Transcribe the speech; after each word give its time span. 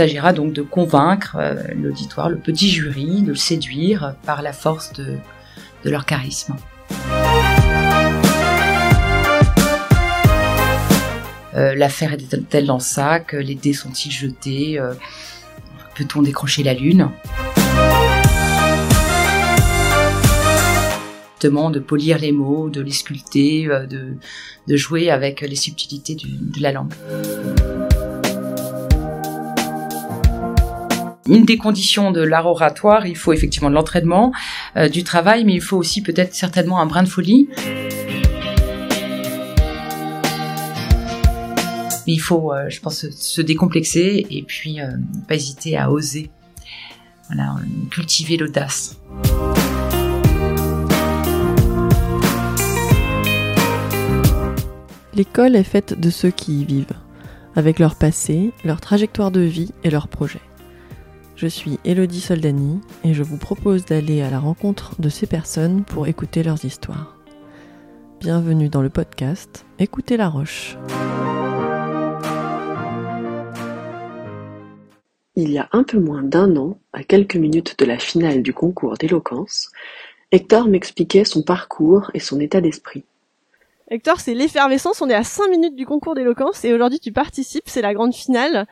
Il 0.00 0.04
s'agira 0.04 0.32
donc 0.32 0.54
de 0.54 0.62
convaincre 0.62 1.36
l'auditoire, 1.76 2.30
le 2.30 2.38
petit 2.38 2.70
jury, 2.70 3.20
de 3.20 3.28
le 3.28 3.34
séduire 3.34 4.14
par 4.24 4.40
la 4.40 4.54
force 4.54 4.94
de, 4.94 5.18
leur 5.84 6.06
charisme. 6.06 6.56
Euh, 11.54 11.74
l'affaire 11.74 12.14
est-elle 12.14 12.64
dans 12.64 12.78
le 12.78 12.80
sac 12.80 13.34
Les 13.34 13.54
dés 13.54 13.74
sont-ils 13.74 14.10
jetés 14.10 14.80
euh, 14.80 14.94
Peut-on 15.96 16.22
décrocher 16.22 16.62
la 16.62 16.72
lune? 16.72 17.10
De 21.42 21.78
polir 21.78 22.18
les 22.18 22.32
mots, 22.32 22.70
de 22.70 22.80
les 22.80 22.92
sculpter, 22.92 23.66
euh, 23.66 23.86
de, 23.86 24.76
jouer 24.76 25.10
avec 25.10 25.42
les 25.42 25.56
subtilités 25.56 26.14
de 26.14 26.62
la 26.62 26.72
langue. 26.72 26.94
Une 31.30 31.44
des 31.44 31.56
conditions 31.56 32.10
de 32.10 32.20
l'art 32.20 32.46
oratoire, 32.46 33.06
il 33.06 33.16
faut 33.16 33.32
effectivement 33.32 33.70
de 33.70 33.74
l'entraînement, 33.74 34.32
du 34.92 35.04
travail, 35.04 35.44
mais 35.44 35.54
il 35.54 35.60
faut 35.60 35.76
aussi 35.76 36.02
peut-être 36.02 36.34
certainement 36.34 36.80
un 36.80 36.86
brin 36.86 37.04
de 37.04 37.08
folie. 37.08 37.48
il 42.12 42.20
faut, 42.20 42.52
euh, 42.52 42.68
je 42.68 42.80
pense, 42.80 43.08
se 43.08 43.40
décomplexer 43.40 44.26
et 44.30 44.42
puis 44.42 44.80
euh, 44.80 44.90
pas 45.28 45.34
hésiter 45.34 45.76
à 45.76 45.90
oser. 45.90 46.30
Voilà, 47.28 47.56
cultiver 47.90 48.36
l'audace. 48.36 48.98
L'école 55.14 55.54
est 55.54 55.64
faite 55.64 55.98
de 55.98 56.10
ceux 56.10 56.30
qui 56.30 56.62
y 56.62 56.64
vivent, 56.64 56.96
avec 57.54 57.78
leur 57.78 57.94
passé, 57.94 58.52
leur 58.64 58.80
trajectoire 58.80 59.30
de 59.30 59.40
vie 59.40 59.70
et 59.84 59.90
leurs 59.90 60.08
projets. 60.08 60.40
Je 61.40 61.46
suis 61.46 61.78
Elodie 61.86 62.20
Soldani 62.20 62.82
et 63.02 63.14
je 63.14 63.22
vous 63.22 63.38
propose 63.38 63.86
d'aller 63.86 64.20
à 64.20 64.28
la 64.28 64.38
rencontre 64.38 65.00
de 65.00 65.08
ces 65.08 65.26
personnes 65.26 65.84
pour 65.84 66.06
écouter 66.06 66.42
leurs 66.42 66.66
histoires. 66.66 67.16
Bienvenue 68.20 68.68
dans 68.68 68.82
le 68.82 68.90
podcast 68.90 69.64
Écoutez 69.78 70.18
la 70.18 70.28
Roche. 70.28 70.76
Il 75.34 75.50
y 75.50 75.56
a 75.56 75.70
un 75.72 75.82
peu 75.82 75.98
moins 75.98 76.22
d'un 76.22 76.54
an, 76.56 76.78
à 76.92 77.04
quelques 77.04 77.36
minutes 77.36 77.78
de 77.78 77.86
la 77.86 77.98
finale 77.98 78.42
du 78.42 78.52
concours 78.52 78.98
d'éloquence, 78.98 79.70
Hector 80.32 80.68
m'expliquait 80.68 81.24
son 81.24 81.42
parcours 81.42 82.10
et 82.12 82.20
son 82.20 82.38
état 82.38 82.60
d'esprit. 82.60 83.04
Hector, 83.88 84.20
c'est 84.20 84.34
l'effervescence, 84.34 85.00
on 85.00 85.08
est 85.08 85.14
à 85.14 85.24
cinq 85.24 85.48
minutes 85.48 85.74
du 85.74 85.86
concours 85.86 86.14
d'éloquence 86.14 86.66
et 86.66 86.74
aujourd'hui 86.74 87.00
tu 87.00 87.12
participes, 87.12 87.64
c'est 87.64 87.80
la 87.80 87.94
grande 87.94 88.14
finale. 88.14 88.66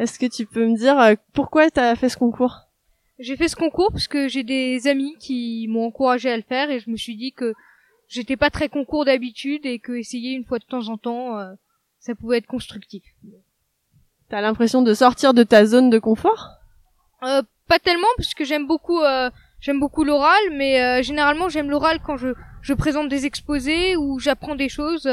Est-ce 0.00 0.18
que 0.18 0.24
tu 0.24 0.46
peux 0.46 0.66
me 0.66 0.76
dire 0.78 0.98
euh, 0.98 1.14
pourquoi 1.34 1.70
tu 1.70 1.78
as 1.78 1.94
fait 1.94 2.08
ce 2.08 2.16
concours? 2.16 2.56
J'ai 3.18 3.36
fait 3.36 3.48
ce 3.48 3.56
concours 3.56 3.90
parce 3.92 4.08
que 4.08 4.28
j'ai 4.28 4.44
des 4.44 4.88
amis 4.88 5.14
qui 5.20 5.66
m'ont 5.68 5.84
encouragé 5.84 6.30
à 6.30 6.36
le 6.38 6.42
faire 6.42 6.70
et 6.70 6.80
je 6.80 6.88
me 6.88 6.96
suis 6.96 7.16
dit 7.16 7.32
que 7.32 7.52
j'étais 8.08 8.38
pas 8.38 8.48
très 8.48 8.70
concours 8.70 9.04
d'habitude 9.04 9.66
et 9.66 9.78
que 9.78 9.92
essayer 9.92 10.32
une 10.32 10.44
fois 10.46 10.58
de 10.58 10.64
temps 10.64 10.88
en 10.88 10.96
temps, 10.96 11.38
euh, 11.38 11.52
ça 11.98 12.14
pouvait 12.14 12.38
être 12.38 12.46
constructif. 12.46 13.02
T'as 14.30 14.40
l'impression 14.40 14.80
de 14.80 14.94
sortir 14.94 15.34
de 15.34 15.42
ta 15.42 15.66
zone 15.66 15.90
de 15.90 15.98
confort? 15.98 16.48
Euh, 17.22 17.42
Pas 17.68 17.78
tellement, 17.78 18.08
parce 18.16 18.32
que 18.32 18.44
j'aime 18.46 18.66
beaucoup, 18.66 19.02
euh, 19.02 19.28
j'aime 19.60 19.80
beaucoup 19.80 20.04
l'oral, 20.04 20.40
mais 20.52 20.80
euh, 20.82 21.02
généralement 21.02 21.50
j'aime 21.50 21.68
l'oral 21.68 22.00
quand 22.00 22.16
je, 22.16 22.28
je 22.62 22.72
présente 22.72 23.10
des 23.10 23.26
exposés 23.26 23.96
ou 23.96 24.18
j'apprends 24.18 24.54
des 24.54 24.70
choses. 24.70 25.06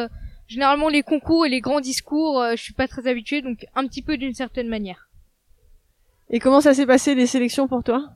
Généralement 0.48 0.90
les 0.90 1.04
concours 1.04 1.46
et 1.46 1.50
les 1.50 1.62
grands 1.62 1.82
discours, 1.82 2.44
je 2.52 2.62
suis 2.62 2.74
pas 2.74 2.88
très 2.88 3.08
habituée, 3.08 3.42
donc 3.42 3.66
un 3.76 3.86
petit 3.88 4.02
peu 4.02 4.18
d'une 4.18 4.34
certaine 4.34 4.68
manière. 4.68 5.10
Et 6.30 6.40
comment 6.40 6.62
ça 6.62 6.74
s'est 6.74 6.86
passé 6.86 7.16
les 7.16 7.28
sélections 7.28 7.68
pour 7.68 7.84
toi? 7.84 8.10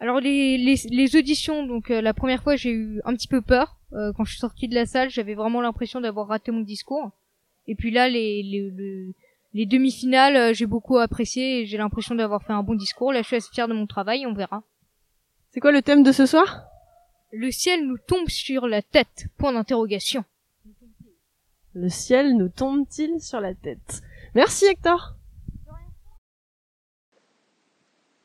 Alors 0.00 0.20
les, 0.20 0.58
les, 0.58 0.74
les, 0.90 1.16
auditions, 1.16 1.64
donc 1.64 1.88
la 1.88 2.12
première 2.12 2.42
fois 2.42 2.56
j'ai 2.56 2.70
eu 2.70 3.00
un 3.04 3.14
petit 3.14 3.28
peu 3.28 3.40
peur. 3.40 3.78
quand 3.90 4.24
je 4.24 4.32
suis 4.32 4.40
sortie 4.40 4.68
de 4.68 4.74
la 4.74 4.86
salle, 4.86 5.10
j'avais 5.10 5.34
vraiment 5.34 5.60
l'impression 5.60 6.00
d'avoir 6.00 6.26
raté 6.26 6.50
mon 6.50 6.60
discours. 6.60 7.12
Et 7.66 7.74
puis 7.74 7.90
là, 7.90 8.08
les, 8.08 8.42
les, 8.42 9.14
les 9.54 9.66
demi-finales, 9.66 10.36
euh, 10.36 10.52
j'ai 10.52 10.66
beaucoup 10.66 10.98
apprécié 10.98 11.60
et 11.60 11.66
j'ai 11.66 11.78
l'impression 11.78 12.14
d'avoir 12.14 12.42
fait 12.42 12.52
un 12.52 12.62
bon 12.62 12.74
discours. 12.74 13.12
Là, 13.12 13.22
je 13.22 13.28
suis 13.28 13.36
assez 13.36 13.50
fière 13.52 13.68
de 13.68 13.74
mon 13.74 13.86
travail, 13.86 14.26
on 14.26 14.34
verra. 14.34 14.62
C'est 15.50 15.60
quoi 15.60 15.72
le 15.72 15.82
thème 15.82 16.02
de 16.02 16.12
ce 16.12 16.26
soir? 16.26 16.64
Le 17.32 17.50
ciel 17.50 17.86
nous 17.86 17.98
tombe 17.98 18.28
sur 18.28 18.66
la 18.66 18.82
tête? 18.82 19.26
Point 19.38 19.52
d'interrogation. 19.52 20.24
Le 21.76 21.88
ciel 21.88 22.36
nous 22.36 22.48
tombe-t-il 22.48 23.20
sur 23.20 23.40
la 23.40 23.52
tête? 23.52 24.00
Merci 24.36 24.66
Hector. 24.66 25.16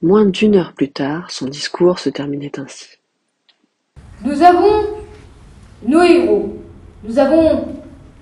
Moins 0.04 0.26
d'une 0.26 0.56
heure 0.56 0.74
plus 0.74 0.92
tard, 0.92 1.32
son 1.32 1.48
discours 1.48 1.98
se 1.98 2.12
terminait 2.12 2.60
ainsi. 2.60 2.86
Nous 4.24 4.44
avons 4.44 4.86
nos 5.84 6.04
héros, 6.04 6.58
nous 7.04 7.18
avons 7.18 7.68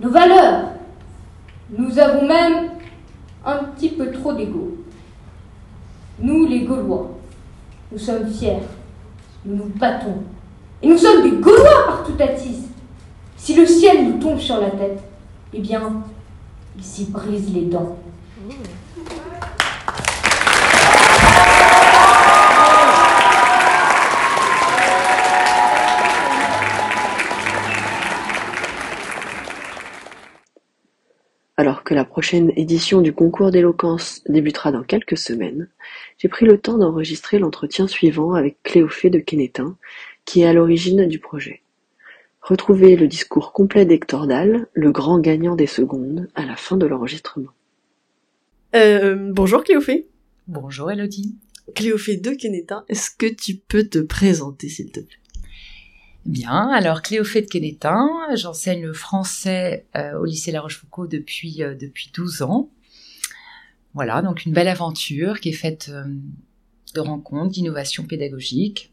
nos 0.00 0.08
valeurs, 0.08 0.70
nous 1.76 1.98
avons 1.98 2.26
même 2.26 2.70
un 3.44 3.64
petit 3.64 3.90
peu 3.90 4.10
trop 4.10 4.32
d'ego. 4.32 4.78
Nous, 6.20 6.46
les 6.46 6.62
Gaulois, 6.62 7.18
nous 7.92 7.98
sommes 7.98 8.26
fiers, 8.32 8.60
nous 9.44 9.56
nous 9.56 9.68
battons. 9.76 10.22
Et 10.80 10.88
nous 10.88 10.96
sommes 10.96 11.22
des 11.22 11.36
Gaulois 11.36 11.84
par 11.86 12.04
tout 12.04 12.16
Atis. 12.18 12.62
Si 13.36 13.54
le 13.54 13.66
ciel 13.66 14.06
nous 14.06 14.18
tombe 14.18 14.38
sur 14.38 14.58
la 14.58 14.70
tête, 14.70 15.02
eh 15.52 15.60
bien, 15.60 16.02
il 16.76 16.84
s'y 16.84 17.06
brise 17.06 17.52
les 17.54 17.66
dents. 17.66 17.98
Alors 31.56 31.82
que 31.82 31.92
la 31.92 32.04
prochaine 32.04 32.52
édition 32.54 33.00
du 33.00 33.12
concours 33.12 33.50
d'éloquence 33.50 34.22
débutera 34.28 34.70
dans 34.70 34.84
quelques 34.84 35.18
semaines, 35.18 35.68
j'ai 36.18 36.28
pris 36.28 36.46
le 36.46 36.58
temps 36.58 36.78
d'enregistrer 36.78 37.40
l'entretien 37.40 37.88
suivant 37.88 38.34
avec 38.34 38.62
Cléophée 38.62 39.10
de 39.10 39.18
Quénétin, 39.18 39.76
qui 40.24 40.42
est 40.42 40.46
à 40.46 40.52
l'origine 40.52 41.08
du 41.08 41.18
projet. 41.18 41.62
Retrouvez 42.48 42.96
le 42.96 43.08
discours 43.08 43.52
complet 43.52 43.84
d'Hector 43.84 44.26
Dalle, 44.26 44.68
le 44.72 44.90
grand 44.90 45.18
gagnant 45.18 45.54
des 45.54 45.66
secondes, 45.66 46.28
à 46.34 46.46
la 46.46 46.56
fin 46.56 46.78
de 46.78 46.86
l'enregistrement. 46.86 47.50
Euh, 48.74 49.32
bonjour 49.34 49.62
Cléophée. 49.62 50.08
Bonjour 50.46 50.90
Elodie. 50.90 51.36
Cléophée 51.74 52.16
de 52.16 52.30
Quénétin, 52.30 52.86
est-ce 52.88 53.10
que 53.10 53.26
tu 53.26 53.56
peux 53.56 53.84
te 53.84 53.98
présenter 53.98 54.70
s'il 54.70 54.90
te 54.90 55.00
plaît? 55.00 55.18
Bien, 56.24 56.70
alors 56.70 57.02
Cléophée 57.02 57.42
de 57.42 57.48
Quénétin, 57.48 58.08
j'enseigne 58.34 58.80
le 58.80 58.94
français 58.94 59.84
euh, 59.94 60.18
au 60.18 60.24
lycée 60.24 60.50
La 60.50 60.62
Rochefoucauld 60.62 61.10
depuis, 61.10 61.62
euh, 61.62 61.74
depuis 61.74 62.10
12 62.14 62.40
ans. 62.40 62.70
Voilà, 63.92 64.22
donc 64.22 64.46
une 64.46 64.54
belle 64.54 64.68
aventure 64.68 65.40
qui 65.40 65.50
est 65.50 65.52
faite 65.52 65.90
euh, 65.92 66.02
de 66.94 67.00
rencontres, 67.00 67.50
d'innovations 67.50 68.04
pédagogiques, 68.04 68.90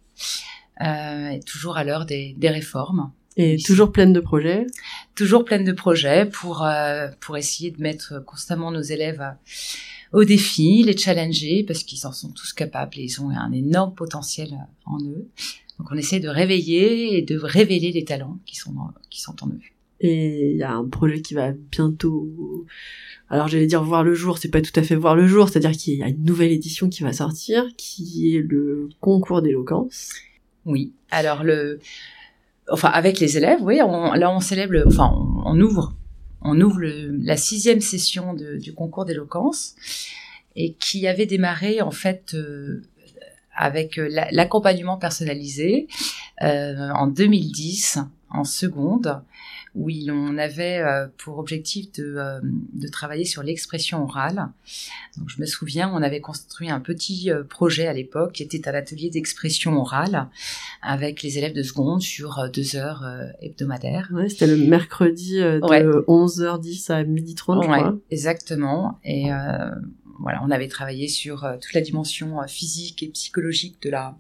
et 0.82 1.40
toujours 1.46 1.78
à 1.78 1.86
l'heure 1.86 2.06
des, 2.06 2.36
des, 2.38 2.50
réformes. 2.50 3.14
Et 3.38 3.58
toujours 3.58 3.92
pleine 3.92 4.14
de 4.14 4.20
projets 4.20 4.66
Toujours 5.16 5.44
pleine 5.44 5.66
de 5.66 5.74
projets 5.74 6.26
pour, 6.26 6.66
pour 7.20 7.38
essayer 7.38 7.72
de 7.72 7.82
mettre 7.82 8.24
constamment 8.24 8.72
nos 8.72 8.82
élèves 8.82 9.24
au 10.14 10.24
défi, 10.24 10.84
les 10.84 10.98
challenger, 10.98 11.64
parce 11.68 11.84
qu'ils 11.84 12.08
en 12.08 12.12
sont 12.12 12.32
tous 12.32 12.54
capables 12.54 12.98
et 12.98 13.04
ils 13.04 13.22
ont 13.22 13.30
un 13.30 13.52
énorme 13.52 13.94
potentiel 13.94 14.58
en 14.86 15.00
eux. 15.02 15.28
Donc 15.78 15.92
on 15.92 15.96
essaie 15.96 16.22
de 16.22 16.30
réveiller 16.30 17.18
et 17.18 17.22
de 17.22 17.38
révéler 17.38 17.92
les 17.92 18.06
talents 18.06 18.40
qui 18.46 18.56
sont 18.56 18.74
qui 19.10 19.22
sont 19.22 19.36
en 19.44 19.50
eux. 19.50 19.60
Et 20.00 20.52
il 20.52 20.58
y 20.58 20.64
a 20.64 20.74
un 20.74 20.88
projet 20.88 21.22
qui 21.22 21.34
va 21.34 21.52
bientôt, 21.52 22.66
alors 23.30 23.48
j'allais 23.48 23.66
dire 23.66 23.84
voir 23.84 24.04
le 24.04 24.14
jour, 24.14 24.38
c'est 24.38 24.50
pas 24.50 24.62
tout 24.62 24.78
à 24.78 24.84
fait 24.84 24.96
voir 24.96 25.16
le 25.16 25.28
jour, 25.28 25.50
c'est-à-dire 25.50 25.72
qu'il 25.72 25.96
y 25.96 26.04
a 26.04 26.08
une 26.08 26.24
nouvelle 26.24 26.52
édition 26.52 26.90
qui 26.90 27.04
va 27.04 27.14
sortir, 27.14 27.66
qui 27.78 28.36
est 28.36 28.42
le 28.42 28.90
concours 29.00 29.42
d'éloquence. 29.42 30.14
Oui. 30.66 30.94
Alors 31.12 31.44
le, 31.44 31.80
enfin 32.70 32.90
avec 32.90 33.20
les 33.20 33.38
élèves, 33.38 33.60
oui, 33.62 33.82
on, 33.82 34.14
là 34.14 34.32
on 34.32 34.40
célèbre, 34.40 34.76
enfin 34.88 35.12
on, 35.46 35.60
ouvre, 35.60 35.96
on 36.42 36.60
ouvre 36.60 36.80
le, 36.80 37.18
la 37.24 37.38
sixième 37.38 37.82
session 37.82 38.34
de, 38.34 38.58
du 38.58 38.74
concours 38.74 39.06
d'éloquence 39.06 39.76
et 40.56 40.74
qui 40.74 41.08
avait 41.08 41.26
démarré 41.26 41.82
en 41.82 41.92
fait. 41.92 42.34
Euh, 42.34 42.84
avec 43.56 43.98
euh, 43.98 44.10
l'accompagnement 44.32 44.98
personnalisé 44.98 45.88
euh, 46.44 46.90
en 46.92 47.08
2010 47.08 48.00
en 48.30 48.44
seconde 48.44 49.22
où 49.76 49.92
on 50.10 50.38
avait 50.38 50.80
euh, 50.80 51.08
pour 51.18 51.38
objectif 51.38 51.92
de, 51.94 52.18
de 52.74 52.88
travailler 52.88 53.26
sur 53.26 53.44
l'expression 53.44 54.04
orale. 54.04 54.48
Donc, 55.18 55.30
je 55.30 55.40
me 55.40 55.46
souviens, 55.46 55.92
on 55.94 56.02
avait 56.02 56.22
construit 56.22 56.70
un 56.70 56.80
petit 56.80 57.30
projet 57.50 57.88
à 57.88 57.94
l'époque 57.94 58.34
qui 58.34 58.44
était 58.44 58.68
un 58.68 58.74
atelier 58.74 59.10
d'expression 59.10 59.78
orale 59.78 60.28
avec 60.82 61.22
les 61.22 61.38
élèves 61.38 61.54
de 61.54 61.64
seconde 61.64 62.02
sur 62.02 62.50
deux 62.52 62.76
heures 62.76 63.06
hebdomadaires. 63.42 64.10
Ouais, 64.14 64.30
c'était 64.30 64.48
le 64.48 64.58
mercredi 64.58 65.36
de 65.40 66.06
11h10 66.08 66.92
à 66.92 67.04
12h30, 67.04 67.64
je 67.64 67.70
ouais, 67.70 68.00
Exactement. 68.10 69.00
Et 69.04 69.30
voilà, 70.20 70.42
on 70.44 70.52
avait 70.52 70.68
travaillé 70.68 71.08
sur 71.08 71.44
euh, 71.44 71.58
toute 71.58 71.74
la 71.74 71.82
dimension 71.82 72.42
euh, 72.42 72.48
physique 72.48 73.04
et 73.04 73.08
psychologique 73.10 73.82
de 73.82 73.90
la 73.90 74.16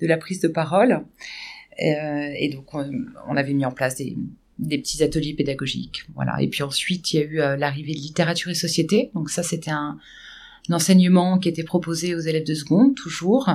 de 0.00 0.06
la 0.06 0.16
prise 0.16 0.40
de 0.40 0.48
parole. 0.48 1.04
Euh, 1.82 2.32
et 2.36 2.48
donc, 2.48 2.74
on, 2.74 2.90
on 3.28 3.36
avait 3.36 3.52
mis 3.52 3.64
en 3.64 3.70
place 3.70 3.96
des, 3.96 4.16
des 4.60 4.78
petits 4.78 5.02
ateliers 5.02 5.34
pédagogiques. 5.34 6.04
Voilà. 6.14 6.40
Et 6.40 6.48
puis 6.48 6.62
ensuite, 6.62 7.12
il 7.12 7.16
y 7.16 7.22
a 7.22 7.26
eu 7.26 7.40
euh, 7.40 7.56
l'arrivée 7.56 7.94
de 7.94 7.98
littérature 7.98 8.50
et 8.50 8.54
société. 8.54 9.10
Donc 9.14 9.30
ça, 9.30 9.42
c'était 9.42 9.70
un, 9.70 9.98
un 10.68 10.74
enseignement 10.74 11.38
qui 11.38 11.48
était 11.48 11.64
proposé 11.64 12.14
aux 12.14 12.20
élèves 12.20 12.46
de 12.46 12.54
seconde, 12.54 12.94
toujours, 12.94 13.48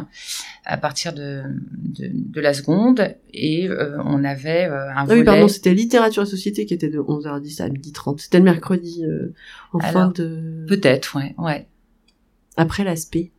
à 0.65 0.77
partir 0.77 1.13
de, 1.13 1.43
de, 1.77 2.09
de 2.11 2.41
la 2.41 2.53
seconde. 2.53 3.15
Et 3.33 3.69
euh, 3.69 3.97
on 4.03 4.23
avait 4.23 4.65
euh, 4.65 4.89
un 4.89 4.93
Ah 4.95 5.05
volet... 5.05 5.19
oui, 5.19 5.25
pardon, 5.25 5.47
c'était 5.47 5.73
littérature 5.73 6.23
et 6.23 6.25
société 6.25 6.65
qui 6.65 6.73
était 6.73 6.89
de 6.89 6.99
11h10 6.99 7.61
à 7.61 7.69
12h30. 7.69 8.19
C'était 8.19 8.39
le 8.39 8.43
mercredi 8.43 9.03
en 9.73 9.79
fin 9.79 10.09
de... 10.09 10.65
Peut-être, 10.67 11.17
ouais, 11.17 11.35
ouais. 11.37 11.67
après 12.57 12.83
l'aspect. 12.83 13.31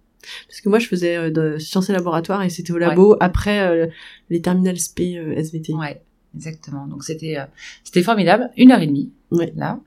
Parce 0.49 0.61
que 0.61 0.69
moi, 0.69 0.81
je 0.81 0.89
faisais 0.89 1.31
de 1.31 1.57
sciences 1.59 1.89
et 1.89 1.93
laboratoires 1.93 2.43
et 2.43 2.51
c'était 2.51 2.73
au 2.73 2.79
labo 2.79 3.17
après 3.21 3.89
les 4.29 4.41
terminales 4.41 4.79
SP 4.79 5.15
SVT. 5.37 5.73
Ouais, 5.75 6.03
exactement. 6.37 6.87
Donc 6.87 7.03
c'était 7.03 7.39
euh, 7.39 7.45
c'était 7.83 8.03
formidable, 8.03 8.51
une 8.57 8.71
heure 8.71 8.81
et 8.81 8.87
demie 8.87 9.11
Ouais. 9.33 9.53
là. 9.57 9.81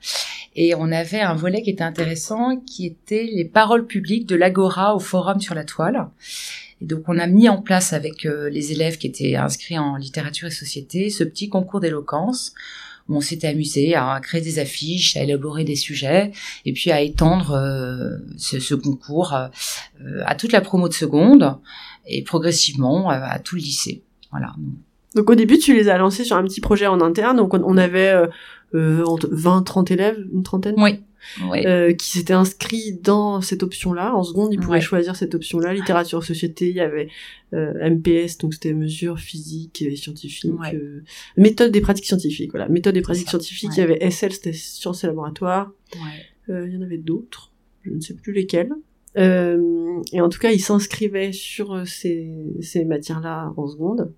Et 0.56 0.76
on 0.76 0.92
avait 0.92 1.22
un 1.22 1.34
volet 1.36 1.62
qui 1.62 1.70
était 1.70 1.84
intéressant, 1.84 2.58
qui 2.58 2.86
était 2.86 3.24
les 3.24 3.46
paroles 3.46 3.86
publiques 3.86 4.26
de 4.28 4.36
l'Agora 4.36 4.96
au 4.96 5.00
forum 5.00 5.40
sur 5.40 5.56
la 5.56 5.64
toile. 5.64 6.08
Et 6.82 6.86
donc 6.86 7.04
on 7.08 7.18
a 7.18 7.28
mis 7.28 7.48
en 7.48 7.62
place 7.62 7.94
avec 7.94 8.26
euh, 8.26 8.50
les 8.50 8.72
élèves 8.74 8.98
qui 8.98 9.08
étaient 9.08 9.36
inscrits 9.36 9.80
en 9.80 9.96
littérature 9.96 10.48
et 10.48 10.52
société 10.52 11.10
ce 11.10 11.24
petit 11.24 11.48
concours 11.50 11.80
d'éloquence 11.80 12.54
où 13.08 13.16
on 13.18 13.22
s'était 13.22 13.48
amusé 13.48 13.96
à 13.96 14.20
créer 14.22 14.40
des 14.42 14.60
affiches, 14.60 15.18
à 15.18 15.24
élaborer 15.24 15.64
des 15.64 15.76
sujets 15.76 16.32
et 16.66 16.74
puis 16.74 16.92
à 16.92 17.02
étendre 17.02 17.52
euh, 17.54 18.18
ce, 18.38 18.60
ce 18.60 18.76
concours 18.76 19.34
euh, 19.34 19.48
à 20.26 20.36
toute 20.36 20.52
la 20.52 20.62
promo 20.62 20.88
de 20.88 20.94
seconde 20.94 21.58
et 22.06 22.24
progressivement 22.24 23.12
euh, 23.12 23.20
à 23.22 23.40
tout 23.40 23.56
le 23.56 23.62
lycée. 23.62 24.04
Voilà. 24.32 24.54
Donc 25.16 25.30
au 25.30 25.36
début, 25.36 25.58
tu 25.58 25.74
les 25.74 25.90
as 25.90 25.98
lancés 25.98 26.24
sur 26.24 26.36
un 26.38 26.44
petit 26.44 26.62
projet 26.62 26.88
en 26.88 27.02
interne. 27.02 27.38
Donc 27.38 27.54
on, 27.54 27.62
on 27.64 27.78
avait 27.78 28.10
euh, 28.10 28.28
euh, 28.76 29.04
entre 29.06 29.28
20, 29.32 29.64
30 29.64 29.92
élèves, 29.92 30.24
une 30.32 30.44
trentaine, 30.44 30.76
Oui. 30.78 31.00
Oui. 31.50 31.66
euh, 31.66 31.94
qui 31.94 32.10
s'étaient 32.12 32.34
inscrits 32.34 32.94
dans 33.04 33.42
cette 33.42 33.62
option-là. 33.64 34.16
En 34.16 34.24
seconde, 34.24 34.54
ils 34.54 34.60
pouvaient 34.60 34.76
Ouais. 34.78 34.82
choisir 34.82 35.16
cette 35.16 35.36
option-là. 35.36 35.74
Littérature 35.74 36.24
société, 36.24 36.70
il 36.70 36.76
y 36.76 36.80
avait 36.80 37.10
euh, 37.54 37.74
MPS, 37.90 38.38
donc 38.38 38.54
c'était 38.54 38.74
mesures 38.74 39.20
physiques 39.20 39.82
et 39.82 39.96
scientifiques. 39.96 40.50
Euh, 40.74 41.04
méthode 41.36 41.72
des 41.72 41.82
pratiques 41.82 42.06
scientifiques, 42.06 42.52
voilà. 42.52 42.70
Méthode 42.70 42.94
des 42.94 43.02
pratiques 43.02 43.30
scientifiques, 43.30 43.72
il 43.76 43.80
y 43.80 43.84
avait 43.84 44.00
SL, 44.10 44.32
c'était 44.32 44.54
sciences 44.54 45.04
et 45.04 45.08
laboratoires. 45.08 45.72
Euh, 46.50 46.68
il 46.68 46.74
y 46.74 46.78
en 46.78 46.82
avait 46.82 46.98
d'autres, 46.98 47.52
je 47.84 47.92
ne 47.92 48.00
sais 48.00 48.14
plus 48.14 48.32
lesquels. 48.32 48.72
Euh, 49.18 50.00
et 50.14 50.22
en 50.22 50.30
tout 50.30 50.40
cas, 50.40 50.52
ils 50.52 50.60
s'inscrivaient 50.62 51.32
sur 51.34 51.74
euh, 51.74 51.84
ces, 51.86 52.32
ces 52.62 52.86
matières-là 52.86 53.52
en 53.58 53.68
seconde. 53.68 54.14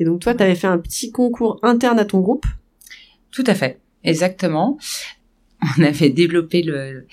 Et 0.00 0.04
donc 0.04 0.20
toi, 0.20 0.34
tu 0.34 0.42
avais 0.42 0.56
fait 0.56 0.66
un 0.66 0.78
petit 0.78 1.12
concours 1.12 1.60
interne 1.62 2.00
à 2.00 2.04
ton 2.04 2.20
groupe? 2.20 2.46
Tout 3.30 3.44
à 3.46 3.54
fait, 3.54 3.78
exactement. 4.02 4.78
On 5.78 5.82
avait 5.82 6.08
développé 6.08 6.62
le, 6.62 7.06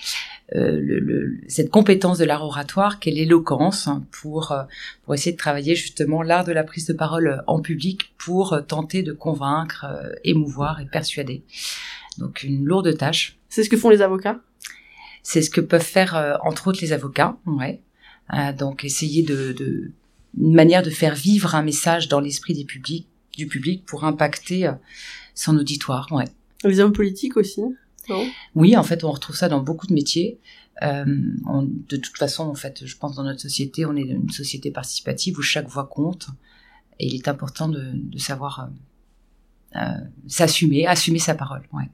euh, 0.56 0.80
le, 0.80 0.98
le- 0.98 1.38
cette 1.48 1.70
compétence 1.70 2.16
de 2.16 2.24
l'art 2.24 2.42
oratoire 2.42 2.98
qu'est 2.98 3.10
l'éloquence 3.10 3.86
hein, 3.86 4.06
pour 4.10 4.52
euh, 4.52 4.62
pour 5.04 5.12
essayer 5.12 5.32
de 5.32 5.36
travailler 5.36 5.74
justement 5.74 6.22
l'art 6.22 6.44
de 6.44 6.52
la 6.52 6.64
prise 6.64 6.86
de 6.86 6.94
parole 6.94 7.42
en 7.46 7.60
public 7.60 8.14
pour 8.16 8.54
euh, 8.54 8.62
tenter 8.62 9.02
de 9.02 9.12
convaincre, 9.12 9.84
émouvoir 10.24 10.80
et 10.80 10.86
persuader. 10.86 11.44
Donc 12.16 12.42
une 12.42 12.64
lourde 12.64 12.96
tâche. 12.96 13.36
C'est 13.50 13.62
ce 13.62 13.68
que 13.68 13.76
font 13.76 13.90
les 13.90 14.00
avocats? 14.00 14.40
C'est 15.22 15.42
ce 15.42 15.50
que 15.50 15.60
peuvent 15.60 15.82
faire 15.82 16.40
entre 16.42 16.68
autres 16.68 16.80
les 16.80 16.94
avocats, 16.94 17.36
ouais. 17.44 17.82
Donc 18.58 18.82
essayer 18.84 19.22
de, 19.22 19.52
de 19.52 19.90
une 20.36 20.54
manière 20.54 20.82
de 20.82 20.90
faire 20.90 21.14
vivre 21.14 21.54
un 21.54 21.62
message 21.62 22.08
dans 22.08 22.20
l'esprit 22.20 22.54
des 22.54 22.64
publics, 22.64 23.06
du 23.36 23.46
public 23.46 23.84
pour 23.86 24.04
impacter 24.04 24.66
euh, 24.66 24.72
son 25.34 25.56
auditoire, 25.56 26.08
ouais. 26.10 26.24
Les 26.64 26.80
hommes 26.80 26.92
politiques 26.92 27.36
aussi. 27.36 27.60
Non? 28.08 28.26
Oui, 28.54 28.76
en 28.76 28.82
fait, 28.82 29.04
on 29.04 29.10
retrouve 29.12 29.36
ça 29.36 29.48
dans 29.48 29.60
beaucoup 29.62 29.86
de 29.86 29.94
métiers. 29.94 30.38
Euh, 30.82 31.04
on- 31.46 31.62
de 31.62 31.96
toute 31.96 32.16
façon, 32.16 32.44
en 32.44 32.54
fait, 32.54 32.84
je 32.84 32.96
pense 32.96 33.16
dans 33.16 33.22
notre 33.24 33.40
société, 33.40 33.86
on 33.86 33.94
est 33.96 34.02
une 34.02 34.30
société 34.30 34.70
participative 34.70 35.38
où 35.38 35.42
chaque 35.42 35.68
voix 35.68 35.86
compte, 35.86 36.28
et 36.98 37.06
il 37.06 37.14
est 37.14 37.28
important 37.28 37.68
de, 37.68 37.90
de 37.94 38.18
savoir 38.18 38.70
euh, 39.76 39.78
euh, 39.80 40.04
s'assumer, 40.26 40.86
assumer 40.86 41.18
sa 41.20 41.34
parole. 41.34 41.62
Ouais, 41.72 41.88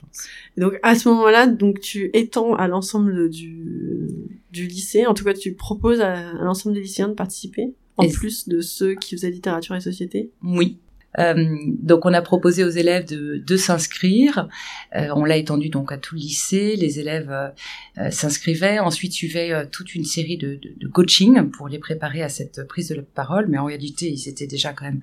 pense. 0.00 0.26
Et 0.56 0.60
donc 0.60 0.78
à 0.82 0.94
ce 0.94 1.08
moment-là, 1.08 1.46
donc 1.46 1.80
tu 1.80 2.10
étends 2.12 2.54
à 2.54 2.68
l'ensemble 2.68 3.28
du, 3.28 4.08
du 4.52 4.66
lycée. 4.66 5.06
En 5.06 5.14
tout 5.14 5.24
cas, 5.24 5.34
tu 5.34 5.54
proposes 5.54 6.00
à, 6.00 6.30
à 6.30 6.44
l'ensemble 6.44 6.74
des 6.74 6.82
lycéens 6.82 7.08
de 7.08 7.14
participer, 7.14 7.74
en 7.96 8.04
Et- 8.04 8.10
plus 8.10 8.48
de 8.48 8.60
ceux 8.60 8.94
qui 8.94 9.14
faisaient 9.16 9.30
littérature 9.30 9.74
et 9.74 9.80
société? 9.80 10.30
Oui. 10.42 10.78
Euh, 11.18 11.56
donc 11.80 12.04
on 12.04 12.12
a 12.12 12.20
proposé 12.20 12.62
aux 12.64 12.68
élèves 12.68 13.06
de, 13.08 13.38
de 13.38 13.56
s'inscrire. 13.56 14.46
Euh, 14.94 15.08
on 15.16 15.24
l'a 15.24 15.38
étendu 15.38 15.70
donc 15.70 15.90
à 15.90 15.96
tout 15.96 16.14
le 16.14 16.20
lycée. 16.20 16.76
Les 16.76 17.00
élèves 17.00 17.30
euh, 17.30 18.10
s'inscrivaient. 18.10 18.78
Ensuite 18.78 19.12
suivait 19.12 19.50
euh, 19.52 19.64
toute 19.70 19.94
une 19.94 20.04
série 20.04 20.36
de, 20.36 20.56
de, 20.56 20.70
de 20.76 20.86
coaching 20.86 21.50
pour 21.50 21.66
les 21.66 21.78
préparer 21.78 22.22
à 22.22 22.28
cette 22.28 22.68
prise 22.68 22.90
de 22.90 23.00
parole. 23.00 23.46
Mais 23.48 23.58
en 23.58 23.64
réalité, 23.64 24.10
ils 24.10 24.28
étaient 24.28 24.46
déjà 24.46 24.72
quand 24.74 24.84
même 24.84 25.00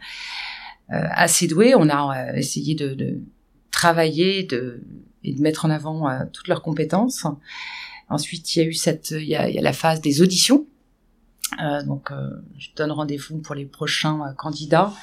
assez 0.88 1.48
doués. 1.48 1.74
On 1.76 1.90
a 1.90 2.38
essayé 2.38 2.76
de 2.76 3.18
travailler 3.76 4.40
et 4.40 4.44
de 4.44 5.42
mettre 5.42 5.66
en 5.66 5.70
avant 5.70 6.10
euh, 6.10 6.24
toutes 6.32 6.48
leurs 6.48 6.62
compétences. 6.62 7.26
Ensuite, 8.10 8.56
il 8.56 8.60
y 8.60 8.62
a 8.62 8.66
eu 8.66 8.74
cette, 8.74 9.12
il 9.12 9.28
y 9.28 9.36
a, 9.36 9.50
la 9.50 9.74
phase 9.74 10.00
des 10.00 10.22
auditions. 10.22 10.66
Euh, 11.62 11.84
donc, 11.84 12.12
euh, 12.12 12.30
je 12.58 12.70
donne 12.76 12.92
rendez-vous 12.92 13.40
pour 13.40 13.56
les 13.56 13.66
prochains 13.66 14.34
candidats 14.38 14.94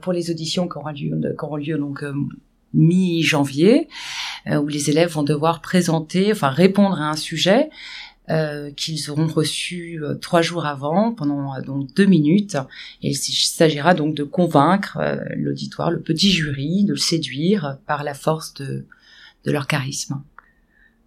pour 0.00 0.12
les 0.12 0.30
auditions 0.30 0.68
qui 0.68 0.78
auront 0.78 0.90
lieu, 0.90 1.18
qui 1.20 1.44
auront 1.44 1.56
lieu 1.56 1.76
donc 1.76 2.04
mi-janvier, 2.72 3.88
où 4.46 4.68
les 4.68 4.90
élèves 4.90 5.10
vont 5.10 5.24
devoir 5.24 5.60
présenter, 5.60 6.30
enfin 6.30 6.50
répondre 6.50 7.00
à 7.00 7.10
un 7.10 7.16
sujet 7.16 7.68
euh, 8.30 8.70
qu'ils 8.70 9.10
auront 9.10 9.26
reçu 9.26 10.00
euh, 10.02 10.14
trois 10.14 10.42
jours 10.42 10.64
avant 10.64 11.12
pendant 11.12 11.54
euh, 11.54 11.60
donc 11.60 11.92
deux 11.94 12.06
minutes. 12.06 12.56
Et 13.02 13.10
il 13.10 13.14
s'agira 13.16 13.94
donc 13.94 14.14
de 14.14 14.22
convaincre 14.24 14.98
euh, 15.00 15.16
l'auditoire, 15.36 15.90
le 15.90 16.00
petit 16.00 16.30
jury, 16.30 16.84
de 16.84 16.92
le 16.92 16.96
séduire 16.98 17.78
par 17.86 18.04
la 18.04 18.14
force 18.14 18.54
de, 18.54 18.86
de 19.44 19.50
leur 19.50 19.66
charisme. 19.66 20.22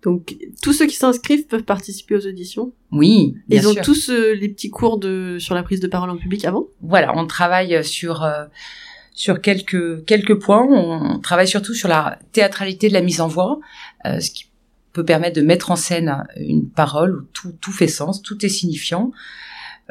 Donc 0.03 0.35
tous 0.61 0.73
ceux 0.73 0.85
qui 0.85 0.95
s'inscrivent 0.97 1.47
peuvent 1.47 1.63
participer 1.63 2.15
aux 2.15 2.27
auditions? 2.27 2.73
Oui, 2.91 3.37
bien 3.47 3.61
Ils 3.61 3.67
ont 3.67 3.73
sûr. 3.73 3.81
tous 3.81 4.09
euh, 4.09 4.35
les 4.35 4.49
petits 4.49 4.69
cours 4.69 4.99
de 4.99 5.37
sur 5.39 5.55
la 5.55 5.63
prise 5.63 5.79
de 5.79 5.87
parole 5.87 6.09
en 6.09 6.17
public 6.17 6.45
avant? 6.45 6.67
voilà, 6.81 7.17
on 7.17 7.25
travaille 7.25 7.83
sur 7.83 8.23
euh, 8.23 8.45
sur 9.13 9.41
quelques 9.41 10.05
quelques 10.05 10.35
points. 10.35 10.63
On 10.69 11.19
travaille 11.19 11.47
surtout 11.47 11.73
sur 11.73 11.87
la 11.87 12.19
théâtralité 12.33 12.87
de 12.89 12.93
la 12.93 13.01
mise 13.01 13.19
en 13.21 13.27
voix, 13.27 13.59
euh, 14.05 14.19
ce 14.19 14.29
qui 14.29 14.45
peut 14.95 15.03
permettre 15.03 15.35
de 15.35 15.45
mettre 15.45 15.71
en 15.71 15.75
scène 15.75 16.25
une 16.37 16.69
parole 16.69 17.17
où 17.17 17.21
tout 17.33 17.51
tout 17.59 17.73
fait 17.73 17.89
sens, 17.89 18.21
tout 18.21 18.45
est 18.45 18.49
signifiant. 18.49 19.11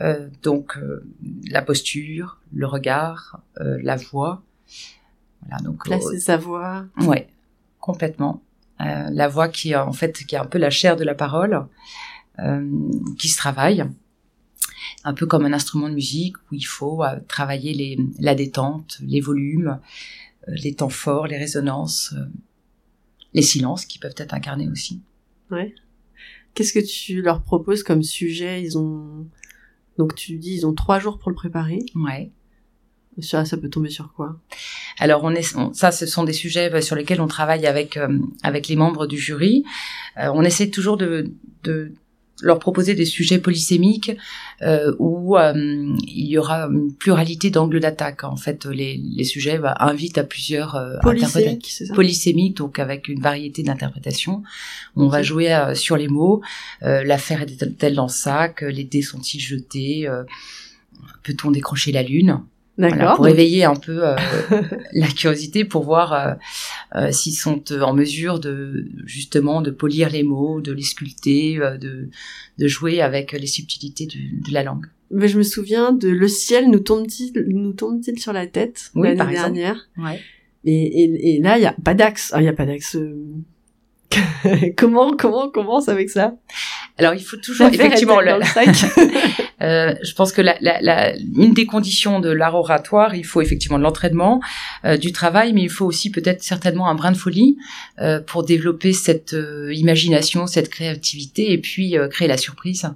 Euh, 0.00 0.28
donc 0.42 0.76
euh, 0.78 1.06
la 1.48 1.60
posture, 1.60 2.40
le 2.52 2.66
regard, 2.66 3.40
euh, 3.60 3.78
la 3.82 3.96
voix. 3.96 4.42
Voilà, 5.42 5.62
donc 5.62 5.84
Placer 5.84 6.18
sa 6.18 6.38
voix. 6.38 6.86
ouais, 7.02 7.28
complètement. 7.78 8.42
La 8.80 9.28
voix 9.28 9.48
qui 9.48 9.70
est 9.70 9.76
en 9.76 9.92
fait 9.92 10.24
qui 10.26 10.34
est 10.34 10.38
un 10.38 10.46
peu 10.46 10.58
la 10.58 10.68
chair 10.68 10.96
de 10.96 11.04
la 11.04 11.14
parole, 11.14 11.66
qui 13.18 13.28
se 13.28 13.36
travaille 13.36 13.84
un 15.04 15.14
peu 15.14 15.26
comme 15.26 15.44
un 15.44 15.52
instrument 15.52 15.88
de 15.88 15.94
musique 15.94 16.36
où 16.50 16.54
il 16.54 16.66
faut 16.66 17.02
travailler 17.28 17.72
les, 17.72 17.98
la 18.18 18.34
détente, 18.34 18.98
les 19.00 19.20
volumes, 19.20 19.78
les 20.48 20.74
temps 20.74 20.90
forts, 20.90 21.28
les 21.28 21.38
résonances, 21.38 22.14
les 23.34 23.42
silences 23.42 23.84
qui 23.84 23.98
peuvent 23.98 24.14
être 24.16 24.32
incarnés 24.34 24.68
aussi. 24.68 25.02
Qu'est-ce 26.54 26.72
que 26.72 26.78
tu 26.84 27.20
leur 27.20 27.42
proposes 27.42 27.82
comme 27.82 28.02
sujet? 28.02 28.62
Ils 28.62 28.78
ont 28.78 29.26
donc 29.98 30.14
tu 30.14 30.36
dis 30.38 30.54
ils 30.54 30.66
ont 30.66 30.74
trois 30.74 30.98
jours 31.00 31.18
pour 31.18 31.30
le 31.30 31.34
préparer. 31.36 31.80
Ouais. 31.96 32.30
Ça, 33.20 33.44
ça 33.44 33.56
peut 33.56 33.68
tomber 33.70 33.90
sur 33.90 34.12
quoi? 34.12 34.40
Alors 34.98 35.22
on 35.22 35.30
est, 35.30 35.54
on- 35.56 35.72
ça, 35.72 35.92
ce 35.92 36.04
sont 36.06 36.24
des 36.24 36.32
sujets 36.32 36.72
euh, 36.72 36.80
sur 36.80 36.96
lesquels 36.96 37.20
on 37.20 37.28
travaille 37.28 37.64
avec 37.66 37.96
euh, 37.96 38.18
avec 38.42 38.66
les 38.66 38.74
membres 38.74 39.06
du 39.06 39.18
jury. 39.18 39.64
Euh, 40.18 40.30
on 40.34 40.42
essaie 40.42 40.68
toujours 40.68 40.96
de, 40.96 41.30
de 41.62 41.92
leur 42.42 42.58
proposer 42.58 42.94
des 42.94 43.04
sujets 43.04 43.38
polysémiques 43.38 44.10
euh, 44.62 44.92
où 44.98 45.36
euh, 45.36 45.52
il 46.06 46.26
y 46.26 46.36
aura 46.36 46.64
une 46.66 46.92
pluralité 46.92 47.50
d'angles 47.50 47.80
d'attaque. 47.80 48.24
En 48.24 48.36
fait, 48.36 48.66
les, 48.66 48.96
les 48.96 49.24
sujets 49.24 49.58
bah, 49.58 49.74
invitent 49.78 50.18
à 50.18 50.24
plusieurs 50.24 50.74
euh, 50.74 50.96
interprétations. 50.96 51.32
Polysémique, 51.32 51.66
c'est 51.70 51.86
ça? 51.86 51.94
polysémique, 51.94 52.56
donc 52.56 52.78
avec 52.78 53.08
une 53.08 53.20
variété 53.20 53.62
d'interprétations. 53.62 54.42
On 54.96 55.08
va 55.08 55.22
jouer 55.22 55.54
euh, 55.54 55.74
sur 55.74 55.96
les 55.96 56.08
mots. 56.08 56.42
Euh, 56.82 57.04
L'affaire 57.04 57.42
est-elle 57.42 57.94
dans 57.94 58.06
le 58.06 58.08
sac? 58.08 58.62
Les 58.62 58.84
dés 58.84 59.02
sont-ils 59.02 59.40
jetés? 59.40 60.08
Euh, 60.08 60.24
Peut-on 61.22 61.50
décrocher 61.50 61.92
la 61.92 62.02
lune? 62.02 62.40
Voilà, 62.76 62.96
D'accord. 62.96 63.16
Pour 63.16 63.28
éveiller 63.28 63.64
un 63.64 63.76
peu 63.76 64.04
euh, 64.04 64.16
la 64.92 65.06
curiosité, 65.06 65.64
pour 65.64 65.84
voir 65.84 66.12
euh, 66.12 66.34
euh, 66.96 67.12
s'ils 67.12 67.34
sont 67.36 67.62
euh, 67.70 67.80
en 67.82 67.94
mesure 67.94 68.40
de 68.40 68.86
justement 69.04 69.62
de 69.62 69.70
polir 69.70 70.10
les 70.10 70.24
mots, 70.24 70.60
de 70.60 70.72
les 70.72 70.82
sculpter, 70.82 71.58
euh, 71.60 71.76
de, 71.78 72.08
de 72.58 72.66
jouer 72.68 73.00
avec 73.00 73.30
les 73.32 73.46
subtilités 73.46 74.06
du- 74.06 74.40
de 74.44 74.52
la 74.52 74.64
langue. 74.64 74.86
Mais 75.12 75.28
je 75.28 75.38
me 75.38 75.44
souviens 75.44 75.92
de 75.92 76.08
le 76.08 76.26
ciel 76.26 76.68
nous 76.68 76.80
tombe-t-il 76.80 77.32
nous 77.48 77.72
tombe-t-il 77.74 78.18
sur 78.18 78.32
la 78.32 78.46
tête 78.48 78.90
Oui, 78.96 79.08
l'année 79.08 79.34
dernière. 79.34 79.88
Ouais. 79.96 80.20
Et, 80.64 81.02
et, 81.04 81.36
et 81.36 81.40
là, 81.40 81.58
il 81.58 81.62
y 81.62 81.66
a 81.66 81.76
pas 81.84 81.94
d'axe. 81.94 82.32
Ah, 82.34 82.40
il 82.42 82.46
y 82.46 82.48
a 82.48 82.52
pas 82.54 82.66
d'axe. 82.66 82.96
comment 84.76 85.16
comment 85.16 85.44
on 85.46 85.50
commence 85.50 85.88
avec 85.88 86.10
ça? 86.10 86.34
Alors 86.98 87.14
il 87.14 87.22
faut 87.24 87.36
toujours 87.36 87.66
effectivement 87.68 88.20
le- 88.20 88.30
dans 88.30 88.38
le 88.38 88.44
sac 88.44 88.68
Euh, 89.62 89.94
je 90.02 90.12
pense 90.14 90.32
que 90.32 90.42
la, 90.42 90.56
la, 90.60 90.78
la- 90.82 91.16
une 91.16 91.54
des 91.54 91.64
conditions 91.64 92.20
de 92.20 92.28
l'art 92.28 92.54
oratoire, 92.54 93.14
il 93.14 93.24
faut 93.24 93.40
effectivement 93.40 93.78
de 93.78 93.82
l'entraînement, 93.84 94.40
euh, 94.84 94.98
du 94.98 95.10
travail, 95.12 95.52
mais 95.54 95.62
il 95.62 95.70
faut 95.70 95.86
aussi 95.86 96.10
peut-être 96.10 96.42
certainement 96.42 96.88
un 96.90 96.94
brin 96.94 97.12
de 97.12 97.16
folie 97.16 97.56
euh, 98.00 98.20
pour 98.20 98.44
développer 98.44 98.92
cette 98.92 99.34
imagination, 99.72 100.46
cette 100.46 100.68
créativité, 100.68 101.52
et 101.52 101.58
puis 101.58 101.96
créer 102.10 102.28
la 102.28 102.36
surprise 102.36 102.90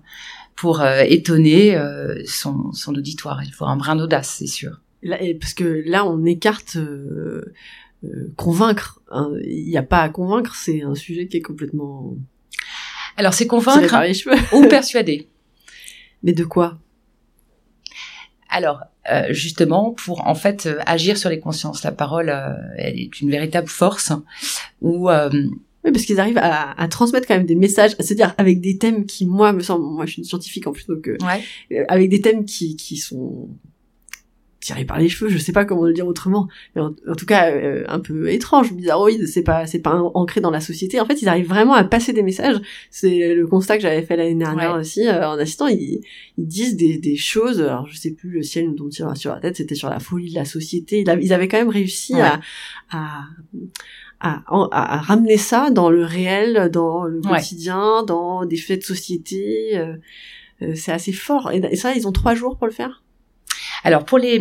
pour 0.56 0.84
étonner 0.84 1.78
son, 2.26 2.72
son 2.72 2.94
auditoire. 2.96 3.40
Il 3.44 3.52
faut 3.52 3.64
un 3.64 3.76
brin 3.76 3.96
d'audace, 3.96 4.34
c'est 4.38 4.46
sûr. 4.48 4.80
Là, 5.02 5.16
parce 5.40 5.54
que 5.54 5.82
là, 5.86 6.04
on 6.04 6.24
écarte 6.26 6.76
euh, 6.76 7.54
convaincre. 8.36 9.00
hein. 9.10 9.32
Il 9.44 9.66
n'y 9.68 9.76
a 9.76 9.82
pas 9.82 10.02
à 10.02 10.08
convaincre. 10.08 10.54
C'est 10.54 10.82
un 10.82 10.94
sujet 10.94 11.26
qui 11.28 11.38
est 11.38 11.42
complètement 11.42 12.16
Alors 13.16 13.34
c'est 13.34 13.46
convaincre 13.46 13.94
ou 14.54 14.66
persuader. 14.68 15.28
Mais 16.22 16.32
de 16.32 16.44
quoi? 16.44 16.78
Alors, 18.50 18.80
euh, 19.12 19.26
justement, 19.30 19.92
pour 19.92 20.26
en 20.26 20.34
fait 20.34 20.66
euh, 20.66 20.78
agir 20.86 21.18
sur 21.18 21.28
les 21.30 21.38
consciences, 21.38 21.84
la 21.84 21.92
parole, 21.92 22.30
euh, 22.30 22.54
elle 22.76 22.98
est 22.98 23.20
une 23.20 23.30
véritable 23.30 23.68
force 23.68 24.10
où 24.80 25.10
euh, 25.10 25.28
Oui, 25.84 25.92
parce 25.92 26.04
qu'ils 26.06 26.18
arrivent 26.18 26.38
à, 26.38 26.72
à 26.80 26.88
transmettre 26.88 27.26
quand 27.28 27.36
même 27.36 27.46
des 27.46 27.54
messages, 27.54 27.92
c'est-à-dire 28.00 28.34
avec 28.38 28.60
des 28.60 28.78
thèmes 28.78 29.04
qui, 29.06 29.26
moi, 29.26 29.52
me 29.52 29.60
semblent, 29.60 29.84
moi, 29.84 30.06
je 30.06 30.12
suis 30.12 30.22
une 30.22 30.26
scientifique 30.28 30.66
en 30.66 30.72
plus, 30.72 30.86
donc 30.86 31.06
euh, 31.08 31.16
ouais, 31.22 31.42
euh, 31.76 31.84
avec 31.88 32.08
des 32.08 32.20
thèmes 32.22 32.44
qui, 32.46 32.74
qui 32.76 32.96
sont 32.96 33.48
tirés 34.60 34.84
par 34.84 34.98
les 34.98 35.08
cheveux, 35.08 35.30
je 35.30 35.38
sais 35.38 35.52
pas 35.52 35.64
comment 35.64 35.84
le 35.84 35.92
dire 35.92 36.06
autrement, 36.06 36.48
mais 36.74 36.82
en, 36.82 36.92
en 37.08 37.14
tout 37.14 37.26
cas 37.26 37.52
euh, 37.52 37.84
un 37.88 38.00
peu 38.00 38.28
étrange, 38.30 38.72
bizarroïde, 38.72 39.26
c'est 39.28 39.42
pas 39.44 39.66
c'est 39.66 39.78
pas 39.78 39.94
an- 39.94 40.10
ancré 40.14 40.40
dans 40.40 40.50
la 40.50 40.60
société. 40.60 40.98
En 41.00 41.06
fait, 41.06 41.22
ils 41.22 41.28
arrivent 41.28 41.48
vraiment 41.48 41.74
à 41.74 41.84
passer 41.84 42.12
des 42.12 42.22
messages. 42.24 42.56
C'est 42.90 43.34
le 43.34 43.46
constat 43.46 43.76
que 43.76 43.82
j'avais 43.82 44.02
fait 44.02 44.16
l'année 44.16 44.34
dernière 44.34 44.72
Ouais. 44.74 44.80
aussi 44.80 45.06
euh, 45.06 45.28
en 45.28 45.38
assistant. 45.38 45.68
Ils, 45.68 46.00
ils 46.38 46.46
disent 46.46 46.76
des, 46.76 46.98
des 46.98 47.16
choses. 47.16 47.60
Alors 47.60 47.86
je 47.86 47.96
sais 47.96 48.10
plus 48.10 48.30
le 48.30 48.42
ciel 48.42 48.66
nous 48.66 48.74
tombe 48.74 48.90
sur, 48.90 49.16
sur 49.16 49.32
la 49.32 49.40
tête. 49.40 49.56
C'était 49.56 49.76
sur 49.76 49.90
la 49.90 50.00
folie 50.00 50.30
de 50.30 50.34
la 50.34 50.44
société. 50.44 51.00
Ils, 51.02 51.08
avaient- 51.10 51.22
ils 51.24 51.32
avaient 51.32 51.46
quand 51.48 51.58
même 51.58 51.68
réussi 51.68 52.14
Ouais. 52.14 52.22
à, 52.22 52.40
à 52.90 53.22
à, 54.20 54.42
à- 54.48 54.94
à 54.94 54.96
ramener 54.98 55.36
ça 55.36 55.70
dans 55.70 55.90
le 55.90 56.02
réel, 56.04 56.70
dans 56.72 57.04
le 57.04 57.20
Ouais. 57.20 57.38
quotidien, 57.38 58.02
dans 58.02 58.44
des 58.44 58.56
faits 58.56 58.80
de 58.80 58.84
société. 58.84 59.78
euh, 59.78 59.94
euh, 60.62 60.72
c'est 60.74 60.90
assez 60.90 61.12
fort. 61.12 61.52
Et, 61.52 61.58
et 61.70 61.76
ça, 61.76 61.94
ils 61.94 62.08
ont 62.08 62.12
trois 62.12 62.34
jours 62.34 62.56
pour 62.58 62.66
le 62.66 62.72
faire? 62.72 63.04
Alors 63.84 64.04
pour 64.04 64.18
les 64.18 64.40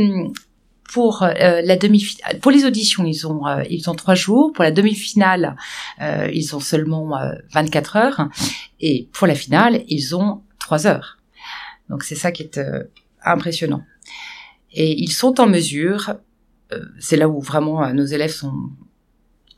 pour 0.93 1.23
euh, 1.23 1.61
la 1.63 1.75
demi 1.75 2.17
pour 2.41 2.51
les 2.51 2.65
auditions 2.65 3.05
ils 3.05 3.27
ont 3.27 3.45
euh, 3.47 3.63
ils 3.69 3.89
ont 3.89 3.95
trois 3.95 4.15
jours. 4.15 4.53
Pour 4.53 4.63
la 4.63 4.71
demi-finale 4.71 5.55
euh, 6.01 6.29
ils 6.33 6.55
ont 6.55 6.59
seulement 6.59 7.17
euh, 7.17 7.33
24 7.53 7.95
heures. 7.97 8.29
Et 8.79 9.09
pour 9.13 9.27
la 9.27 9.35
finale 9.35 9.83
ils 9.87 10.15
ont 10.15 10.41
trois 10.59 10.87
heures. 10.87 11.17
Donc 11.89 12.03
c'est 12.03 12.15
ça 12.15 12.31
qui 12.31 12.43
est 12.43 12.57
euh, 12.57 12.83
impressionnant. 13.23 13.83
Et 14.71 14.99
ils 15.01 15.11
sont 15.11 15.39
en 15.39 15.47
mesure 15.47 16.15
euh, 16.73 16.79
c'est 16.99 17.17
là 17.17 17.29
où 17.29 17.41
vraiment 17.41 17.83
euh, 17.83 17.93
nos 17.93 18.05
élèves 18.05 18.31
sont 18.33 18.69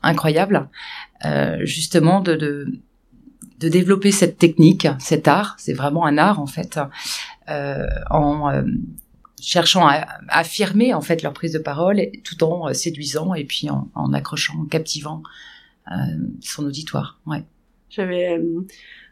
incroyables 0.02 0.68
euh, 1.24 1.58
justement 1.64 2.20
de, 2.20 2.34
de 2.36 2.66
de 3.58 3.68
développer 3.68 4.10
cette 4.10 4.38
technique 4.38 4.88
cet 4.98 5.28
art. 5.28 5.54
C'est 5.58 5.74
vraiment 5.74 6.06
un 6.06 6.16
art 6.16 6.40
en 6.40 6.46
fait 6.46 6.80
euh, 7.50 7.86
en 8.10 8.50
euh, 8.50 8.62
cherchant 9.42 9.86
à, 9.86 9.94
à 10.28 10.38
affirmer 10.40 10.94
en 10.94 11.00
fait 11.00 11.22
leur 11.22 11.32
prise 11.32 11.52
de 11.52 11.58
parole 11.58 12.00
tout 12.24 12.42
en 12.44 12.68
euh, 12.68 12.72
séduisant 12.72 13.34
et 13.34 13.44
puis 13.44 13.70
en, 13.70 13.88
en 13.94 14.12
accrochant, 14.12 14.54
en 14.60 14.64
captivant 14.66 15.22
euh, 15.90 15.94
son 16.40 16.64
auditoire. 16.66 17.20
Ouais, 17.26 17.44
J'avais 17.90 18.38
euh, 18.38 18.60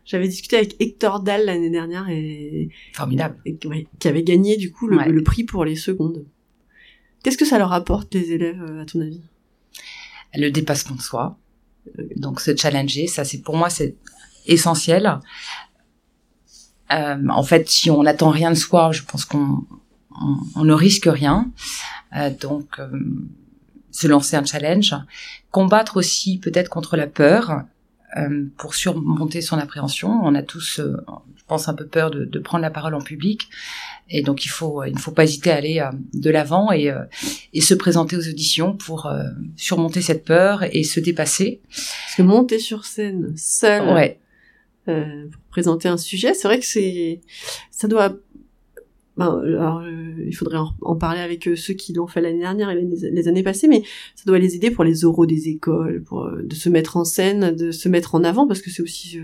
j'avais 0.05 0.29
discuté 0.29 0.57
avec 0.57 0.77
Hector 0.81 1.21
Dahl 1.21 1.45
l'année 1.47 1.71
dernière 1.71 2.09
et, 2.09 2.69
formidable. 2.95 3.37
et- 3.45 3.59
ouais, 3.67 3.87
qui 3.99 4.09
avait 4.09 4.23
gagné 4.23 4.57
du 4.57 4.71
coup 4.73 4.87
le, 4.87 4.97
Ouais. 4.99 5.09
le 5.09 5.23
prix 5.23 5.45
pour 5.45 5.65
les 5.65 5.77
secondes. 5.77 6.25
Qu'est-ce 7.23 7.37
que 7.39 7.45
ça 7.45 7.59
leur 7.59 7.73
apporte 7.73 8.15
les 8.15 8.33
élèves 8.33 8.63
à 8.81 8.85
ton 8.87 9.01
avis? 9.01 9.23
Le 10.35 10.51
dépassement 10.51 10.95
de 10.97 11.01
soi, 11.03 11.39
donc 12.17 12.41
se 12.41 12.55
challenger, 12.57 13.07
ça 13.07 13.25
c'est 13.25 13.41
pour 13.43 13.57
moi 13.57 13.71
c'est 13.71 13.97
essentiel. 14.47 15.19
Euh, 16.91 17.29
en 17.29 17.43
fait, 17.43 17.69
si 17.69 17.91
on 17.91 18.03
n'attend 18.03 18.31
rien 18.31 18.51
de 18.51 18.57
soi, 18.57 18.93
je 18.93 19.03
pense 19.03 19.25
qu'on 19.27 19.63
on, 20.23 20.61
on 20.61 20.65
ne 20.65 20.75
risque 20.75 21.09
rien. 21.11 21.51
Euh, 22.17 22.31
donc, 22.41 22.79
euh, 22.79 22.89
se 23.91 24.07
lancer 24.07 24.37
un 24.37 24.45
challenge, 24.45 24.95
combattre 25.51 25.97
aussi 25.97 26.39
peut-être 26.39 26.69
contre 26.69 26.97
la 26.97 27.07
peur 27.07 27.63
euh, 28.17 28.47
pour 28.57 28.75
surmonter 28.75 29.41
son 29.41 29.59
appréhension. 29.59 30.09
On 30.23 30.35
a 30.35 30.43
tous, 30.43 30.79
euh, 30.79 30.97
je 31.37 31.43
pense, 31.47 31.69
un 31.69 31.75
peu 31.75 31.87
peur 31.87 32.11
de, 32.11 32.25
de 32.25 32.39
prendre 32.39 32.63
la 32.63 32.71
parole 32.71 32.95
en 32.95 33.01
public, 33.01 33.49
et 34.09 34.23
donc 34.23 34.45
il 34.45 34.49
faut, 34.49 34.85
il 34.85 34.95
ne 34.95 34.99
faut 34.99 35.11
pas 35.11 35.25
hésiter 35.25 35.51
à 35.51 35.57
aller 35.57 35.81
euh, 35.81 35.91
de 36.15 36.31
l'avant 36.31 36.71
et, 36.71 36.91
euh, 36.91 37.03
et 37.55 37.61
se 37.61 37.75
présenter 37.75 38.17
aux 38.17 38.29
auditions 38.29 38.77
pour 38.77 39.07
euh, 39.07 39.25
surmonter 39.57 40.01
cette 40.01 40.25
peur 40.25 40.65
et 40.71 40.85
se 40.85 41.01
dépasser. 41.01 41.61
Parce 41.71 42.15
que 42.17 42.23
monter 42.23 42.59
sur 42.59 42.85
scène 42.85 43.35
seul 43.37 43.89
Ouais, 43.89 44.21
euh, 44.89 45.29
pour 45.31 45.43
présenter 45.51 45.89
un 45.89 45.99
sujet, 45.99 46.35
c'est 46.35 46.47
vrai 46.47 46.61
que 46.61 46.67
c'est 46.67 47.21
ça 47.71 47.89
doit 47.89 48.15
ben, 49.19 49.43
alors, 49.45 49.81
euh, 49.81 50.15
il 50.25 50.33
faudrait 50.33 50.59
en, 50.81 50.95
parler 50.95 51.21
avec 51.21 51.49
euh, 51.49 51.57
ceux 51.57 51.75
qui 51.75 51.93
l'ont 51.93 52.07
fait 52.07 52.21
l'année 52.21 52.39
dernière 52.39 52.71
et 52.71 52.81
les, 52.81 53.27
années 53.27 53.43
passées, 53.43 53.67
mais 53.67 53.83
ça 54.15 54.23
doit 54.27 54.39
les 54.39 54.55
aider 54.55 54.71
pour 54.71 54.85
les 54.85 55.05
oraux 55.05 55.27
des 55.27 55.49
écoles, 55.49 56.05
pour 56.05 56.25
euh, 56.25 56.45
de 56.45 56.55
se 56.55 56.69
mettre 56.69 56.97
en 56.97 57.05
scène, 57.05 57.51
de 57.51 57.73
se 57.73 57.89
mettre 57.89 58.15
en 58.15 58.23
avant, 58.23 58.47
parce 58.47 58.63
que 58.63 58.71
c'est 58.71 58.81
aussi 58.81 59.21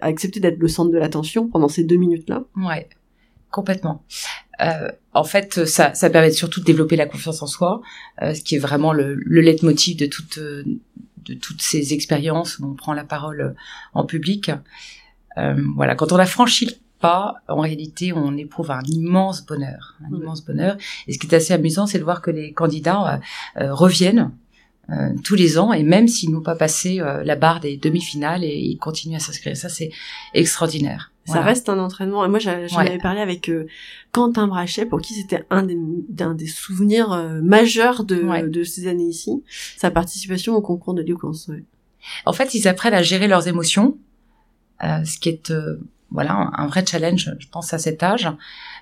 accepter 0.00 0.38
d'être 0.38 0.58
le 0.58 0.68
centre 0.68 0.92
de 0.92 0.98
l'attention 0.98 1.48
pendant 1.48 1.66
ces 1.66 1.82
deux 1.82 1.96
minutes-là. 1.96 2.44
Ouais, 2.56 2.88
complètement. 3.50 4.04
Euh, 4.60 4.92
en 5.12 5.24
fait, 5.24 5.66
ça, 5.66 5.92
ça 5.94 6.08
permet 6.08 6.30
surtout 6.30 6.60
de 6.60 6.64
développer 6.64 6.94
la 6.94 7.06
confiance 7.06 7.42
en 7.42 7.48
soi, 7.48 7.80
euh, 8.22 8.32
ce 8.32 8.42
qui 8.42 8.54
est 8.54 8.60
vraiment 8.60 8.92
le, 8.92 9.14
le 9.14 9.40
leitmotiv 9.40 9.96
de 9.96 10.06
toute, 10.06 10.38
de 10.38 11.34
toutes 11.34 11.62
ces 11.62 11.94
expériences 11.94 12.60
où 12.60 12.66
on 12.66 12.74
prend 12.74 12.92
la 12.92 13.04
parole 13.04 13.56
en 13.92 14.04
public. 14.04 14.52
Euh, 15.38 15.60
voilà, 15.74 15.94
quand 15.94 16.12
on 16.12 16.16
a 16.16 16.26
franchi 16.26 16.80
pas, 17.00 17.36
en 17.48 17.60
réalité, 17.60 18.12
on 18.12 18.36
éprouve 18.36 18.70
un 18.70 18.82
immense 18.84 19.44
bonheur, 19.46 19.96
un 20.06 20.14
immense 20.16 20.44
bonheur. 20.44 20.76
Et 21.06 21.12
ce 21.14 21.18
qui 21.18 21.26
est 21.26 21.34
assez 21.34 21.52
amusant, 21.54 21.86
c'est 21.86 21.98
de 21.98 22.04
voir 22.04 22.20
que 22.22 22.30
les 22.30 22.52
candidats 22.52 23.20
euh, 23.56 23.62
euh, 23.62 23.74
reviennent 23.74 24.30
euh, 24.90 25.10
tous 25.24 25.34
les 25.36 25.58
ans, 25.58 25.72
et 25.72 25.82
même 25.82 26.08
s'ils 26.08 26.30
n'ont 26.32 26.40
pas 26.42 26.56
passé 26.56 27.00
euh, 27.00 27.22
la 27.24 27.36
barre 27.36 27.60
des 27.60 27.76
demi-finales, 27.76 28.44
et 28.44 28.56
ils 28.58 28.76
continuent 28.76 29.16
à 29.16 29.20
s'inscrire. 29.20 29.56
Ça, 29.56 29.68
c'est 29.68 29.90
extraordinaire. 30.34 31.12
Ça 31.26 31.34
Voilà. 31.34 31.46
reste 31.48 31.68
un 31.68 31.78
entraînement. 31.78 32.24
Et 32.24 32.28
moi, 32.28 32.38
j'en 32.40 32.50
Ouais. 32.56 32.88
avais 32.88 32.98
parlé 32.98 33.20
avec 33.20 33.48
euh, 33.48 33.66
Quentin 34.10 34.48
Brachet, 34.48 34.86
pour 34.86 35.00
qui 35.00 35.14
c'était 35.14 35.44
un 35.50 35.62
des, 35.62 35.76
d'un 36.08 36.34
des 36.34 36.48
souvenirs 36.48 37.12
euh, 37.12 37.40
majeurs 37.40 38.04
de, 38.04 38.16
Ouais. 38.22 38.42
de 38.42 38.64
ces 38.64 38.88
années 38.88 39.04
ici, 39.08 39.42
sa 39.76 39.90
participation 39.92 40.54
au 40.56 40.60
concours 40.60 40.94
de 40.94 41.02
l'éloquence. 41.02 41.46
ouais. 41.48 41.62
En 42.26 42.32
fait, 42.32 42.54
ils 42.54 42.66
apprennent 42.66 42.94
à 42.94 43.02
gérer 43.02 43.28
leurs 43.28 43.46
émotions, 43.46 43.96
euh, 44.82 45.04
ce 45.04 45.18
qui 45.18 45.28
est 45.28 45.50
euh, 45.50 45.78
voilà 46.10 46.34
un, 46.34 46.52
un 46.64 46.66
vrai 46.66 46.84
challenge, 46.86 47.30
je 47.38 47.48
pense 47.48 47.72
à 47.74 47.78
cet 47.78 48.02
âge. 48.02 48.28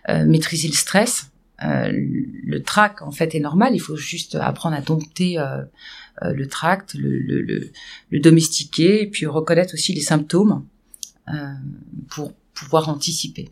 Euh, 0.08 0.25
maîtriser 0.25 0.68
le 0.68 0.75
stress, 0.75 1.30
euh, 1.62 1.90
le 1.92 2.62
trac 2.62 3.02
en 3.02 3.11
fait 3.11 3.35
est 3.35 3.40
normal. 3.40 3.75
Il 3.75 3.80
faut 3.80 3.97
juste 3.97 4.37
apprendre 4.37 4.76
à 4.76 4.80
dompter 4.80 5.38
euh, 5.38 5.62
euh, 6.23 6.32
le 6.32 6.47
tract, 6.47 6.94
le, 6.94 7.18
le, 7.18 7.42
le, 7.42 7.70
le 8.11 8.20
domestiquer, 8.20 9.02
et 9.02 9.06
puis 9.06 9.26
reconnaître 9.26 9.75
aussi 9.75 9.92
les 9.92 10.00
symptômes 10.00 10.64
euh, 11.28 11.52
pour 12.08 12.32
pouvoir 12.54 12.88
anticiper 12.88 13.50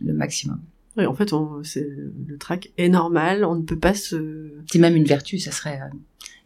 le 0.00 0.12
maximum. 0.12 0.60
Oui, 0.96 1.06
en 1.06 1.14
fait, 1.14 1.32
on, 1.32 1.64
c'est, 1.64 1.88
le 2.26 2.36
trac 2.38 2.70
est 2.76 2.88
normal, 2.88 3.44
on 3.44 3.56
ne 3.56 3.62
peut 3.62 3.78
pas 3.78 3.94
se... 3.94 4.52
C'est 4.70 4.78
même 4.78 4.94
une 4.94 5.04
vertu, 5.04 5.38
ça 5.38 5.50
serait 5.50 5.80
euh, 5.80 5.96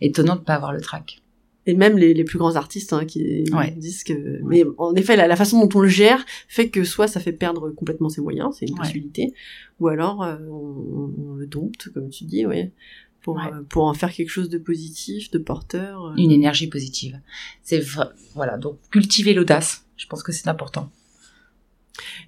étonnant 0.01 0.37
de 0.37 0.41
pas 0.41 0.55
avoir 0.55 0.73
le 0.73 0.81
trac. 0.81 1.21
Et 1.69 1.75
même 1.75 1.99
les, 1.99 2.15
les 2.15 2.25
plus 2.25 2.39
grands 2.39 2.57
artistes 2.57 2.93
hein, 2.95 3.05
qui 3.05 3.45
Ouais. 3.53 3.71
disent 3.73 4.03
que... 4.03 4.41
Mais 4.43 4.65
en 4.79 4.95
effet, 4.95 5.17
la, 5.17 5.27
la 5.29 5.37
façon 5.37 5.61
dont 5.65 5.79
on 5.79 5.83
le 5.83 5.89
gère 5.89 6.25
fait 6.49 6.71
que 6.71 6.83
soit 6.83 7.09
ça 7.09 7.21
fait 7.21 7.33
perdre 7.33 7.71
complètement 7.71 8.09
ses 8.09 8.23
moyens, 8.23 8.57
c'est 8.59 8.65
une 8.67 8.73
Ouais. 8.73 8.79
possibilité, 8.81 9.35
ou 9.79 9.89
alors 9.89 10.23
euh, 10.23 10.37
on, 10.51 11.13
on 11.19 11.35
le 11.35 11.47
dompte, 11.47 11.91
comme 11.93 12.09
tu 12.09 12.25
dis, 12.25 12.47
oui, 12.47 12.71
pour, 13.21 13.37
Ouais. 13.37 13.43
euh, 13.53 13.63
pour 13.69 13.85
en 13.85 13.93
faire 13.93 14.11
quelque 14.13 14.31
chose 14.31 14.49
de 14.49 14.57
positif, 14.59 15.31
de 15.31 15.39
porteur. 15.39 16.07
euh. 16.07 16.15
Une 16.17 16.31
énergie 16.31 16.69
positive. 16.69 17.21
C'est 17.63 17.81
vrai. 17.81 18.07
Voilà. 18.35 18.57
Donc 18.57 18.79
cultiver 18.91 19.35
l'audace. 19.35 19.85
Je 19.99 20.07
pense 20.07 20.23
que 20.23 20.33
c'est 20.33 20.49
important. 20.49 20.91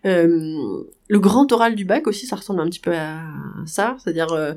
Euh, 0.04 0.82
le 1.08 1.18
grand 1.18 1.50
oral 1.52 1.74
du 1.76 1.84
bac 1.84 2.06
aussi, 2.06 2.26
ça 2.26 2.36
ressemble 2.36 2.60
un 2.60 2.66
petit 2.68 2.80
peu 2.80 2.94
à 2.94 3.22
ça, 3.66 3.96
c'est-à-dire 4.02 4.32
euh, 4.32 4.52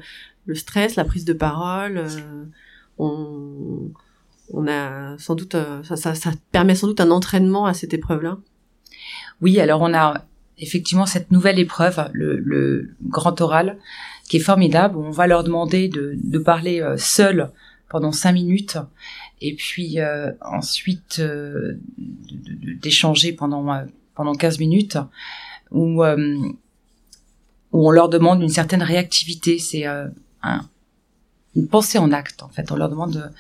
le 0.45 0.55
stress, 0.55 0.95
la 0.95 1.05
prise 1.05 1.23
de 1.25 1.33
parole. 1.33 1.97
euh, 1.97 2.43
on, 2.97 3.91
on 4.53 4.67
a 4.67 5.17
sans 5.17 5.35
doute 5.35 5.55
ça, 5.83 6.13
permet 6.51 6.75
sans 6.75 6.87
doute 6.87 7.01
un 7.01 7.11
entraînement 7.11 7.65
à 7.65 7.73
cette 7.73 7.93
épreuve-là. 7.93 8.37
Oui, 9.41 9.59
alors 9.59 9.81
on 9.81 9.93
a 9.93 10.25
effectivement 10.57 11.05
cette 11.05 11.31
nouvelle 11.31 11.59
épreuve, 11.59 12.09
le, 12.13 12.95
grand 13.03 13.39
oral, 13.41 13.77
qui 14.29 14.37
est 14.37 14.41
formidable. 14.41 14.97
On 14.97 15.11
va 15.11 15.27
leur 15.27 15.43
demander 15.43 15.89
de, 15.89 16.37
parler 16.37 16.81
euh, 16.81 16.95
seul 16.97 17.51
pendant 17.89 18.11
cinq 18.11 18.33
minutes 18.33 18.77
et 19.41 19.55
puis 19.55 19.99
euh, 19.99 20.31
ensuite 20.41 21.19
euh, 21.19 21.77
d'échanger 22.81 23.33
pendant 23.33 23.85
pendant 24.15 24.33
15 24.33 24.59
minutes 24.59 24.97
où 25.71 26.03
où 26.03 27.87
on 27.87 27.91
leur 27.91 28.07
demande 28.09 28.41
une 28.41 28.49
certaine 28.49 28.83
réactivité. 28.83 29.57
C'est 29.57 29.85
un, 29.85 30.11
une 31.55 31.67
pensée 31.67 31.97
en 31.97 32.11
acte 32.11 32.43
en 32.43 32.49
fait. 32.49 32.71
On 32.71 32.75
leur 32.75 32.89
demande 32.89 33.31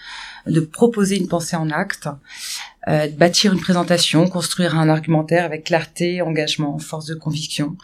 de, 0.45 0.51
de 0.51 0.59
proposer 0.59 1.17
une 1.17 1.27
pensée 1.27 1.55
en 1.55 1.69
acte, 1.69 2.07
euh, 2.87 3.07
de 3.07 3.15
bâtir 3.15 3.53
une 3.53 3.59
présentation, 3.59 4.27
construire 4.27 4.77
un 4.77 4.89
argumentaire 4.89 5.45
avec 5.45 5.65
clarté, 5.65 6.21
engagement, 6.21 6.77
force 6.79 7.05
de 7.05 7.15
conviction. 7.15 7.75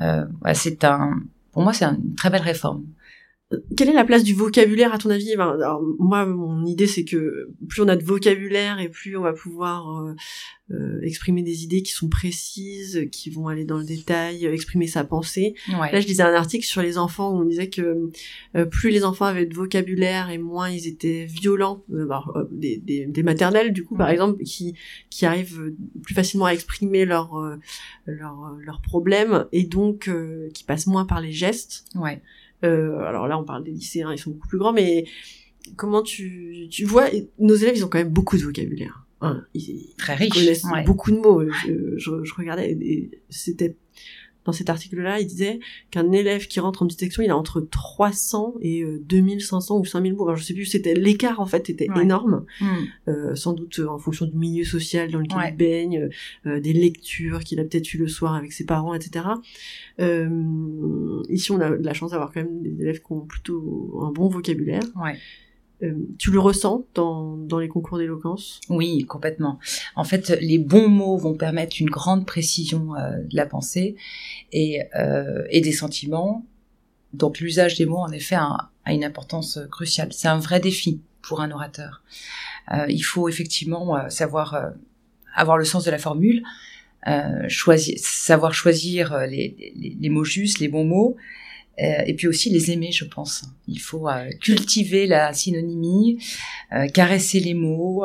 Euh, 0.00 0.24
c'est 0.54 0.84
un, 0.84 1.20
pour 1.52 1.62
moi, 1.62 1.72
c'est 1.72 1.84
une 1.84 2.14
très 2.14 2.30
belle 2.30 2.42
réforme 2.42 2.84
quelle 3.76 3.88
est 3.88 3.94
la 3.94 4.04
place 4.04 4.24
du 4.24 4.34
vocabulaire 4.34 4.92
à 4.92 4.98
ton 4.98 5.10
avis? 5.10 5.32
Alors, 5.32 5.82
Moi, 5.98 6.26
mon 6.26 6.64
idée, 6.64 6.86
c'est 6.86 7.04
que 7.04 7.50
plus 7.68 7.82
on 7.82 7.88
a 7.88 7.96
de 7.96 8.04
vocabulaire 8.04 8.78
et 8.80 8.88
plus 8.88 9.16
on 9.16 9.22
va 9.22 9.32
pouvoir 9.32 10.04
euh, 10.04 10.14
euh, 10.70 11.00
exprimer 11.02 11.42
des 11.42 11.64
idées 11.64 11.82
qui 11.82 11.92
sont 11.92 12.08
précises, 12.08 13.08
qui 13.10 13.30
vont 13.30 13.48
aller 13.48 13.64
dans 13.64 13.78
le 13.78 13.84
détail, 13.84 14.46
euh, 14.46 14.52
exprimer 14.52 14.86
sa 14.86 15.04
pensée. 15.04 15.54
Là, 15.68 16.00
je 16.00 16.06
lisais 16.06 16.22
un 16.22 16.34
article 16.34 16.64
sur 16.64 16.82
les 16.82 16.98
enfants 16.98 17.32
où 17.32 17.40
on 17.40 17.44
disait 17.44 17.68
que 17.68 18.10
plus 18.70 18.90
les 18.90 19.04
enfants 19.04 19.26
avaient 19.26 19.46
de 19.46 19.54
vocabulaire 19.54 20.30
et 20.30 20.38
moins 20.38 20.70
ils 20.70 20.86
étaient 20.86 21.26
violents, 21.26 21.84
bah, 21.88 22.24
des, 22.50 22.78
des, 22.78 23.06
des, 23.06 23.22
maternelles 23.22 23.72
du 23.72 23.84
coup, 23.84 23.96
par 23.96 24.10
exemple, 24.10 24.42
qui 24.44 24.74
qui 25.10 25.26
arrivent 25.26 25.72
plus 26.02 26.14
facilement 26.14 26.46
à 26.46 26.52
exprimer 26.52 27.04
leurs 27.04 27.58
leurs 28.06 28.56
leurs 28.60 28.80
problèmes 28.80 29.46
et 29.52 29.64
donc 29.64 30.10
qui 30.54 30.64
passent 30.64 30.86
moins 30.86 31.04
par 31.04 31.20
les 31.20 31.32
gestes. 31.32 31.84
Ouais. 31.94 32.22
Euh, 32.64 32.98
alors 33.00 33.28
là, 33.28 33.38
on 33.38 33.44
parle 33.44 33.64
des 33.64 33.70
lycéens, 33.72 34.12
ils 34.12 34.18
sont 34.18 34.30
beaucoup 34.30 34.48
plus 34.48 34.58
grands, 34.58 34.72
mais 34.72 35.04
comment 35.76 36.02
tu, 36.02 36.68
tu 36.70 36.84
vois, 36.84 37.06
nos 37.38 37.54
élèves, 37.54 37.76
ils 37.76 37.84
ont 37.84 37.88
quand 37.88 37.98
même 37.98 38.10
beaucoup 38.12 38.36
de 38.36 38.42
vocabulaire. 38.42 39.06
Hein, 39.20 39.44
ils, 39.54 39.94
Très 39.98 40.14
riche. 40.14 40.30
connaissent 40.34 40.64
beaucoup 40.84 41.10
de 41.10 41.16
mots. 41.18 41.44
Je, 41.48 41.96
je, 41.96 42.24
je 42.24 42.34
regardais, 42.34 43.10
c'était 43.30 43.76
dans 44.44 44.52
cet 44.52 44.70
article-là, 44.70 45.20
il 45.20 45.26
disait 45.26 45.60
qu'un 45.90 46.10
élève 46.12 46.46
qui 46.46 46.60
rentre 46.60 46.82
en 46.82 46.86
petite 46.86 47.00
section, 47.00 47.22
il 47.22 47.30
a 47.30 47.36
entre 47.36 47.60
300 47.60 48.54
et 48.60 48.84
2500 48.84 49.76
euh, 49.76 49.80
ou 49.80 49.84
5000 49.84 50.14
mots. 50.14 50.24
Alors, 50.24 50.36
je 50.36 50.44
sais 50.44 50.54
plus, 50.54 50.66
c'était 50.66 50.94
l'écart 50.94 51.40
en 51.40 51.46
fait 51.46 51.70
était 51.70 51.88
énorme, 52.00 52.44
hmm. 52.60 52.66
euh, 53.08 53.34
sans 53.34 53.52
doute 53.52 53.78
euh, 53.78 53.88
en 53.88 53.98
fonction 53.98 54.26
du 54.26 54.36
milieu 54.36 54.64
social 54.64 55.10
dans 55.10 55.20
lequel 55.20 55.38
il 55.50 55.56
baigne, 55.56 56.08
euh, 56.46 56.60
des 56.60 56.72
lectures 56.72 57.40
qu'il 57.40 57.60
a 57.60 57.64
peut-être 57.64 57.92
eu 57.94 57.98
le 57.98 58.08
soir 58.08 58.34
avec 58.34 58.52
ses 58.52 58.64
parents, 58.64 58.94
etc. 58.94 59.26
Euh, 60.00 61.22
ici, 61.28 61.52
on 61.52 61.60
a 61.60 61.70
la 61.70 61.94
chance 61.94 62.10
d'avoir 62.10 62.32
quand 62.32 62.40
même 62.40 62.62
des 62.62 62.82
élèves 62.82 63.00
qui 63.00 63.12
ont 63.12 63.20
plutôt 63.20 64.00
un 64.02 64.10
bon 64.10 64.28
vocabulaire. 64.28 64.82
Ouais. 64.96 65.16
Euh, 65.82 65.94
tu 66.18 66.30
le 66.30 66.38
ressens 66.38 66.84
dans, 66.94 67.36
dans 67.36 67.58
les 67.58 67.68
concours 67.68 67.98
d'éloquence? 67.98 68.60
Oui, 68.68 69.04
complètement. 69.06 69.58
En 69.96 70.04
fait, 70.04 70.30
les 70.40 70.58
bons 70.58 70.88
mots 70.88 71.16
vont 71.16 71.34
permettre 71.34 71.76
une 71.80 71.90
grande 71.90 72.26
précision 72.26 72.94
euh, 72.94 73.22
de 73.22 73.36
la 73.36 73.46
pensée 73.46 73.96
et, 74.52 74.82
euh, 74.96 75.44
et 75.50 75.60
des 75.60 75.72
sentiments. 75.72 76.46
Donc 77.12 77.40
l'usage 77.40 77.76
des 77.76 77.86
mots, 77.86 77.98
en 77.98 78.12
effet, 78.12 78.36
a, 78.36 78.70
une 78.86 79.04
importance 79.04 79.60
cruciale. 79.70 80.12
C'est 80.12 80.28
un 80.28 80.38
vrai 80.38 80.58
défi 80.58 81.00
pour 81.20 81.40
un 81.40 81.50
orateur. 81.52 82.02
Il 82.88 83.02
faut 83.02 83.28
effectivement 83.28 84.08
savoir 84.08 84.72
avoir 85.34 85.56
le 85.56 85.64
sens 85.64 85.84
de 85.84 85.90
la 85.92 85.98
formule, 85.98 86.42
savoir 87.96 88.54
choisir 88.54 89.16
les, 89.28 89.74
les, 89.76 89.96
les 90.00 90.08
mots 90.08 90.24
justes, 90.24 90.58
les 90.58 90.66
bons 90.66 90.84
mots, 90.84 91.16
et 92.06 92.14
puis 92.14 92.28
aussi 92.28 92.50
les 92.50 92.70
aimer, 92.70 92.92
je 92.92 93.04
pense. 93.04 93.44
Il 93.66 93.80
faut 93.80 94.08
euh, 94.08 94.28
cultiver 94.40 95.06
la 95.06 95.32
synonymie, 95.32 96.18
euh, 96.72 96.86
caresser 96.88 97.40
les 97.40 97.54
mots, 97.54 98.04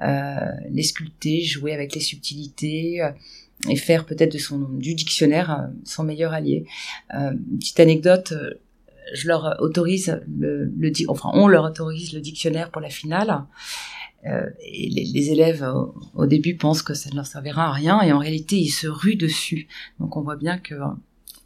les 0.00 0.82
sculpter, 0.82 1.42
jouer 1.42 1.72
avec 1.72 1.94
les 1.94 2.00
subtilités 2.00 3.02
et 3.68 3.76
faire 3.76 4.04
peut-être 4.06 4.32
de 4.32 4.38
son 4.38 4.58
du 4.58 4.94
dictionnaire 4.94 5.68
son 5.84 6.04
meilleur 6.04 6.32
allié. 6.32 6.64
petite 7.08 7.80
anecdote, 7.80 8.34
je 9.14 9.28
leur 9.28 9.56
autorise 9.60 10.20
le, 10.38 10.72
enfin 11.08 11.30
on 11.34 11.46
leur 11.46 11.64
autorise 11.64 12.12
le 12.12 12.20
dictionnaire 12.20 12.70
pour 12.70 12.80
la 12.80 12.90
finale. 12.90 13.44
les, 14.24 15.04
les 15.14 15.30
élèves 15.30 15.64
au, 16.14 16.26
début 16.26 16.56
pensent 16.56 16.82
que 16.82 16.94
ça 16.94 17.10
ne 17.10 17.16
leur 17.16 17.26
servira 17.26 17.68
à 17.68 17.72
rien 17.72 18.00
et 18.02 18.12
en 18.12 18.18
réalité 18.18 18.56
ils 18.56 18.70
se 18.70 18.88
ruent 18.88 19.16
dessus. 19.16 19.68
Donc 20.00 20.16
on 20.16 20.22
voit 20.22 20.36
bien 20.36 20.58
que 20.58 20.74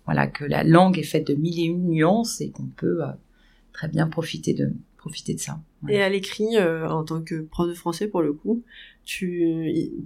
voilà 0.07 0.27
que 0.29 0.45
la 0.45 0.65
langue 0.65 0.99
est 0.99 1.05
faite 1.05 1.27
de 1.27 1.35
mille 1.35 1.61
et 1.61 1.65
une 1.65 1.89
nuances 1.89 2.41
et 2.41 2.51
qu'on 2.51 2.67
peut 2.67 3.03
euh, 3.03 3.09
très 3.73 3.89
bien 3.89 4.07
profiter 4.07 4.55
de 4.55 4.73
profiter 4.97 5.35
de 5.35 5.41
ça. 5.41 5.61
Et 5.89 6.01
à 6.03 6.09
l'écrit, 6.09 6.57
euh, 6.57 6.89
en 6.89 7.05
tant 7.05 7.21
que 7.21 7.43
prof 7.43 7.69
de 7.69 7.75
français 7.75 8.09
pour 8.09 8.23
le 8.23 8.33
coup, 8.33 8.63
tu 9.05 10.03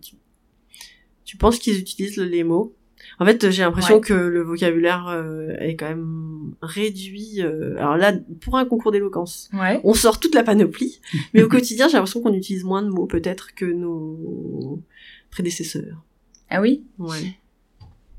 tu, 1.25 1.37
penses 1.37 1.59
qu'ils 1.59 1.79
utilisent 1.79 2.17
les 2.17 2.43
mots? 2.43 2.75
En 3.19 3.25
fait, 3.25 3.51
j'ai 3.51 3.63
l'impression 3.63 4.01
que 4.01 4.13
le 4.13 4.43
vocabulaire 4.43 5.09
euh, 5.09 5.55
est 5.59 5.77
quand 5.77 5.89
même 5.89 6.55
réduit. 6.61 7.41
alors 7.41 7.97
là, 7.97 8.13
pour 8.41 8.59
un 8.59 8.67
concours 8.67 8.93
d'éloquence, 8.93 9.49
on 9.85 9.95
sort 9.95 10.21
toute 10.21 10.35
la 10.35 10.43
panoplie, 10.43 11.01
mais 11.35 11.43
au 11.43 11.49
quotidien, 11.49 11.89
j'ai 11.89 11.95
l'impression 11.95 12.21
qu'on 12.21 12.35
utilise 12.35 12.65
moins 12.65 12.83
de 12.83 12.89
mots 12.89 13.07
peut-être 13.07 13.55
que 13.55 13.65
nos 13.65 14.83
prédécesseurs. 15.31 16.03
Ah 16.51 16.61
oui? 16.61 16.83
Ouais. 16.99 17.39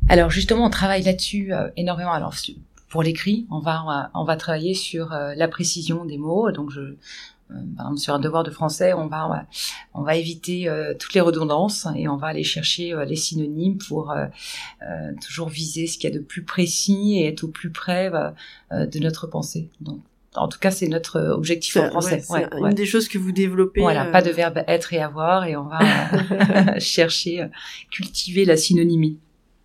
Alors 0.09 0.29
justement, 0.29 0.65
on 0.65 0.69
travaille 0.69 1.03
là-dessus 1.03 1.53
euh, 1.53 1.69
énormément. 1.77 2.11
Alors 2.11 2.33
pour 2.89 3.03
l'écrit, 3.03 3.47
on 3.49 3.59
va, 3.59 4.11
on 4.13 4.23
va 4.23 4.35
travailler 4.35 4.73
sur 4.73 5.13
euh, 5.13 5.33
la 5.35 5.47
précision 5.47 6.05
des 6.05 6.17
mots. 6.17 6.51
Donc 6.51 6.71
je, 6.71 6.81
euh, 6.81 6.95
par 7.77 7.87
exemple, 7.87 7.99
sur 7.99 8.13
un 8.13 8.19
devoir 8.19 8.43
de 8.43 8.51
français, 8.51 8.93
on 8.93 9.07
va 9.07 9.45
on 9.93 10.03
va 10.03 10.15
éviter 10.15 10.69
toutes 10.99 11.13
les 11.13 11.21
redondances 11.21 11.87
et 11.95 12.07
on 12.07 12.17
va 12.17 12.27
aller 12.27 12.43
chercher 12.43 12.93
les 13.05 13.15
synonymes 13.15 13.77
pour 13.77 14.13
toujours 15.25 15.49
viser 15.49 15.87
ce 15.87 15.97
qu'il 15.97 16.09
y 16.09 16.13
a 16.13 16.17
de 16.17 16.23
plus 16.23 16.43
précis 16.43 17.19
et 17.19 17.27
être 17.27 17.43
au 17.43 17.49
plus 17.49 17.71
près 17.71 18.11
de 18.71 18.99
notre 18.99 19.27
pensée. 19.27 19.69
Donc 19.81 20.01
en 20.35 20.47
tout 20.47 20.59
cas, 20.59 20.71
c'est 20.71 20.87
notre 20.87 21.19
objectif 21.19 21.75
en 21.75 21.89
français. 21.89 22.23
Ouais, 22.29 22.47
c'est 22.49 22.57
une 22.57 22.73
des 22.73 22.85
choses 22.85 23.09
que 23.09 23.17
vous 23.17 23.33
développez. 23.33 23.81
Voilà, 23.81 24.05
pas 24.05 24.21
de 24.21 24.31
verbe 24.31 24.63
être 24.65 24.93
et 24.93 24.99
avoir, 24.99 25.43
et 25.45 25.57
on 25.57 25.65
va 25.65 26.79
chercher, 26.79 27.49
cultiver 27.89 28.45
la 28.45 28.55
synonymie. 28.55 29.17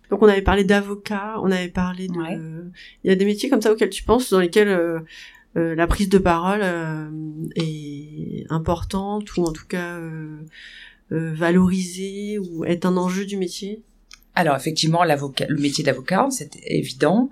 Donc 0.09 0.21
on 0.21 0.27
avait 0.27 0.41
parlé 0.41 0.63
d'avocat, 0.63 1.35
on 1.41 1.51
avait 1.51 1.67
parlé 1.69 2.07
de... 2.07 2.71
Il 3.03 3.09
y 3.09 3.11
a 3.11 3.15
des 3.15 3.25
métiers 3.25 3.49
comme 3.49 3.61
ça 3.61 3.71
auxquels 3.71 3.89
tu 3.89 4.03
penses, 4.03 4.29
dans 4.29 4.39
lesquels 4.39 4.69
euh, 4.69 4.99
euh, 5.57 5.75
la 5.75 5.87
prise 5.87 6.09
de 6.09 6.17
parole 6.17 6.61
euh, 6.63 7.09
est 7.55 8.45
importante, 8.49 9.35
ou 9.37 9.43
en 9.43 9.51
tout 9.51 9.67
cas 9.67 9.99
valorisée, 11.09 12.37
ou 12.39 12.65
est 12.65 12.85
un 12.85 12.97
enjeu 12.97 13.25
du 13.25 13.37
métier? 13.37 13.81
Alors 14.35 14.55
effectivement, 14.55 15.03
l'avocat, 15.03 15.45
le 15.49 15.59
métier 15.59 15.83
d'avocat, 15.83 16.27
c'est 16.29 16.51
évident. 16.65 17.29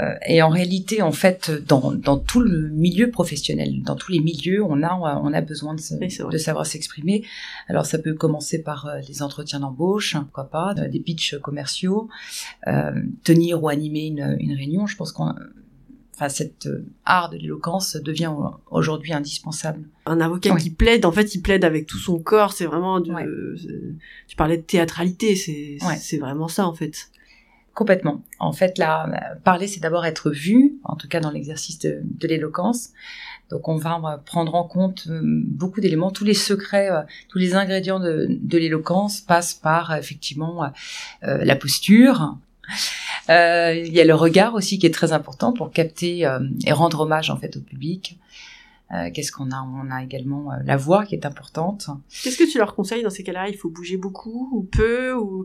Euh, 0.00 0.14
et 0.26 0.42
en 0.42 0.48
réalité, 0.48 1.02
en 1.02 1.12
fait, 1.12 1.50
dans, 1.68 1.92
dans 1.92 2.18
tout 2.18 2.40
le 2.40 2.68
milieu 2.68 3.10
professionnel, 3.10 3.82
dans 3.82 3.94
tous 3.94 4.10
les 4.10 4.20
milieux, 4.20 4.62
on 4.64 4.82
a 4.82 4.92
on 5.22 5.32
a 5.32 5.40
besoin 5.40 5.74
de, 5.74 6.30
de 6.30 6.38
savoir 6.38 6.66
s'exprimer. 6.66 7.24
Alors 7.68 7.86
ça 7.86 7.98
peut 7.98 8.14
commencer 8.14 8.62
par 8.62 8.86
euh, 8.86 8.98
les 9.08 9.22
entretiens 9.22 9.60
d'embauche, 9.60 10.16
pourquoi 10.16 10.50
pas, 10.50 10.74
des 10.74 11.00
pitchs 11.00 11.38
commerciaux, 11.38 12.08
euh, 12.66 12.92
tenir 13.22 13.62
ou 13.62 13.68
animer 13.68 14.06
une, 14.06 14.36
une 14.40 14.54
réunion. 14.54 14.86
Je 14.86 14.96
pense 14.96 15.12
qu'on 15.12 15.32
enfin 16.14 16.28
cette 16.28 16.68
art 17.04 17.28
de 17.30 17.36
l'éloquence 17.36 17.96
devient 17.96 18.32
aujourd'hui 18.70 19.12
indispensable. 19.12 19.88
Un 20.06 20.20
avocat 20.20 20.54
qui 20.56 20.70
plaide, 20.70 21.04
en 21.06 21.12
fait, 21.12 21.34
il 21.34 21.42
plaide 21.42 21.64
avec 21.64 21.86
tout 21.86 21.98
son 21.98 22.18
corps. 22.20 22.52
C'est 22.52 22.66
vraiment, 22.66 23.00
de, 23.00 23.12
tu 24.28 24.36
parlais 24.36 24.56
de 24.56 24.62
théâtralité, 24.62 25.34
c'est 25.36 25.78
c'est 25.98 26.18
vraiment 26.18 26.48
ça 26.48 26.66
en 26.66 26.74
fait. 26.74 27.10
Complètement. 27.74 28.22
En 28.38 28.52
fait, 28.52 28.78
là, 28.78 29.36
parler, 29.42 29.66
c'est 29.66 29.80
d'abord 29.80 30.06
être 30.06 30.30
vu, 30.30 30.76
en 30.84 30.94
tout 30.94 31.08
cas 31.08 31.18
dans 31.18 31.32
l'exercice 31.32 31.80
de, 31.80 32.02
de 32.04 32.28
l'éloquence. 32.28 32.90
Donc, 33.50 33.68
on 33.68 33.76
va 33.76 34.22
prendre 34.24 34.54
en 34.54 34.64
compte 34.64 35.06
euh, 35.08 35.20
beaucoup 35.22 35.80
d'éléments. 35.80 36.10
Tous 36.10 36.24
les 36.24 36.34
secrets, 36.34 36.90
euh, 36.90 37.02
tous 37.28 37.38
les 37.38 37.54
ingrédients 37.54 38.00
de, 38.00 38.28
de 38.30 38.58
l'éloquence 38.58 39.20
passent 39.20 39.54
par 39.54 39.94
effectivement 39.96 40.64
euh, 41.24 41.44
la 41.44 41.56
posture. 41.56 42.38
Il 43.28 43.92
y 43.92 44.00
a 44.00 44.04
le 44.04 44.14
regard 44.14 44.54
aussi 44.54 44.78
qui 44.78 44.86
est 44.86 44.94
très 44.94 45.12
important 45.12 45.52
pour 45.52 45.70
capter 45.70 46.20
et 46.66 46.72
rendre 46.72 47.00
hommage 47.00 47.28
en 47.28 47.36
fait 47.36 47.56
au 47.56 47.60
public. 47.60 48.18
Qu'est-ce 49.12 49.32
qu'on 49.32 49.50
a? 49.50 49.62
On 49.62 49.90
a 49.90 50.02
également 50.02 50.50
la 50.64 50.76
voix 50.76 51.04
qui 51.04 51.14
est 51.14 51.26
importante. 51.26 51.88
Qu'est-ce 52.22 52.38
que 52.38 52.50
tu 52.50 52.58
leur 52.58 52.74
conseilles 52.74 53.02
dans 53.02 53.10
ces 53.10 53.22
cas-là? 53.22 53.48
Il 53.48 53.56
faut 53.56 53.68
bouger 53.68 53.98
beaucoup 53.98 54.48
ou 54.52 54.62
peu 54.62 55.12
ou 55.14 55.44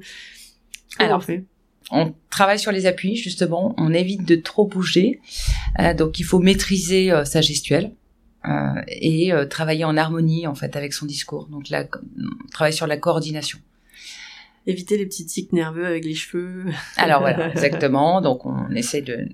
Alors, 0.97 1.17
on 1.17 1.21
fait? 1.21 1.43
On 1.91 2.13
travaille 2.29 2.59
sur 2.59 2.71
les 2.71 2.85
appuis 2.85 3.15
justement, 3.15 3.73
on 3.77 3.93
évite 3.93 4.25
de 4.25 4.35
trop 4.35 4.65
bouger, 4.67 5.19
euh, 5.79 5.93
donc 5.93 6.19
il 6.19 6.23
faut 6.23 6.39
maîtriser 6.39 7.11
euh, 7.11 7.25
sa 7.25 7.41
gestuelle. 7.41 7.91
euh, 8.45 8.81
et 8.87 9.31
travailler 9.49 9.83
en 9.83 9.97
harmonie 9.97 10.47
en 10.47 10.55
fait 10.55 10.75
avec 10.77 10.93
son 10.93 11.05
discours. 11.05 11.47
Donc 11.47 11.69
là, 11.69 11.85
travailler 12.51 12.75
sur 12.75 12.87
la 12.87 12.95
coordination. 12.95 13.59
Éviter 14.65 14.97
les 14.97 15.05
petits 15.05 15.25
tics 15.25 15.51
nerveux 15.51 15.85
avec 15.85 16.05
les 16.05 16.15
cheveux. 16.15 16.65
Alors 16.97 17.19
voilà, 17.21 17.49
exactement. 17.51 18.21
Donc 18.21 18.45
on 18.45 18.69
essaie 18.71 19.01
de 19.01 19.27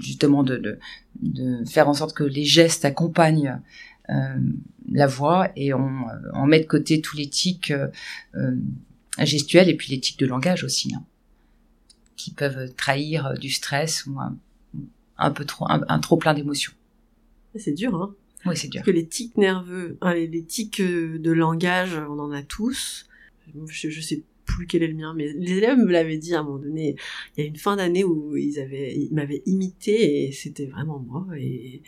justement 0.00 0.44
de, 0.44 0.56
de, 0.56 0.78
de 1.20 1.64
faire 1.68 1.88
en 1.88 1.94
sorte 1.94 2.14
que 2.14 2.22
les 2.24 2.44
gestes 2.44 2.84
accompagnent 2.84 3.58
la 4.92 5.06
voix 5.06 5.50
et 5.56 5.72
on, 5.72 5.90
on 6.34 6.46
met 6.46 6.60
de 6.60 6.66
côté 6.66 7.00
tous 7.00 7.16
les 7.16 7.28
tics 7.28 7.72
gestuels 9.18 9.68
et 9.68 9.74
puis 9.74 9.90
les 9.92 10.00
tics 10.00 10.18
de 10.18 10.26
langage 10.26 10.64
aussi, 10.64 10.92
hein, 10.94 11.02
qui 12.20 12.32
peuvent 12.32 12.72
trahir 12.74 13.34
du 13.38 13.50
stress 13.50 14.06
ou 14.06 14.18
un, 14.20 14.36
un 15.18 15.30
peu 15.30 15.44
trop, 15.44 15.66
un, 15.68 15.98
trop 16.00 16.16
plein 16.16 16.34
d'émotions. 16.34 16.72
C'est 17.56 17.72
dur, 17.72 17.94
hein. 17.94 18.14
Oui, 18.46 18.56
c'est 18.56 18.68
dur. 18.68 18.80
Parce 18.80 18.86
que 18.86 18.90
les 18.92 19.06
tics 19.06 19.36
nerveux, 19.36 19.98
hein, 20.00 20.14
les, 20.14 20.26
les, 20.26 20.42
tics 20.42 20.80
de 20.80 21.30
langage, 21.30 21.94
on 22.08 22.18
en 22.18 22.32
a 22.32 22.42
tous. 22.42 23.06
Je, 23.66 23.90
je 23.90 24.00
sais 24.00 24.22
plus 24.44 24.66
quel 24.66 24.82
est 24.82 24.88
le 24.88 24.94
mien, 24.94 25.14
mais 25.16 25.32
les 25.32 25.58
élèves 25.58 25.78
me 25.78 25.90
l'avaient 25.90 26.18
dit 26.18 26.34
à 26.34 26.40
un 26.40 26.42
moment 26.42 26.58
donné. 26.58 26.96
Il 27.36 27.44
y 27.44 27.46
a 27.46 27.48
une 27.48 27.56
fin 27.56 27.76
d'année 27.76 28.04
où 28.04 28.36
ils 28.36 28.58
avaient, 28.58 28.96
ils 28.96 29.12
m'avaient 29.12 29.42
imité 29.46 30.26
et 30.26 30.32
c'était 30.32 30.66
vraiment 30.66 30.98
moi. 30.98 31.26
Et, 31.38 31.82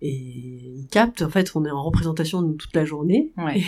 et 0.00 0.12
ils 0.12 0.86
captent. 0.90 1.22
En 1.22 1.30
fait, 1.30 1.50
on 1.54 1.64
est 1.64 1.70
en 1.70 1.82
représentation 1.82 2.42
nous 2.42 2.54
toute 2.54 2.74
la 2.74 2.84
journée. 2.84 3.32
Ouais. 3.36 3.62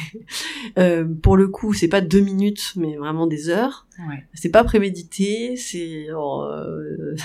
euh, 0.78 1.04
pour 1.22 1.36
le 1.36 1.48
coup, 1.48 1.72
c'est 1.74 1.88
pas 1.88 2.00
deux 2.00 2.20
minutes, 2.20 2.72
mais 2.76 2.96
vraiment 2.96 3.26
des 3.26 3.48
heures. 3.48 3.86
Ouais. 4.08 4.24
C'est 4.34 4.50
pas 4.50 4.64
prémédité. 4.64 5.56
C'est 5.56 6.06
euh... 6.10 7.16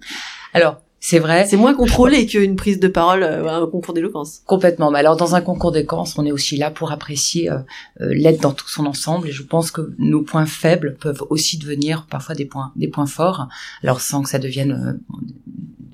alors 0.54 0.80
c'est 1.04 1.18
vrai. 1.18 1.46
C'est 1.46 1.56
moins 1.56 1.74
contrôlé 1.74 2.26
qu'une 2.26 2.54
prise 2.54 2.78
de 2.78 2.86
parole, 2.86 3.24
euh, 3.24 3.48
un 3.48 3.66
concours 3.66 3.92
d'éloquence. 3.92 4.40
Complètement. 4.46 4.92
Mais 4.92 5.00
alors, 5.00 5.16
dans 5.16 5.34
un 5.34 5.40
concours 5.40 5.72
d'éloquence, 5.72 6.16
on 6.16 6.24
est 6.24 6.30
aussi 6.30 6.56
là 6.56 6.70
pour 6.70 6.92
apprécier 6.92 7.50
euh, 7.50 7.58
euh, 8.00 8.14
l'aide 8.14 8.38
dans 8.38 8.52
tout 8.52 8.68
son 8.68 8.86
ensemble. 8.86 9.26
Et 9.26 9.32
je 9.32 9.42
pense 9.42 9.72
que 9.72 9.92
nos 9.98 10.22
points 10.22 10.46
faibles 10.46 10.96
peuvent 11.00 11.24
aussi 11.28 11.58
devenir 11.58 12.06
parfois 12.08 12.36
des 12.36 12.44
points, 12.44 12.70
des 12.76 12.86
points 12.86 13.06
forts. 13.06 13.48
Alors, 13.82 14.00
sans 14.00 14.22
que 14.22 14.28
ça 14.28 14.38
devienne 14.38 15.00
euh, 15.00 15.16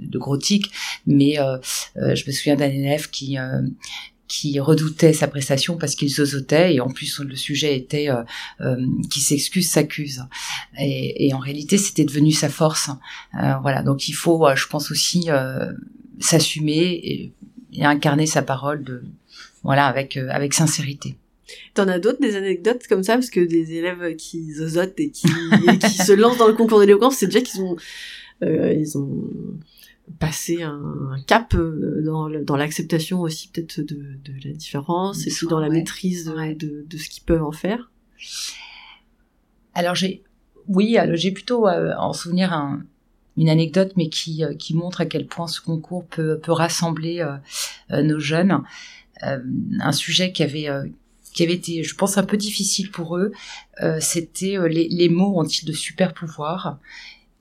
de 0.08 0.18
gros. 0.18 0.38
Mais 1.06 1.38
euh, 1.38 1.58
je 1.96 2.24
me 2.26 2.32
souviens 2.32 2.56
d'un 2.56 2.70
élève 2.70 3.10
qui 3.10 3.36
qui 4.28 4.60
redoutait 4.60 5.14
sa 5.14 5.26
prestation 5.26 5.76
parce 5.76 5.94
qu'il 5.94 6.10
zozotait 6.10 6.74
et 6.74 6.80
en 6.80 6.88
plus 6.88 7.18
le 7.20 7.34
sujet 7.34 7.76
était 7.76 8.10
euh, 8.10 8.22
euh, 8.60 8.76
qui 9.10 9.20
s'excuse 9.20 9.68
s'accuse. 9.68 10.22
Et, 10.78 11.32
en 11.34 11.38
réalité 11.38 11.78
c'était 11.78 12.04
devenu 12.04 12.30
sa 12.30 12.50
force. 12.50 12.90
Euh, 13.42 13.54
voilà. 13.62 13.82
Donc 13.82 14.08
il 14.08 14.12
faut 14.12 14.46
je 14.54 14.66
pense 14.68 14.90
aussi 14.90 15.28
s'assumer 16.20 17.00
et, 17.02 17.32
incarner 17.80 18.26
sa 18.26 18.42
parole 18.42 18.84
de 18.84 19.02
voilà 19.62 19.86
avec 19.86 20.16
avec 20.16 20.52
sincérité. 20.52 21.16
T'en 21.72 21.88
as 21.88 21.98
d'autres 21.98 22.20
des 22.20 22.36
anecdotes 22.36 22.86
comme 22.88 23.02
ça? 23.02 23.14
Parce 23.14 23.30
que 23.30 23.40
des 23.40 23.72
élèves 23.72 24.16
qui 24.16 24.52
zozotent 24.52 24.98
et 25.00 25.10
qui, 25.10 25.28
se 25.28 26.12
lancent 26.12 26.36
dans 26.36 26.48
le 26.48 26.54
concours 26.54 26.80
d'éloquence 26.80 27.16
c'est 27.16 27.26
déjà 27.26 27.40
qu'ils 27.40 27.62
ont 27.62 27.76
ils 28.42 28.98
ont 28.98 29.30
passer 30.18 30.62
un, 30.62 31.16
cap 31.26 31.54
euh, 31.54 32.02
dans, 32.04 32.28
dans 32.28 32.56
l'acceptation 32.56 33.20
aussi 33.20 33.48
peut-être 33.48 33.80
de, 33.80 34.18
de, 34.24 34.32
la 34.44 34.52
différence 34.52 35.26
et 35.26 35.30
puis 35.30 35.46
dans 35.46 35.60
la 35.60 35.68
ouais. 35.68 35.76
maîtrise 35.76 36.24
de, 36.24 36.32
ouais. 36.32 36.54
de, 36.54 36.84
de, 36.88 36.96
ce 36.96 37.08
qu'ils 37.08 37.24
peuvent 37.24 37.42
en 37.42 37.52
faire 37.52 37.90
Alors 39.74 39.94
j'ai, 39.94 40.22
oui, 40.68 40.98
j'ai 41.14 41.32
plutôt 41.32 41.66
euh, 41.66 41.94
en 41.98 42.12
souvenir 42.12 42.52
un, 42.52 42.82
une 43.36 43.48
anecdote, 43.48 43.92
mais 43.96 44.08
qui, 44.08 44.44
euh, 44.44 44.54
qui 44.54 44.74
montre 44.74 45.00
à 45.00 45.06
quel 45.06 45.26
point 45.26 45.46
ce 45.46 45.60
concours 45.60 46.06
peut, 46.06 46.38
peut 46.38 46.52
rassembler 46.52 47.20
euh, 47.90 48.02
nos 48.02 48.20
jeunes. 48.20 48.62
Un 49.20 49.90
sujet 49.90 50.30
qui 50.30 50.44
avait 50.44 50.68
qui 51.32 51.42
avait 51.42 51.54
été, 51.54 51.82
je 51.82 51.94
pense, 51.96 52.18
un 52.18 52.22
peu 52.22 52.36
difficile 52.36 52.92
pour 52.92 53.16
eux, 53.16 53.32
c'était 53.98 54.56
les, 54.68 54.88
les 54.88 55.08
mots 55.08 55.40
ont-ils 55.40 55.66
de 55.66 55.72
super 55.72 56.14
pouvoirs 56.14 56.78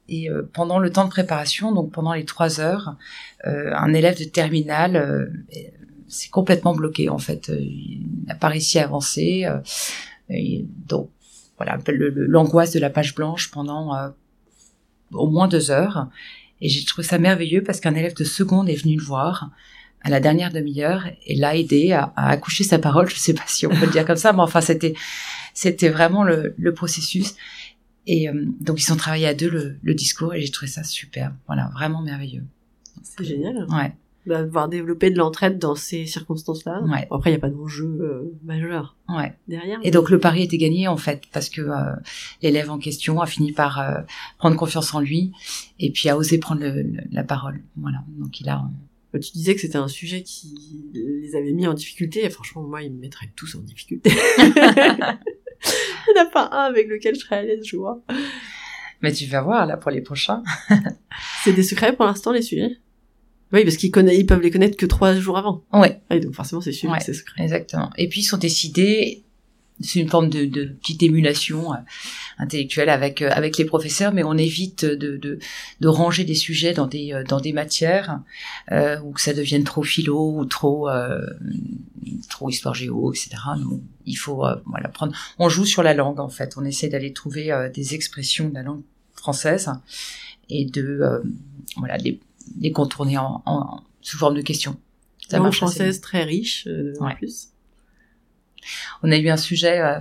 et 0.09 0.29
euh, 0.29 0.49
pendant 0.53 0.79
le 0.79 0.91
temps 0.91 1.05
de 1.05 1.09
préparation, 1.09 1.71
donc 1.73 1.91
pendant 1.91 2.13
les 2.13 2.25
trois 2.25 2.59
heures, 2.59 2.95
euh, 3.45 3.71
un 3.75 3.93
élève 3.93 4.17
de 4.17 4.23
terminale 4.23 4.95
euh, 4.95 5.25
s'est 6.07 6.29
complètement 6.29 6.73
bloqué 6.73 7.09
en 7.09 7.17
fait. 7.17 7.49
Il 7.49 8.05
n'a 8.25 8.35
pas 8.35 8.47
réussi 8.47 8.79
à 8.79 8.83
avancer. 8.83 9.45
Et 10.29 10.65
donc 10.87 11.09
voilà, 11.57 11.77
l'angoisse 11.87 12.71
de 12.71 12.79
la 12.79 12.89
page 12.89 13.15
blanche 13.15 13.51
pendant 13.51 13.93
au 15.11 15.29
moins 15.29 15.47
deux 15.47 15.71
heures. 15.71 16.07
Et 16.61 16.69
j'ai 16.69 16.85
trouvé 16.85 17.05
ça 17.05 17.17
merveilleux 17.17 17.61
parce 17.63 17.79
qu'un 17.79 17.93
élève 17.93 18.15
de 18.15 18.23
seconde 18.23 18.69
est 18.69 18.75
venu 18.75 18.95
le 18.95 19.03
voir 19.03 19.51
à 20.01 20.09
la 20.09 20.19
dernière 20.19 20.53
demi-heure 20.53 21.03
et 21.25 21.35
l'a 21.35 21.55
aidé 21.55 21.91
à, 21.91 22.13
à, 22.15 22.29
accoucher 22.29 22.63
sa 22.63 22.79
parole. 22.79 23.09
Je 23.09 23.15
sais 23.15 23.33
pas 23.33 23.43
si 23.47 23.67
on 23.67 23.71
peut 23.71 23.85
le 23.85 23.91
dire 23.91 24.05
comme 24.05 24.15
ça, 24.15 24.31
mais 24.31 24.41
enfin 24.41 24.61
c'était 24.61 24.93
c'était 25.53 25.89
vraiment 25.89 26.23
le, 26.23 26.53
le 26.57 26.73
processus. 26.73 27.35
Et 28.07 28.29
euh, 28.29 28.45
donc 28.61 28.81
ils 28.81 28.91
ont 28.91 28.95
travaillé 28.95 29.27
à 29.27 29.33
deux 29.33 29.49
le, 29.49 29.77
le 29.83 29.93
discours 29.93 30.33
et 30.33 30.41
j'ai 30.41 30.49
trouvé 30.49 30.71
ça 30.71 30.83
super. 30.83 31.33
Voilà, 31.45 31.69
vraiment 31.73 32.01
merveilleux. 32.01 32.43
C'est 33.03 33.25
génial. 33.25 33.67
Ouais. 33.69 33.93
D'avoir 34.25 34.67
développé 34.67 35.09
de 35.09 35.17
l'entraide 35.17 35.57
dans 35.57 35.75
ces 35.75 36.05
circonstances-là. 36.05 36.81
Ouais. 36.83 37.07
Après, 37.11 37.29
il 37.29 37.33
n'y 37.33 37.37
a 37.37 37.39
pas 37.39 37.49
d'enjeu 37.49 37.85
euh, 38.01 38.37
majeur 38.43 38.97
ouais. 39.09 39.33
derrière. 39.47 39.79
Et 39.83 39.91
donc 39.91 40.09
le 40.09 40.19
pari 40.19 40.43
était 40.43 40.57
gagné 40.57 40.87
en 40.87 40.97
fait 40.97 41.23
parce 41.31 41.49
que 41.49 41.61
euh, 41.61 41.95
l'élève 42.41 42.69
en 42.71 42.77
question 42.77 43.21
a 43.21 43.25
fini 43.25 43.51
par 43.51 43.79
euh, 43.79 44.01
prendre 44.37 44.57
confiance 44.57 44.93
en 44.93 44.99
lui 44.99 45.31
et 45.79 45.91
puis 45.91 46.09
a 46.09 46.17
osé 46.17 46.39
prendre 46.39 46.61
le, 46.61 46.81
le, 46.81 47.01
la 47.11 47.23
parole. 47.23 47.61
Voilà. 47.75 48.03
Donc 48.17 48.39
il 48.39 48.49
a. 48.49 48.63
Tu 49.13 49.31
disais 49.31 49.55
que 49.55 49.61
c'était 49.61 49.77
un 49.77 49.87
sujet 49.87 50.21
qui 50.21 50.53
les 50.93 51.35
avait 51.35 51.53
mis 51.53 51.65
en 51.65 51.73
difficulté. 51.73 52.23
Et 52.23 52.29
franchement, 52.29 52.61
moi, 52.61 52.83
ils 52.83 52.91
me 52.91 52.99
mettraient 52.99 53.31
tous 53.35 53.55
en 53.55 53.61
difficulté. 53.61 54.11
Il 56.07 56.13
n'y 56.13 56.19
en 56.19 56.23
a 56.23 56.29
pas 56.29 56.49
un 56.51 56.65
avec 56.65 56.87
lequel 56.87 57.15
je 57.15 57.21
serais 57.21 57.37
à 57.37 57.43
l'aise, 57.43 57.65
je 57.65 57.77
vois. 57.77 58.01
Mais 59.01 59.11
tu 59.11 59.25
vas 59.25 59.41
voir, 59.41 59.65
là, 59.65 59.77
pour 59.77 59.91
les 59.91 60.01
prochains. 60.01 60.43
c'est 61.43 61.53
des 61.53 61.63
secrets 61.63 61.95
pour 61.95 62.05
l'instant, 62.05 62.31
les 62.31 62.41
sujets 62.41 62.77
Oui, 63.53 63.63
parce 63.63 63.77
qu'ils 63.77 63.91
ils 63.95 64.25
peuvent 64.25 64.41
les 64.41 64.51
connaître 64.51 64.77
que 64.77 64.85
trois 64.85 65.13
jours 65.15 65.37
avant. 65.37 65.63
Ouais. 65.73 66.01
Ah, 66.09 66.17
donc 66.19 66.33
forcément, 66.33 66.61
c'est 66.61 66.71
sûr 66.71 66.89
ouais, 66.89 66.99
c'est 66.99 67.13
secret. 67.13 67.43
Exactement. 67.43 67.91
Et 67.97 68.09
puis, 68.09 68.21
ils 68.21 68.25
sont 68.25 68.37
décidés, 68.37 69.23
c'est 69.79 69.99
une 69.99 70.09
forme 70.09 70.29
de, 70.29 70.45
de 70.45 70.65
petite 70.65 71.03
émulation 71.03 71.73
euh, 71.73 71.77
intellectuelle 72.37 72.89
avec 72.89 73.21
euh, 73.21 73.29
avec 73.31 73.57
les 73.57 73.65
professeurs, 73.65 74.13
mais 74.13 74.23
on 74.23 74.37
évite 74.37 74.85
de, 74.85 75.17
de, 75.17 75.39
de 75.79 75.87
ranger 75.87 76.23
des 76.23 76.35
sujets 76.35 76.73
dans 76.73 76.87
des 76.87 77.13
euh, 77.13 77.23
dans 77.23 77.39
des 77.39 77.53
matières 77.53 78.21
euh, 78.71 78.99
où 79.01 79.11
que 79.11 79.21
ça 79.21 79.33
devienne 79.33 79.63
trop 79.63 79.83
philo 79.83 80.37
ou 80.37 80.45
trop 80.45 80.89
euh, 80.89 81.21
trop 82.29 82.49
histoire 82.49 82.73
géo, 82.73 83.11
etc. 83.13 83.29
Donc, 83.61 83.81
il 84.05 84.15
faut 84.15 84.45
euh, 84.45 84.55
voilà 84.65 84.89
prendre. 84.89 85.13
On 85.37 85.49
joue 85.49 85.65
sur 85.65 85.83
la 85.83 85.93
langue 85.93 86.19
en 86.19 86.29
fait. 86.29 86.55
On 86.57 86.65
essaie 86.65 86.89
d'aller 86.89 87.13
trouver 87.13 87.51
euh, 87.51 87.69
des 87.69 87.93
expressions 87.93 88.49
de 88.49 88.55
la 88.55 88.63
langue 88.63 88.83
française 89.13 89.71
et 90.49 90.65
de 90.65 91.21
voilà 91.75 91.97
les, 91.97 92.19
les 92.59 92.71
contourner 92.71 93.17
en, 93.17 93.41
en, 93.45 93.81
sous 94.01 94.17
forme 94.17 94.35
de 94.35 94.41
questions. 94.41 94.77
Ça 95.29 95.39
langue 95.39 95.53
française 95.53 95.99
très 96.01 96.23
riche 96.23 96.65
euh, 96.67 96.93
en 96.99 97.07
ouais. 97.07 97.15
plus. 97.15 97.49
On 99.03 99.11
a 99.11 99.17
eu 99.17 99.29
un 99.29 99.37
sujet 99.37 99.79
euh, 99.79 99.99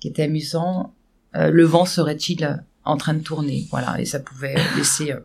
qui 0.00 0.08
était 0.08 0.24
amusant. 0.24 0.94
Euh, 1.34 1.50
le 1.50 1.64
vent 1.64 1.84
serait-il 1.84 2.64
en 2.84 2.96
train 2.96 3.14
de 3.14 3.22
tourner? 3.22 3.66
Voilà, 3.70 4.00
et 4.00 4.04
ça 4.04 4.20
pouvait 4.20 4.56
laisser 4.76 5.12
euh, 5.12 5.20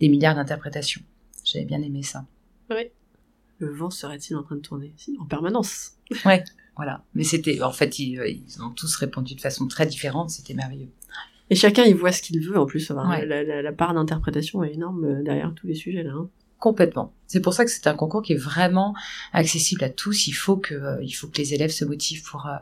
des 0.00 0.08
milliards 0.08 0.34
d'interprétations. 0.34 1.02
J'avais 1.44 1.64
bien 1.64 1.82
aimé 1.82 2.02
ça. 2.02 2.24
Oui. 2.70 2.90
Le 3.58 3.72
vent 3.72 3.90
serait-il 3.90 4.36
en 4.36 4.42
train 4.42 4.56
de 4.56 4.60
tourner? 4.60 4.92
Si, 4.96 5.16
En 5.20 5.26
permanence. 5.26 5.92
Ouais, 6.26 6.44
voilà. 6.76 7.04
Mais 7.14 7.24
c'était, 7.24 7.62
en 7.62 7.72
fait, 7.72 7.98
ils, 7.98 8.44
ils, 8.46 8.62
ont 8.62 8.70
tous 8.70 8.96
répondu 8.96 9.34
de 9.34 9.40
façon 9.40 9.66
très 9.66 9.86
différente. 9.86 10.30
C'était 10.30 10.54
merveilleux. 10.54 10.90
Et 11.48 11.54
chacun, 11.54 11.84
il 11.84 11.94
voit 11.94 12.12
ce 12.12 12.22
qu'il 12.22 12.40
veut 12.40 12.58
en 12.58 12.66
plus. 12.66 12.90
Enfin, 12.90 13.08
ouais. 13.08 13.26
la, 13.26 13.42
la, 13.42 13.62
la, 13.62 13.72
part 13.72 13.94
d'interprétation 13.94 14.62
est 14.64 14.74
énorme 14.74 15.22
derrière 15.22 15.52
tous 15.54 15.66
les 15.66 15.74
sujets 15.74 16.02
là. 16.02 16.12
Hein. 16.12 16.28
Complètement. 16.62 17.12
C'est 17.26 17.40
pour 17.40 17.54
ça 17.54 17.64
que 17.64 17.72
c'est 17.72 17.88
un 17.88 17.96
concours 17.96 18.22
qui 18.22 18.34
est 18.34 18.36
vraiment 18.36 18.94
accessible 19.32 19.82
à 19.82 19.90
tous. 19.90 20.28
Il 20.28 20.32
faut 20.32 20.56
que, 20.56 20.74
euh, 20.74 21.02
il 21.02 21.10
faut 21.10 21.26
que 21.26 21.38
les 21.38 21.54
élèves 21.54 21.72
se 21.72 21.84
motivent 21.84 22.22
pour 22.22 22.46
euh, 22.46 22.54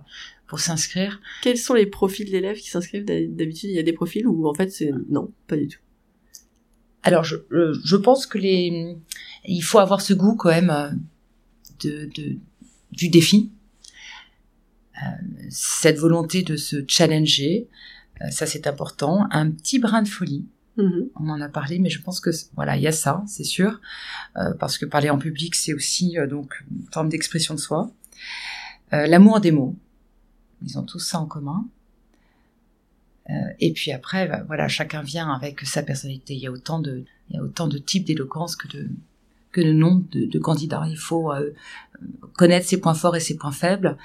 pour 0.46 0.58
s'inscrire. 0.58 1.20
Quels 1.42 1.58
sont 1.58 1.74
les 1.74 1.84
profils 1.84 2.30
d'élèves 2.30 2.56
qui 2.56 2.70
s'inscrivent 2.70 3.04
d'habitude? 3.04 3.68
Il 3.68 3.76
y 3.76 3.78
a 3.78 3.82
des 3.82 3.92
profils 3.92 4.26
où 4.26 4.48
en 4.48 4.54
fait 4.54 4.72
c'est 4.72 4.90
non, 5.10 5.30
pas 5.46 5.58
du 5.58 5.68
tout. 5.68 5.80
Alors 7.02 7.24
je 7.24 7.36
euh, 7.52 7.78
je 7.84 7.96
pense 7.96 8.26
que 8.26 8.38
les 8.38 8.96
il 9.44 9.60
faut 9.60 9.80
avoir 9.80 10.00
ce 10.00 10.14
goût 10.14 10.34
quand 10.34 10.48
même 10.48 10.98
de, 11.84 12.08
de 12.16 12.38
du 12.92 13.10
défi, 13.10 13.52
cette 15.50 15.98
volonté 15.98 16.42
de 16.42 16.56
se 16.56 16.76
challenger, 16.88 17.68
ça 18.30 18.46
c'est 18.46 18.66
important. 18.66 19.26
Un 19.30 19.50
petit 19.50 19.78
brin 19.78 20.00
de 20.00 20.08
folie. 20.08 20.46
Mmh. 20.76 21.00
On 21.16 21.28
en 21.28 21.40
a 21.40 21.48
parlé, 21.48 21.78
mais 21.78 21.90
je 21.90 22.00
pense 22.00 22.20
que 22.20 22.30
voilà, 22.54 22.76
il 22.76 22.83
y 22.83 22.87
a 22.87 22.92
ça, 22.92 23.24
c'est 23.26 23.44
sûr, 23.44 23.80
euh, 24.37 24.54
parce 24.54 24.78
que 24.78 24.87
parler 24.87 25.11
en 25.11 25.18
public, 25.18 25.54
c'est 25.54 25.74
aussi 25.74 26.18
euh, 26.18 26.26
donc 26.26 26.64
une 26.70 26.87
forme 26.92 27.09
d'expression 27.09 27.54
de 27.54 27.61
soi. 27.61 27.90
Euh, 28.92 29.06
L'amour 29.06 29.40
des 29.40 29.50
mots, 29.50 29.76
ils 30.62 30.78
ont 30.78 30.85
tous 30.85 31.00
ça 31.00 31.18
en 31.18 31.26
commun. 31.26 31.66
Et 33.61 33.72
puis 33.72 33.92
après, 33.92 34.26
bah, 34.26 34.42
voilà, 34.48 34.66
chacun 34.66 35.02
vient 35.02 35.33
avec 35.33 35.61
sa 35.61 35.85
personnalité. 35.85 36.35
Il 36.35 36.40
y 36.40 36.48
a 36.48 36.50
autant 36.50 36.80
de, 36.80 37.04
il 37.28 37.37
y 37.37 37.38
a 37.38 37.42
autant 37.42 37.68
de 37.68 37.78
types 37.78 38.04
d'éloquence 38.04 38.56
que 38.56 38.66
de 38.66 38.88
que 39.52 39.61
le 39.61 39.72
nombre 39.72 40.02
de, 40.11 40.26
de 40.26 40.38
candidats. 40.40 40.85
Il 40.88 40.96
faut 40.96 41.30
connaître 42.33 42.66
ses 42.66 42.80
points 42.80 42.94
forts 42.94 43.14
et 43.14 43.20
ses 43.20 43.37
points 43.37 43.52
faibles, 43.52 43.96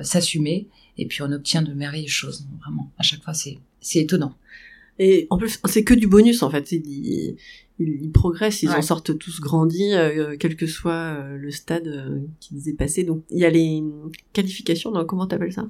s'assumer, 0.00 0.66
et 0.96 1.04
puis 1.06 1.20
on 1.20 1.30
obtient 1.30 1.60
de 1.60 1.74
merveilleuses 1.74 2.10
choses. 2.10 2.46
Vraiment, 2.62 2.90
à 2.96 3.02
chaque 3.02 3.22
fois, 3.22 3.34
c'est 3.34 3.58
étonnant. 3.98 4.34
Et 4.98 5.26
en 5.30 5.38
plus, 5.38 5.58
c'est 5.64 5.84
que 5.84 5.94
du 5.94 6.06
bonus 6.06 6.42
en 6.42 6.50
fait. 6.50 6.72
Ils, 6.72 6.82
ils, 6.86 7.36
ils 7.78 8.10
progressent, 8.12 8.62
ils 8.62 8.68
Ouais. 8.68 8.76
en 8.76 8.82
sortent 8.82 9.16
tous 9.18 9.40
grandis, 9.40 9.94
euh, 9.94 10.36
quel 10.38 10.56
que 10.56 10.66
soit 10.66 10.92
euh, 10.92 11.36
le 11.38 11.50
stade 11.50 11.86
euh, 11.88 12.18
qu'ils 12.40 12.68
aient 12.68 12.74
passé. 12.74 13.04
Donc 13.04 13.22
il 13.30 13.38
y 13.38 13.44
a 13.46 13.50
les 13.50 13.82
qualifications, 14.34 14.90
non, 14.90 15.04
comment 15.06 15.26
t'appelles 15.26 15.52
ça? 15.52 15.66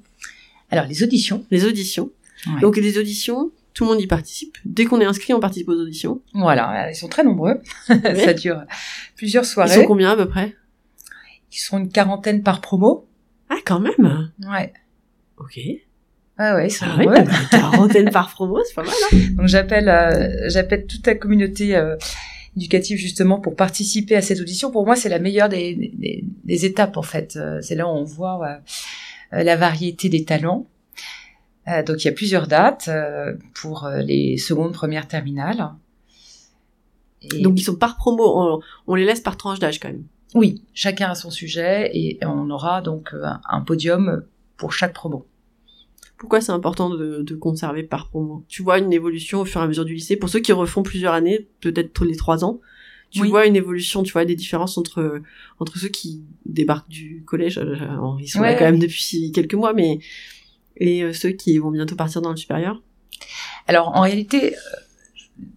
Alors 0.71 0.87
les 0.87 1.03
auditions. 1.05 1.45
Les 1.53 1.65
auditions. 1.65 2.11
Ouais. 2.47 2.61
Donc 2.61 2.77
les 2.77 2.99
auditions, 2.99 3.53
tout 3.75 3.85
le 3.85 3.91
monde 3.91 4.01
y 4.01 4.09
participe. 4.09 4.59
Dès 4.65 4.85
qu'on 4.87 5.01
est 5.01 5.05
inscrit, 5.05 5.33
on 5.35 5.39
participe 5.41 5.69
aux 5.69 5.75
auditions. 5.81 6.21
Voilà, 6.35 6.91
ils 6.91 6.97
sont 6.97 7.09
très 7.09 7.23
nombreux. 7.23 7.61
Ça 7.87 8.35
dure 8.35 8.63
plusieurs 9.17 9.45
Ils 9.45 9.49
soirées. 9.49 9.75
sont 9.75 9.85
combien 9.85 10.11
à 10.11 10.17
peu 10.17 10.27
près? 10.29 10.57
Ils 11.53 11.59
sont 11.59 11.79
une 11.79 11.91
quarantaine 11.91 12.43
par 12.43 12.61
promo. 12.61 13.07
Ah 13.49 13.59
quand 13.65 13.79
même 13.81 14.31
Ouais. 14.49 14.73
Ok. 15.39 15.61
Ouais, 16.41 16.53
ouais, 16.53 16.67
ils 16.69 16.71
sont 16.71 16.87
Ah 16.89 16.97
oui, 16.99 17.05
nombreux. 17.07 17.23
bah, 17.25 17.33
quarantaine 17.51 18.11
par 18.11 18.31
promo, 18.31 18.59
c'est 18.67 18.75
pas 18.75 18.83
mal. 18.83 18.95
Hein 19.13 19.19
Donc 19.37 19.47
j'appelle, 19.47 19.89
euh, 19.91 20.49
j'appelle 20.49 20.87
toute 20.87 21.07
la 21.07 21.15
communauté 21.15 21.77
euh, 21.77 21.97
éducative 22.57 22.97
justement 22.99 23.39
pour 23.41 23.55
participer 23.57 24.17
à 24.17 24.23
cette 24.23 24.41
audition. 24.41 24.71
Pour 24.71 24.87
moi, 24.87 24.97
c'est 24.97 25.11
la 25.11 25.19
meilleure 25.19 25.51
des, 25.51 25.75
des, 25.75 26.25
des 26.45 26.65
étapes 26.65 26.97
en 26.97 27.03
fait. 27.03 27.37
Euh, 27.37 27.61
C'est 27.61 27.75
là 27.75 27.87
où 27.87 27.91
on 27.91 28.05
voit 28.05 28.61
euh, 29.35 29.43
la 29.45 29.57
variété 29.57 30.09
des 30.09 30.25
talents. 30.25 30.67
Donc 31.87 32.03
il 32.03 32.07
y 32.07 32.09
a 32.09 32.13
plusieurs 32.13 32.49
dates 32.49 32.91
pour 33.55 33.89
les 34.03 34.39
secondes, 34.39 34.73
premières, 34.73 35.07
terminales. 35.07 35.69
Et 37.23 37.43
Donc 37.43 37.61
ils 37.61 37.63
sont 37.63 37.77
par 37.77 37.97
promo, 37.97 38.25
on, 38.25 38.61
on 38.89 38.95
les 38.97 39.05
laisse 39.05 39.21
par 39.21 39.37
tranche 39.37 39.61
d'âge 39.61 39.79
quand 39.79 39.89
même. 39.89 40.03
oui, 40.35 40.65
chacun 40.75 41.11
a 41.11 41.15
son 41.15 41.31
sujet 41.31 41.91
et 41.95 42.19
on 42.27 42.51
aura 42.51 42.81
donc 42.81 43.15
un 43.49 43.61
podium 43.61 44.25
pour 44.57 44.73
chaque 44.73 44.95
promo. 44.95 45.27
Pourquoi 46.21 46.43
c'est 46.43 46.53
important 46.53 46.91
de, 46.91 47.23
de 47.23 47.35
conserver 47.35 47.83
par 47.83 48.09
promo 48.11 48.45
Tu 48.47 48.63
vois 48.63 48.79
une 48.79 48.93
évolution 48.93 49.41
au 49.41 49.47
fur 49.47 49.63
et 49.63 49.65
à 49.65 49.67
mesure 49.67 49.87
du 49.87 49.95
lycée? 49.95 50.17
Pour 50.17 50.29
ceux 50.29 50.41
qui 50.41 50.53
refont 50.53 50.83
plusieurs 50.83 51.15
années, 51.15 51.49
peut-être 51.63 51.95
tous 51.95 52.05
les 52.05 52.15
trois 52.15 52.45
ans, 52.45 52.61
tu 53.11 53.23
Oui. 53.23 53.31
vois 53.31 53.47
une 53.47 53.57
évolution, 53.57 54.03
tu 54.03 54.13
vois 54.13 54.27
des 54.27 54.37
différences 54.37 54.77
entre 54.77 55.23
entre 55.59 55.79
ceux 55.79 55.89
qui 55.89 56.23
débarquent 56.45 56.91
du 56.91 57.25
collège, 57.27 57.57
euh, 57.59 57.75
ils 58.21 58.29
sont 58.29 58.43
là 58.43 58.55
quand 58.55 58.67
même 58.67 58.79
depuis 58.79 59.33
quelques 59.33 59.55
mois, 59.55 59.73
mais 59.73 59.99
et 60.77 61.03
euh, 61.03 61.13
ceux 61.15 61.31
qui 61.31 61.59
vont 61.59 61.71
bientôt 61.71 61.97
partir 61.97 62.21
dans 62.21 62.31
le 62.31 62.37
supérieur? 62.37 62.83
Alors 63.67 63.89
en 63.97 64.03
réalité, 64.03 64.55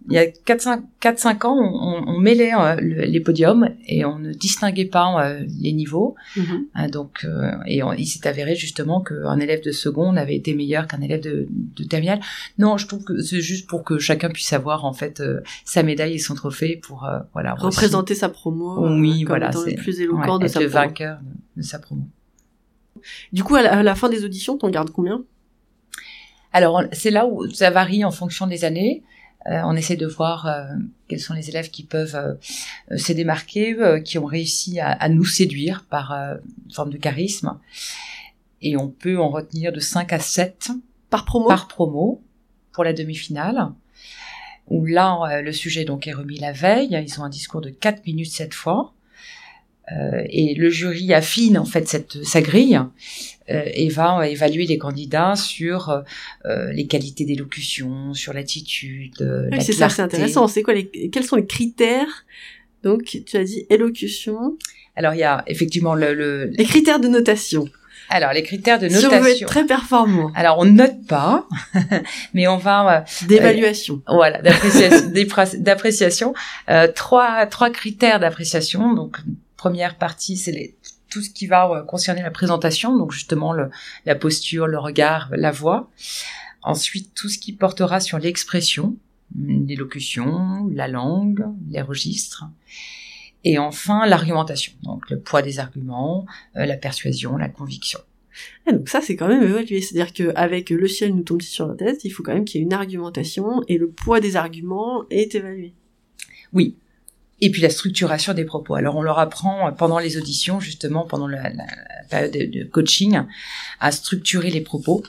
il 0.08 0.12
y 0.14 0.18
a 0.18 0.26
4-5 0.26 1.46
ans, 1.46 1.56
on, 1.58 2.04
on 2.08 2.18
mêlait 2.18 2.52
euh, 2.54 2.76
le- 2.80 3.02
les 3.04 3.20
podiums 3.20 3.70
et 3.86 4.04
on 4.04 4.18
ne 4.18 4.32
distinguait 4.32 4.84
pas 4.84 5.24
euh, 5.26 5.44
les 5.60 5.72
niveaux. 5.72 6.14
Hein, 6.74 6.88
donc, 6.88 7.24
euh, 7.24 7.52
et 7.66 7.82
on- 7.82 7.92
il 7.92 8.06
s'est 8.06 8.26
avéré 8.26 8.54
justement 8.54 9.00
qu'un 9.00 9.38
élève 9.40 9.62
de 9.64 9.72
seconde 9.72 10.18
avait 10.18 10.36
été 10.36 10.54
meilleur 10.54 10.86
qu'un 10.86 11.00
élève 11.00 11.20
de, 11.22 11.46
de 11.50 11.84
terminale. 11.84 12.20
Non, 12.58 12.76
je 12.76 12.86
trouve 12.86 13.02
que 13.04 13.20
c'est 13.22 13.40
juste 13.40 13.66
pour 13.68 13.82
que 13.84 13.98
chacun 13.98 14.28
puisse 14.28 14.52
avoir 14.52 14.84
en 14.84 14.92
fait 14.92 15.20
euh, 15.20 15.40
sa 15.64 15.82
médaille 15.82 16.14
et 16.14 16.18
son 16.18 16.34
trophée 16.34 16.76
pour 16.82 17.04
euh, 17.04 17.18
voilà 17.32 17.54
aussi- 17.54 17.64
Représenter 17.64 18.14
sa 18.14 18.28
promo, 18.28 18.86
Oui, 18.88 19.24
voilà, 19.24 19.48
étant 19.48 19.62
le 19.62 19.70
c'est- 19.70 19.74
plus 19.76 19.96
ouais, 19.98 20.04
éloquent 20.04 20.38
de 20.38 20.44
être 20.44 20.52
sa 20.52 20.60
le 20.60 20.68
promo. 20.68 20.84
vainqueur 20.86 21.18
de, 21.22 21.60
de 21.62 21.66
sa 21.66 21.78
promo. 21.78 22.02
Du 23.32 23.42
coup, 23.44 23.54
à 23.56 23.62
la, 23.62 23.78
à 23.78 23.82
la 23.82 23.94
fin 23.94 24.08
des 24.08 24.24
auditions, 24.24 24.56
t'en 24.56 24.70
gardes 24.70 24.90
combien? 24.90 25.22
Alors, 26.52 26.82
c'est 26.92 27.10
là 27.10 27.26
où 27.26 27.48
ça 27.50 27.70
varie 27.70 28.04
en 28.04 28.10
fonction 28.10 28.46
des 28.46 28.64
années. 28.64 29.02
Euh, 29.46 29.60
on 29.64 29.76
essaie 29.76 29.96
de 29.96 30.06
voir 30.06 30.46
euh, 30.46 30.64
quels 31.08 31.20
sont 31.20 31.34
les 31.34 31.50
élèves 31.50 31.70
qui 31.70 31.84
peuvent 31.84 32.16
euh, 32.16 32.96
se 32.96 33.12
démarquer, 33.12 33.74
euh, 33.74 34.00
qui 34.00 34.18
ont 34.18 34.24
réussi 34.24 34.80
à, 34.80 34.90
à 34.90 35.08
nous 35.08 35.24
séduire 35.24 35.84
par 35.90 36.12
euh, 36.12 36.36
une 36.64 36.72
forme 36.72 36.90
de 36.90 36.96
charisme. 36.96 37.58
Et 38.62 38.76
on 38.76 38.88
peut 38.88 39.18
en 39.18 39.28
retenir 39.28 39.72
de 39.72 39.80
5 39.80 40.12
à 40.12 40.18
7 40.18 40.70
Par 41.10 41.26
promo 41.26 41.48
par 41.48 41.68
promo 41.68 42.22
pour 42.72 42.84
la 42.84 42.94
demi-finale. 42.94 43.72
Où 44.68 44.86
là, 44.86 45.20
euh, 45.30 45.42
le 45.42 45.52
sujet 45.52 45.84
donc 45.84 46.06
est 46.06 46.12
remis 46.12 46.38
la 46.38 46.52
veille. 46.52 46.88
Ils 46.90 47.20
ont 47.20 47.24
un 47.24 47.28
discours 47.28 47.60
de 47.60 47.68
4 47.68 48.06
minutes 48.06 48.32
cette 48.32 48.54
fois. 48.54 48.94
Euh, 49.92 50.22
et 50.30 50.54
le 50.54 50.70
jury 50.70 51.12
affine 51.12 51.58
en 51.58 51.66
fait 51.66 51.86
cette 51.86 52.24
sa 52.24 52.40
grille 52.40 52.80
euh, 53.50 53.62
et 53.74 53.90
va 53.90 54.26
évaluer 54.26 54.64
les 54.66 54.78
candidats 54.78 55.36
sur 55.36 56.02
euh, 56.46 56.72
les 56.72 56.86
qualités 56.86 57.26
d'élocution, 57.26 58.14
sur 58.14 58.32
l'attitude, 58.32 59.20
euh, 59.20 59.48
Oui, 59.50 59.58
la 59.58 59.60
c'est 59.62 59.72
ça, 59.74 59.90
c'est 59.90 60.00
intéressant. 60.00 60.48
C'est 60.48 60.62
quoi 60.62 60.72
les, 60.72 60.86
quels 61.10 61.24
sont 61.24 61.36
les 61.36 61.44
critères? 61.44 62.24
Donc, 62.82 63.18
tu 63.26 63.36
as 63.36 63.44
dit 63.44 63.66
élocution. 63.68 64.56
Alors 64.96 65.12
il 65.14 65.18
y 65.20 65.24
a 65.24 65.42
effectivement 65.48 65.94
le, 65.94 66.14
le 66.14 66.46
Les 66.56 66.64
critères 66.64 67.00
de 67.00 67.08
notation. 67.08 67.66
alors 68.08 68.32
les 68.32 68.42
critères 68.42 68.78
de 68.78 68.88
Si 68.88 69.04
on 69.04 69.08
veut 69.10 69.16
être 69.16 69.22
notation. 69.24 69.46
très 69.48 69.66
performant. 69.66 70.30
Alors 70.34 70.58
on 70.58 70.64
note 70.64 71.06
pas, 71.06 71.46
mais 72.34 72.46
on 72.48 72.56
va 72.56 72.98
euh, 73.00 73.26
D'évaluation. 73.26 74.00
Voilà, 74.06 74.40
d'appréciation, 74.40 75.10
d'appréciation. 75.58 76.34
Euh, 76.70 76.88
trois, 76.94 77.44
trois 77.46 77.70
critères 77.70 78.20
d'appréciation. 78.20 78.94
Donc, 78.94 79.18
première 79.64 79.96
partie, 79.96 80.36
c'est 80.36 80.74
tout 81.08 81.22
ce 81.22 81.30
qui 81.30 81.46
va 81.46 81.70
euh, 81.70 81.82
concerner 81.84 82.20
la 82.20 82.30
présentation, 82.30 82.98
donc 82.98 83.12
justement 83.12 83.54
le, 83.54 83.70
la 84.04 84.14
posture, 84.14 84.66
le 84.66 84.78
regard, 84.78 85.30
la 85.32 85.52
voix. 85.52 85.90
Ensuite, 86.62 87.14
tout 87.14 87.30
ce 87.30 87.38
qui 87.38 87.54
portera 87.54 87.98
sur 88.00 88.18
l'expression, 88.18 88.98
l'élocution, 89.34 90.68
la 90.70 90.86
langue, 90.86 91.46
les 91.70 91.80
registres. 91.80 92.44
Et 93.42 93.56
enfin, 93.56 94.04
l'argumentation, 94.04 94.74
donc 94.82 95.08
le 95.08 95.18
poids 95.18 95.40
des 95.40 95.58
arguments, 95.60 96.26
euh, 96.56 96.66
la 96.66 96.76
persuasion, 96.76 97.38
la 97.38 97.48
conviction. 97.48 98.00
Ah, 98.66 98.72
donc 98.72 98.90
ça, 98.90 99.00
c'est 99.00 99.16
quand 99.16 99.28
même 99.28 99.44
évalué. 99.44 99.80
C'est-à-dire 99.80 100.12
qu'avec 100.12 100.68
le 100.68 100.88
ciel 100.88 101.14
nous 101.14 101.22
tombe 101.22 101.40
sur 101.40 101.68
la 101.68 101.74
tête, 101.74 102.04
il 102.04 102.10
faut 102.10 102.22
quand 102.22 102.34
même 102.34 102.44
qu'il 102.44 102.60
y 102.60 102.64
ait 102.64 102.66
une 102.66 102.74
argumentation 102.74 103.62
et 103.66 103.78
le 103.78 103.88
poids 103.88 104.20
des 104.20 104.36
arguments 104.36 105.04
est 105.08 105.34
évalué. 105.34 105.72
Oui. 106.52 106.76
Et 107.44 107.50
puis 107.50 107.60
la 107.60 107.68
structuration 107.68 108.32
des 108.32 108.46
propos. 108.46 108.74
Alors 108.74 108.96
on 108.96 109.02
leur 109.02 109.18
apprend 109.18 109.68
euh, 109.68 109.70
pendant 109.70 109.98
les 109.98 110.16
auditions, 110.16 110.60
justement 110.60 111.04
pendant 111.04 111.28
la, 111.28 111.52
période 112.08 112.32
de, 112.32 112.64
coaching, 112.64 113.20
à 113.80 113.92
structurer 113.92 114.50
les 114.50 114.62
propos. 114.62 115.02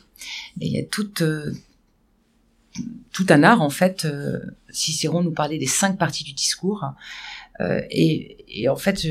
Et 0.60 0.68
il 0.68 0.74
y 0.74 0.80
a 0.80 0.84
tout, 0.84 1.24
euh, 1.24 1.54
tout 3.14 3.26
un 3.30 3.42
art 3.42 3.62
en 3.62 3.70
fait. 3.70 4.04
Euh, 4.04 4.40
Cicéron 4.68 5.24
nous 5.24 5.32
parlait 5.32 5.58
des 5.58 5.66
cinq 5.66 5.98
parties 5.98 6.26
du 6.26 6.34
discours. 6.34 6.84
Euh, 7.62 7.82
et, 7.90 8.36
et 8.50 8.68
en 8.68 8.76
fait, 8.76 9.08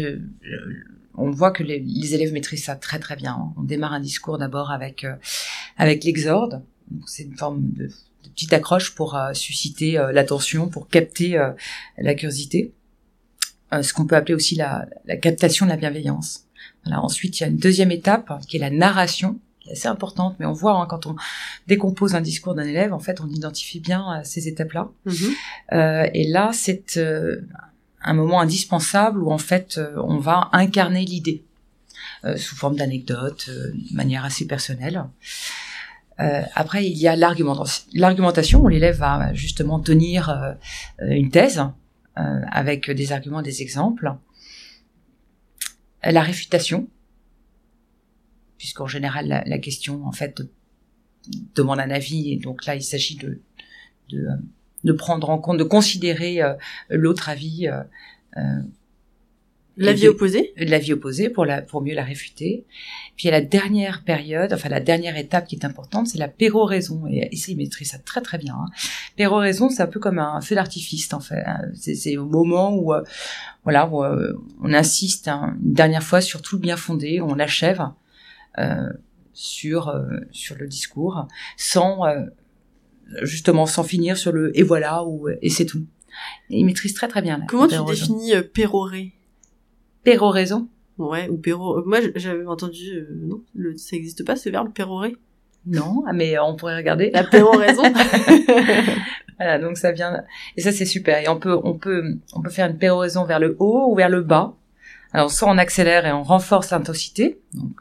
on 1.14 1.30
voit 1.30 1.50
que 1.50 1.62
les, 1.62 2.14
élèves 2.14 2.34
maîtrisent 2.34 2.64
ça 2.64 2.76
très 2.76 2.98
très 2.98 3.16
bien. 3.16 3.54
On 3.56 3.62
démarre 3.62 3.94
un 3.94 4.00
discours 4.00 4.36
d'abord 4.36 4.70
avec 4.70 5.04
euh, 5.04 5.14
avec 5.78 6.04
l'exorde. 6.04 6.62
C'est 7.06 7.22
une 7.22 7.38
forme 7.38 7.62
de, 7.72 7.88
petite 8.34 8.52
accroche 8.52 8.94
pour 8.94 9.18
susciter 9.32 9.92
l'attention, 10.12 10.68
pour 10.68 10.88
capter 10.88 11.38
la 11.96 12.14
curiosité. 12.14 12.74
Euh, 13.74 13.82
ce 13.82 13.92
qu'on 13.92 14.06
peut 14.06 14.16
appeler 14.16 14.34
aussi 14.34 14.54
la, 14.54 14.86
la 15.04 15.16
captation 15.16 15.66
de 15.66 15.70
la 15.70 15.76
bienveillance. 15.76 16.44
Voilà. 16.84 17.02
Ensuite, 17.02 17.38
il 17.38 17.42
y 17.42 17.44
a 17.44 17.48
une 17.48 17.56
deuxième 17.56 17.90
étape 17.90 18.30
hein, 18.30 18.38
qui 18.48 18.56
est 18.56 18.60
la 18.60 18.70
narration, 18.70 19.38
qui 19.60 19.68
est 19.68 19.72
assez 19.72 19.88
importante, 19.88 20.36
mais 20.38 20.46
on 20.46 20.52
voit 20.52 20.80
hein, 20.80 20.86
quand 20.88 21.06
on 21.06 21.16
décompose 21.66 22.14
un 22.14 22.20
discours 22.20 22.54
d'un 22.54 22.64
élève, 22.64 22.92
en 22.92 22.98
fait, 22.98 23.20
on 23.20 23.28
identifie 23.28 23.80
bien 23.80 24.02
euh, 24.18 24.20
ces 24.24 24.48
étapes-là. 24.48 24.88
Euh, 25.72 26.06
et 26.14 26.26
là, 26.28 26.50
c'est 26.52 26.98
un 28.06 28.14
moment 28.14 28.40
indispensable 28.40 29.22
où 29.22 29.30
en 29.30 29.38
fait, 29.38 29.80
on 29.96 30.18
va 30.18 30.48
incarner 30.52 31.04
l'idée 31.04 31.42
euh, 32.24 32.38
sous 32.38 32.56
forme 32.56 32.76
d'anecdote, 32.76 33.46
euh, 33.48 33.72
de 33.72 33.94
manière 33.94 34.24
assez 34.24 34.46
personnelle. 34.46 35.04
Euh, 36.20 36.42
après, 36.54 36.86
il 36.86 36.96
y 36.96 37.06
a 37.06 37.16
l'argumentation, 37.16 38.60
où 38.60 38.68
l'élève 38.68 38.96
va 38.96 39.34
justement 39.34 39.78
tenir 39.78 40.54
une 41.00 41.30
thèse 41.30 41.62
avec 42.16 42.90
des 42.90 43.12
arguments, 43.12 43.42
des 43.42 43.62
exemples. 43.62 44.14
La 46.02 46.22
réfutation, 46.22 46.88
puisqu'en 48.58 48.86
général 48.86 49.42
la, 49.46 49.58
question 49.58 50.06
en 50.06 50.12
fait 50.12 50.42
demande 51.54 51.80
un 51.80 51.90
avis 51.90 52.32
et 52.32 52.36
donc 52.36 52.66
là 52.66 52.76
il 52.76 52.82
s'agit 52.82 53.16
de, 53.16 53.40
de 54.10 54.28
de 54.84 54.92
prendre 54.92 55.30
en 55.30 55.38
compte, 55.38 55.58
de 55.58 55.64
considérer 55.64 56.42
euh, 56.42 56.54
l'autre 56.90 57.28
avis, 57.28 57.66
euh, 57.66 57.82
euh, 58.36 58.60
L'avis 59.76 60.02
de- 60.04 60.08
opposé 60.10 60.52
l'avis 60.56 60.92
opposé 60.92 61.28
pour 61.30 61.44
la 61.44 61.60
pour 61.60 61.82
mieux 61.82 61.94
la 61.94 62.04
réfuter. 62.04 62.64
Puis 63.16 63.24
il 63.24 63.30
y 63.30 63.34
a 63.34 63.38
la 63.40 63.44
dernière 63.44 64.04
période, 64.04 64.52
enfin 64.52 64.68
la 64.68 64.78
dernière 64.80 65.16
étape 65.16 65.46
qui 65.48 65.56
est 65.56 65.64
importante, 65.64 66.06
c'est 66.06 66.18
la 66.18 66.28
péroraison. 66.28 67.06
Et 67.10 67.28
ici 67.32 67.52
il 67.52 67.56
maîtrise 67.56 67.90
ça 67.90 67.98
très 67.98 68.20
très 68.20 68.38
bien. 68.38 68.54
Hein. 68.54 68.66
Péroraison, 69.16 69.68
c'est 69.70 69.82
un 69.82 69.86
peu 69.88 69.98
comme 70.00 70.18
un 70.20 70.40
feu 70.40 70.54
d'artifice 70.54 71.12
en 71.12 71.20
fait. 71.20 71.42
hein. 71.44 71.58
C'est, 71.74 72.16
au 72.16 72.26
moment 72.26 72.74
où 72.76 72.92
euh, 72.94 73.02
voilà 73.64 73.88
où, 73.88 74.04
euh, 74.04 74.32
on 74.62 74.72
insiste 74.72 75.26
hein, 75.28 75.56
une 75.64 75.72
dernière 75.72 76.02
fois 76.04 76.20
sur 76.20 76.40
tout 76.40 76.54
le 76.56 76.60
bien 76.60 76.76
fondé, 76.76 77.20
on 77.20 77.34
l'achève 77.34 77.82
euh, 78.58 78.88
sur 79.32 79.88
euh, 79.88 80.04
sur 80.30 80.56
le 80.56 80.68
discours, 80.68 81.26
sans 81.56 82.04
euh, 82.06 82.20
justement 83.22 83.66
sans 83.66 83.82
finir 83.84 84.16
sur 84.16 84.30
le 84.32 84.56
et 84.58 84.62
voilà 84.62 85.04
ou 85.04 85.28
et 85.42 85.50
c'est 85.50 85.66
tout. 85.66 85.84
Et 86.50 86.58
il 86.60 86.64
maîtrise 86.64 86.94
très 86.94 87.08
très 87.08 87.22
bien. 87.22 87.38
la- 87.38 87.46
Comment 87.46 87.66
tu 87.66 87.74
définis 88.06 88.32
pérorer? 88.52 89.12
Péroraison. 90.04 90.68
Ouais, 90.98 91.28
ou 91.28 91.36
péro. 91.36 91.82
Moi, 91.84 92.00
j- 92.00 92.12
j'avais 92.14 92.46
entendu. 92.46 92.90
euh, 92.92 93.08
non, 93.26 93.40
le, 93.54 93.76
ça 93.76 93.96
existe 93.96 94.24
pas 94.24 94.36
ce 94.36 94.48
verbe 94.48 94.72
pérorer? 94.72 95.16
Non, 95.66 96.04
mais 96.14 96.38
on 96.38 96.54
pourrait 96.56 96.76
regarder. 96.76 97.10
La 97.10 97.24
péroraison. 97.24 97.82
Voilà, 99.36 99.58
donc 99.58 99.76
ça 99.76 99.90
vient 99.90 100.22
et 100.56 100.60
ça 100.60 100.70
c'est 100.70 100.84
super. 100.86 101.18
Et 101.18 101.28
on 101.28 101.40
peut 101.40 101.58
on 101.64 101.74
peut 101.74 102.18
on 102.34 102.40
peut 102.40 102.50
faire 102.50 102.70
une 102.70 102.78
péroraison 102.78 103.24
vers 103.24 103.40
le 103.40 103.56
haut 103.58 103.90
ou 103.90 103.96
vers 103.96 104.08
le 104.08 104.22
bas. 104.22 104.54
Alors 105.12 105.30
soit 105.32 105.48
on 105.50 105.58
accélère 105.58 106.06
et 106.06 106.12
on 106.12 106.22
renforce 106.22 106.70
l'intensité, 106.70 107.40
donc 107.52 107.72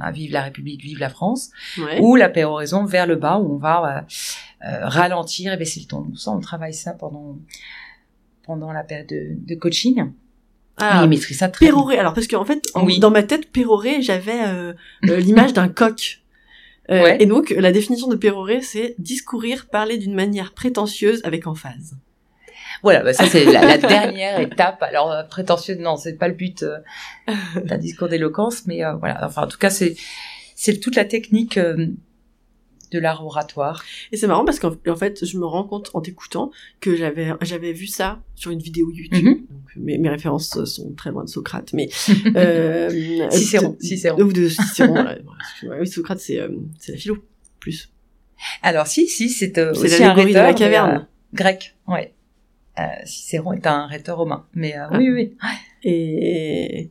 ah, 0.00 0.10
vive 0.10 0.32
la 0.32 0.40
République, 0.42 0.80
vive 0.82 0.98
la 0.98 1.10
France, 1.10 1.50
ouais. 1.78 2.00
ou 2.00 2.16
la 2.16 2.30
péroraison 2.30 2.86
vers 2.86 3.06
le 3.06 3.16
bas 3.16 3.38
où 3.38 3.54
on 3.54 3.58
va 3.58 4.06
euh, 4.64 4.66
euh, 4.68 4.86
ralentir 4.88 5.52
et 5.52 5.58
baisser 5.58 5.80
le 5.80 5.86
ton. 5.86 6.00
Donc 6.00 6.18
ça 6.18 6.30
on 6.30 6.40
travaille 6.40 6.72
ça 6.74 6.94
pendant 6.94 7.36
pendant 8.44 8.72
la 8.72 8.82
période 8.82 9.08
de, 9.08 9.32
de 9.36 9.54
coaching. 9.54 10.10
Ah, 10.78 11.00
il 11.04 11.08
maîtrise 11.08 11.38
ça 11.38 11.48
très 11.48 11.66
bien. 11.66 11.74
pérorer. 11.74 11.98
Alors 11.98 12.14
parce 12.14 12.26
qu'en 12.26 12.44
fait, 12.44 12.62
en- 12.74 12.84
Oui. 12.84 12.98
dans 12.98 13.10
ma 13.10 13.22
tête, 13.22 13.50
pérorer, 13.52 14.02
j'avais 14.02 14.40
euh, 14.46 14.72
euh, 15.08 15.16
l'image 15.20 15.52
d'un 15.52 15.68
coq. 15.68 16.18
Euh, 16.90 17.02
Ouais. 17.02 17.16
Et 17.20 17.26
donc, 17.26 17.50
la 17.56 17.70
définition 17.72 18.08
de 18.08 18.16
pérorer, 18.16 18.60
c'est 18.60 18.94
discourir, 18.98 19.66
parler 19.70 19.98
d'une 19.98 20.14
manière 20.14 20.52
prétentieuse 20.52 21.20
avec 21.24 21.46
emphase. 21.46 21.94
Voilà, 22.82 23.02
bah 23.04 23.12
ça 23.12 23.26
c'est 23.26 23.44
la, 23.44 23.64
la 23.64 23.78
dernière 23.78 24.40
étape. 24.40 24.82
Alors 24.82 25.12
euh, 25.12 25.22
prétentieux, 25.22 25.76
non, 25.76 25.96
c'est 25.96 26.14
pas 26.14 26.26
le 26.26 26.34
but 26.34 26.64
euh, 26.64 26.78
d'un 27.64 27.78
discours 27.78 28.08
d'éloquence, 28.08 28.66
mais 28.66 28.84
euh, 28.84 28.94
voilà. 28.94 29.24
Enfin, 29.24 29.42
en 29.42 29.46
tout 29.46 29.58
cas, 29.58 29.70
c'est 29.70 29.94
c'est 30.56 30.80
toute 30.80 30.96
la 30.96 31.04
technique 31.04 31.58
euh, 31.58 31.86
de 32.92 32.98
l'art 32.98 33.24
oratoire. 33.24 33.82
Et 34.12 34.16
c'est 34.16 34.26
marrant 34.26 34.44
parce 34.44 34.58
qu'en 34.60 34.72
en 34.86 34.96
fait, 34.96 35.24
je 35.24 35.38
me 35.38 35.46
rends 35.46 35.64
compte 35.64 35.90
en 35.94 36.00
t'écoutant 36.00 36.50
que 36.80 36.94
j'avais 36.96 37.32
j'avais 37.42 37.72
vu 37.72 37.86
ça 37.86 38.22
sur 38.34 38.50
une 38.50 38.60
vidéo 38.60 38.90
YouTube. 38.92 39.24
Mhm. 39.24 39.34
Donc, 39.50 39.76
mes, 39.76 39.98
mes 39.98 40.08
références 40.08 40.64
sont 40.64 40.92
très 40.94 41.10
loin 41.10 41.24
de 41.24 41.28
Socrate, 41.28 41.72
mais 41.72 41.88
euh, 42.36 43.28
Cicéron, 43.30 43.70
de- 43.70 43.76
Cicéron. 43.84 44.18
ou 44.22 44.32
de 44.32 44.48
oui, 45.80 45.86
Socrate, 45.86 46.18
c'est 46.20 46.38
euh, 46.40 46.48
c'est 46.78 46.92
la 46.92 46.98
philo 46.98 47.16
plus. 47.60 47.90
Alors 48.62 48.86
si, 48.86 49.06
si, 49.06 49.28
c'est 49.30 49.56
euh, 49.58 49.72
aussi 49.72 49.94
un 50.02 50.08
l'allégorie 50.08 50.32
de 50.32 50.38
la 50.38 50.46
rhéteur 50.46 50.58
caverne. 50.58 50.90
euh, 50.96 51.00
grec, 51.34 51.76
ouais. 51.88 52.12
Euh, 52.78 52.82
Cicéron 53.04 53.52
est 53.52 53.66
un 53.66 53.86
rhéteur 53.86 54.16
romain, 54.18 54.46
mais 54.54 54.76
euh, 54.76 54.86
Ah. 54.90 54.98
oui, 54.98 55.10
oui. 55.10 55.36
et 55.84 56.90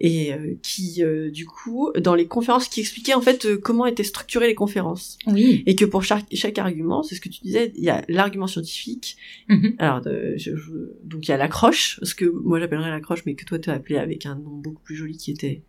et 0.00 0.32
euh, 0.32 0.54
qui 0.62 1.02
euh, 1.02 1.30
du 1.30 1.44
coup 1.44 1.90
dans 2.00 2.14
les 2.14 2.26
conférences 2.26 2.68
qui 2.68 2.80
expliquait 2.80 3.14
en 3.14 3.20
fait 3.20 3.44
euh, 3.46 3.56
comment 3.58 3.84
étaient 3.84 4.04
structurées 4.04 4.46
les 4.46 4.54
conférences 4.54 5.18
Oui. 5.26 5.64
et 5.66 5.74
que 5.74 5.84
pour 5.84 6.04
chaque 6.04 6.26
chaque 6.32 6.56
argument 6.58 7.02
c'est 7.02 7.16
ce 7.16 7.20
que 7.20 7.28
tu 7.28 7.40
disais 7.40 7.72
il 7.74 7.82
y 7.82 7.90
a 7.90 8.04
l'argument 8.08 8.46
scientifique 8.46 9.16
Mhm. 9.48 9.74
alors 9.78 10.00
de- 10.00 10.34
je- 10.36 10.54
je- 10.56 10.92
donc 11.04 11.26
il 11.26 11.30
y 11.30 11.34
a 11.34 11.36
l'accroche 11.36 11.98
ce 12.04 12.14
que 12.14 12.26
moi 12.26 12.60
j'appellerais 12.60 12.90
l'accroche 12.90 13.24
mais 13.26 13.34
que 13.34 13.44
toi 13.44 13.58
tu 13.58 13.70
as 13.70 13.74
appelé 13.74 13.96
avec 13.98 14.24
un 14.26 14.36
nom 14.36 14.50
beaucoup 14.58 14.82
plus 14.82 14.94
joli 14.94 15.16
qui 15.16 15.32
était 15.32 15.62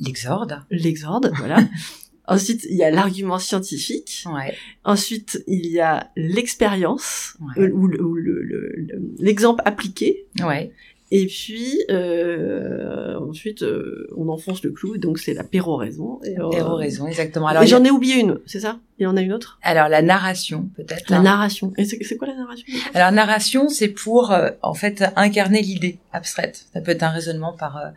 L'exorde. 0.00 0.62
l'exorde 0.70 1.32
voilà 1.36 1.58
ensuite 2.26 2.66
il 2.68 2.76
y 2.76 2.82
a 2.82 2.90
l'argument 2.90 3.38
scientifique 3.38 4.24
Ouais. 4.26 4.54
ensuite 4.84 5.42
il 5.46 5.66
y 5.66 5.80
a 5.80 6.10
l'expérience 6.16 7.36
Ouais. 7.40 7.70
ou 7.70 7.86
le- 7.86 8.02
ou 8.02 8.14
le- 8.14 8.42
le- 8.42 8.72
le- 8.76 9.02
l'exemple 9.18 9.62
appliqué 9.64 10.26
Ouais. 10.40 10.72
Et 11.14 11.26
puis 11.26 11.78
euh, 11.90 13.18
ensuite 13.20 13.62
euh, 13.62 14.08
on 14.16 14.28
enfonce 14.30 14.62
le 14.62 14.70
clou, 14.70 14.96
donc 14.96 15.18
c'est 15.18 15.34
la 15.34 15.44
péroraison. 15.44 16.20
Et, 16.24 16.38
euh, 16.38 16.48
Péroraison, 16.48 17.06
exactement. 17.06 17.48
Et 17.48 17.50
Alors, 17.50 17.64
a- 17.64 17.66
j'en 17.66 17.84
ai 17.84 17.90
oublié 17.90 18.20
une, 18.20 18.38
c'est 18.46 18.60
ça? 18.60 18.80
Il 18.98 19.02
y 19.02 19.06
en 19.06 19.18
a 19.18 19.20
une 19.20 19.34
autre? 19.34 19.58
Alors 19.62 19.90
la 19.90 20.00
narration, 20.00 20.70
peut-être. 20.74 21.10
La 21.10 21.18
hein. 21.18 21.22
narration. 21.22 21.74
Et 21.76 21.84
c'est 21.84 22.16
quoi 22.16 22.28
la 22.28 22.34
narration? 22.34 22.66
Alors 22.94 23.12
narration, 23.12 23.68
c'est 23.68 23.88
pour 23.88 24.32
euh, 24.32 24.52
en 24.62 24.72
fait 24.72 25.04
incarner 25.16 25.60
l'idée 25.60 25.98
abstraite. 26.12 26.66
Ça 26.72 26.80
peut 26.80 26.92
être 26.92 27.02
un 27.02 27.10
raisonnement 27.10 27.52
par 27.52 27.76
euh, 27.76 27.90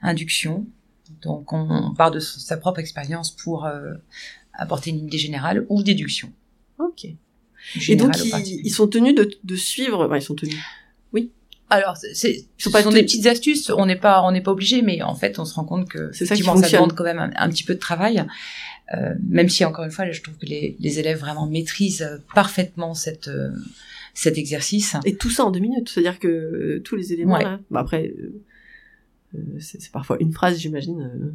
induction. 0.00 0.64
Donc 1.20 1.52
on, 1.52 1.68
on 1.70 1.94
part 1.94 2.10
de 2.10 2.20
sa 2.20 2.56
propre 2.56 2.80
expérience 2.80 3.32
pour 3.32 3.66
euh, 3.66 3.92
apporter 4.54 4.88
une 4.90 5.00
idée 5.06 5.18
générale 5.18 5.66
ou 5.68 5.82
déduction. 5.82 6.32
Ok. 6.78 7.04
Et 7.88 7.96
donc 7.96 8.16
ils 8.24 8.70
sont 8.70 8.88
tenus 8.88 9.14
de, 9.14 9.30
de 9.44 9.56
suivre. 9.56 10.06
Enfin, 10.06 10.16
ils 10.16 10.22
sont 10.22 10.34
tenus. 10.34 10.56
Alors 11.68 11.96
c'est, 11.96 12.44
ce 12.58 12.68
pas 12.68 12.82
sont 12.82 12.90
des 12.90 13.02
petites 13.02 13.26
astuces. 13.26 13.70
On 13.70 13.86
n'est 13.86 13.96
pas 13.96 14.22
on 14.22 14.30
n'est 14.30 14.40
pas 14.40 14.52
obligé, 14.52 14.82
mais 14.82 15.02
en 15.02 15.14
fait 15.14 15.38
on 15.38 15.44
se 15.44 15.54
rend 15.54 15.64
compte 15.64 15.88
que 15.88 16.12
ça 16.12 16.24
effectivement, 16.24 16.56
ça 16.56 16.70
demande 16.70 16.92
quand 16.94 17.04
même 17.04 17.18
un, 17.18 17.30
un 17.36 17.48
petit 17.48 17.64
peu 17.64 17.74
de 17.74 17.80
travail. 17.80 18.24
Euh, 18.94 19.14
même 19.28 19.48
si 19.48 19.64
encore 19.64 19.84
une 19.84 19.90
fois, 19.90 20.08
je 20.10 20.22
trouve 20.22 20.36
que 20.36 20.46
les, 20.46 20.76
les 20.78 20.98
élèves 21.00 21.18
vraiment 21.18 21.46
maîtrisent 21.48 22.02
euh, 22.02 22.18
parfaitement 22.36 22.94
cette 22.94 23.26
euh, 23.26 23.50
cet 24.14 24.38
exercice. 24.38 24.94
Et 25.04 25.16
tout 25.16 25.28
ça 25.30 25.44
en 25.44 25.50
deux 25.50 25.58
minutes. 25.58 25.88
C'est-à-dire 25.88 26.20
que 26.20 26.28
euh, 26.28 26.82
tous 26.84 26.94
les 26.94 27.12
éléments 27.12 27.34
Ouais. 27.36 27.42
là. 27.42 27.58
Bah 27.70 27.80
après, 27.80 28.14
c'est 29.58 29.80
c'est 29.80 29.90
parfois 29.90 30.16
une 30.20 30.32
phrase, 30.32 30.56
j'imagine, 30.58 31.00
euh, 31.02 31.32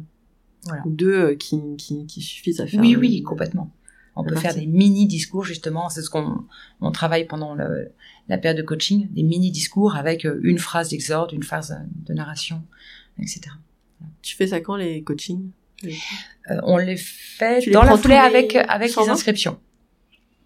Voilà. 0.64 0.82
ou 0.86 0.90
deux 0.90 1.34
qui, 1.34 1.60
qui, 1.76 2.06
qui 2.06 2.20
suffisent 2.22 2.60
à 2.60 2.66
faire. 2.66 2.80
Oui, 2.80 2.96
oui, 2.96 3.22
complètement. 3.22 3.70
On 4.14 4.22
la 4.22 4.28
peut 4.30 4.36
faire 4.36 4.54
des 4.54 4.66
mini 4.66 5.06
discours 5.06 5.44
justement, 5.44 5.88
c'est 5.88 6.02
ce 6.02 6.10
qu'on 6.10 6.44
on 6.80 6.90
travaille 6.92 7.26
pendant 7.26 7.54
le, 7.54 7.90
la 8.28 8.36
période 8.38 8.58
de 8.58 8.62
coaching, 8.66 9.08
des 9.10 9.22
mini 9.22 9.50
discours 9.50 9.96
avec 9.96 10.24
euh, 10.26 10.38
une 10.42 10.58
phrase 10.58 10.90
d'exorde, 10.90 11.32
une 11.32 11.42
phrase 11.42 11.72
euh, 11.72 11.84
de 12.06 12.12
narration, 12.12 12.62
etc. 13.18 13.40
Tu 14.20 14.36
fais 14.36 14.48
ça 14.48 14.60
quand 14.60 14.76
les 14.76 15.02
coachings? 15.02 15.50
Euh, 15.84 15.90
on 16.64 16.76
les 16.76 16.96
fait 16.96 17.60
Tu 17.60 17.70
les 17.70 17.72
dans 17.74 17.82
la 17.82 17.88
prends 17.88 17.96
foulée 17.96 18.14
les 18.14 18.20
avec 18.20 18.54
avec 18.54 18.90
120? 18.90 19.04
les 19.06 19.10
inscriptions, 19.12 19.58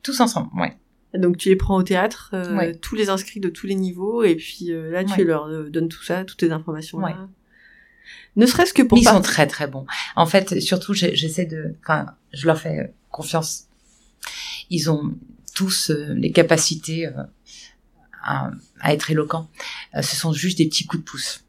tous 0.02 0.20
ensemble, 0.20 0.48
ouais. 0.60 0.76
Donc 1.14 1.36
tu 1.38 1.48
les 1.48 1.56
prends 1.56 1.76
au 1.76 1.82
théâtre, 1.82 2.30
euh, 2.34 2.56
Ouais. 2.56 2.74
tous 2.76 2.94
les 2.94 3.08
inscrits 3.10 3.40
de 3.40 3.48
tous 3.48 3.66
les 3.66 3.74
niveaux, 3.74 4.22
et 4.22 4.36
puis 4.36 4.70
euh, 4.72 4.90
là 4.90 5.02
tu 5.04 5.12
Ouais. 5.12 5.24
leur 5.24 5.46
euh, 5.46 5.68
donnes 5.70 5.88
tout 5.88 6.02
ça, 6.04 6.24
toutes 6.24 6.38
tes 6.38 6.52
informations 6.52 6.98
là. 7.00 7.28
Ne 8.36 8.46
serait-ce 8.46 8.72
que 8.74 8.82
pour 8.82 8.98
ils 8.98 9.04
pas. 9.04 9.12
sont 9.14 9.22
très 9.22 9.46
très 9.46 9.66
bons. 9.66 9.86
En 10.14 10.26
fait, 10.26 10.60
surtout, 10.60 10.92
j'essaie 10.94 11.46
de, 11.46 11.74
enfin, 11.82 12.06
je 12.32 12.46
leur 12.46 12.58
fais 12.58 12.78
euh, 12.78 12.86
confiance. 13.10 13.64
Ils 14.70 14.90
ont 14.90 15.14
tous 15.56 15.90
euh, 15.90 16.14
les 16.14 16.30
capacités 16.30 17.06
euh, 17.06 17.22
à, 18.22 18.50
à 18.80 18.92
être 18.92 19.10
éloquents. 19.10 19.48
Euh, 19.96 20.02
ce 20.02 20.14
sont 20.14 20.32
juste 20.32 20.58
des 20.58 20.66
petits 20.68 20.86
coups 20.86 21.02
de 21.02 21.08
pouce. 21.08 21.44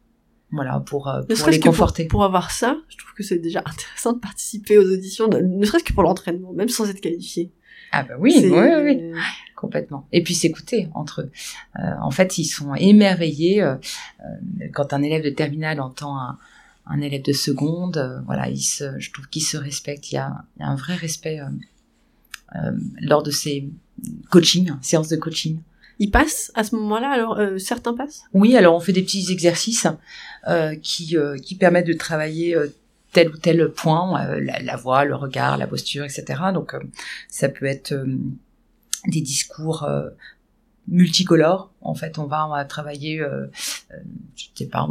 Voilà, 0.51 0.80
pour, 0.80 1.08
Ne 1.13 1.23
pour 1.23 1.38
serait-ce 1.38 1.51
les 1.58 1.60
que 1.60 1.63
pour, 1.65 1.73
conforter. 1.73 2.06
pour 2.06 2.23
avoir 2.23 2.51
ça, 2.51 2.77
je 2.88 2.97
trouve 2.97 3.13
que 3.13 3.23
c'est 3.23 3.38
déjà 3.38 3.60
intéressant 3.65 4.13
de 4.13 4.19
participer 4.19 4.77
aux 4.77 4.89
auditions, 4.89 5.27
ne, 5.27 5.39
ne 5.39 5.65
serait-ce 5.65 5.84
que 5.84 5.93
pour 5.93 6.03
l'entraînement, 6.03 6.53
même 6.53 6.69
sans 6.69 6.89
être 6.89 7.01
qualifié. 7.01 7.51
Ah 7.91 8.03
bah 8.03 8.15
oui, 8.19 8.34
oui, 8.43 8.49
oui, 8.51 8.82
oui, 8.84 9.13
complètement. 9.56 10.08
Et 10.12 10.21
puis 10.21 10.36
s'écouter 10.36 10.89
entre 10.93 11.21
eux. 11.21 11.32
En 12.01 12.12
fait, 12.12 12.38
ils 12.38 12.43
sont 12.45 12.75
émerveillés 12.75 13.65
quand 14.73 14.91
un 14.91 15.01
élève 15.03 15.23
de 15.23 15.30
terminale 15.30 15.80
entend 15.80 16.19
un, 16.19 16.38
un 16.89 17.02
élève 17.02 17.23
de 17.23 17.34
seconde. 17.34 17.97
euh, 17.97 18.19
voilà, 18.26 18.54
se, 18.56 19.00
je 19.00 19.12
trouve 19.12 19.28
qu'ils 19.30 19.43
se 19.43 19.58
respectent. 19.58 20.12
Il 20.12 20.15
y 20.15 20.19
a, 20.19 20.43
il 20.56 20.62
y 20.62 20.63
a 20.63 20.67
un 20.67 20.76
vrai 20.76 20.95
respect 20.95 21.39
euh, 21.39 21.45
euh, 22.56 22.71
lors 23.02 23.23
de 23.23 23.32
ces 23.32 23.69
coachings, 24.30 24.71
séances 24.82 25.10
de 25.10 25.17
coaching. 25.17 25.60
Ils 26.00 26.12
passent 26.12 26.52
à 26.54 26.63
ce 26.63 26.76
moment-là, 26.76 27.10
alors 27.10 27.39
euh, 27.39 27.58
certains 27.58 27.95
passent? 27.95 28.23
Oui, 28.34 28.56
alors 28.56 28.76
on 28.76 28.80
fait 28.80 28.93
des 28.93 29.02
petits 29.02 29.32
exercices 29.32 29.88
euh, 30.47 30.76
qui, 30.76 31.17
euh, 31.17 31.38
qui 31.39 31.56
permettent 31.56 31.88
de 31.88 31.93
travailler 31.93 32.56
tel 33.13 33.30
ou 33.30 33.38
tel 33.38 33.71
point, 33.71 34.39
la, 34.39 34.62
la 34.62 34.76
voix, 34.76 35.06
le 35.06 35.15
regard, 35.15 35.58
la 35.58 35.65
posture, 35.65 36.04
etc. 36.04 36.26
Donc 36.54 36.76
ça 37.30 37.50
peut 37.50 37.65
être 37.65 37.95
des 39.08 39.21
discours 39.21 39.89
multicolores. 40.88 41.71
En 41.82 41.95
fait, 41.95 42.19
on 42.19 42.26
va, 42.26 42.45
on 42.45 42.52
va 42.52 42.63
travailler, 42.65 43.26
je 44.36 44.45
sais 44.54 44.67
pas, 44.67 44.88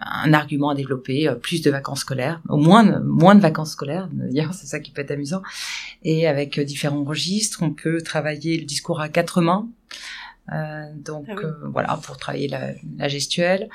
un 0.00 0.32
argument 0.32 0.70
à 0.70 0.74
développer, 0.74 1.28
euh, 1.28 1.34
plus 1.34 1.62
de 1.62 1.70
vacances 1.70 2.00
scolaires, 2.00 2.40
au 2.48 2.56
moins 2.56 2.84
de- 2.84 2.98
moins 3.00 3.34
de 3.34 3.40
vacances 3.40 3.72
scolaires. 3.72 4.08
D'ailleurs, 4.12 4.54
c'est 4.54 4.66
ça 4.66 4.80
qui 4.80 4.90
peut 4.90 5.02
être 5.02 5.10
amusant. 5.10 5.42
Et 6.02 6.26
avec 6.26 6.58
euh, 6.58 6.64
différents 6.64 7.04
registres, 7.04 7.62
on 7.62 7.70
peut 7.72 8.00
travailler 8.02 8.58
le 8.58 8.64
discours 8.64 9.00
à 9.00 9.08
quatre 9.08 9.40
mains. 9.42 9.68
Euh, 10.52 10.84
donc 10.96 11.26
Ah 11.28 11.34
oui. 11.36 11.44
euh, 11.44 11.52
voilà, 11.72 11.98
pour 12.02 12.16
travailler 12.16 12.48
la, 12.48 12.72
la 12.98 13.08
gestuelle. 13.08 13.68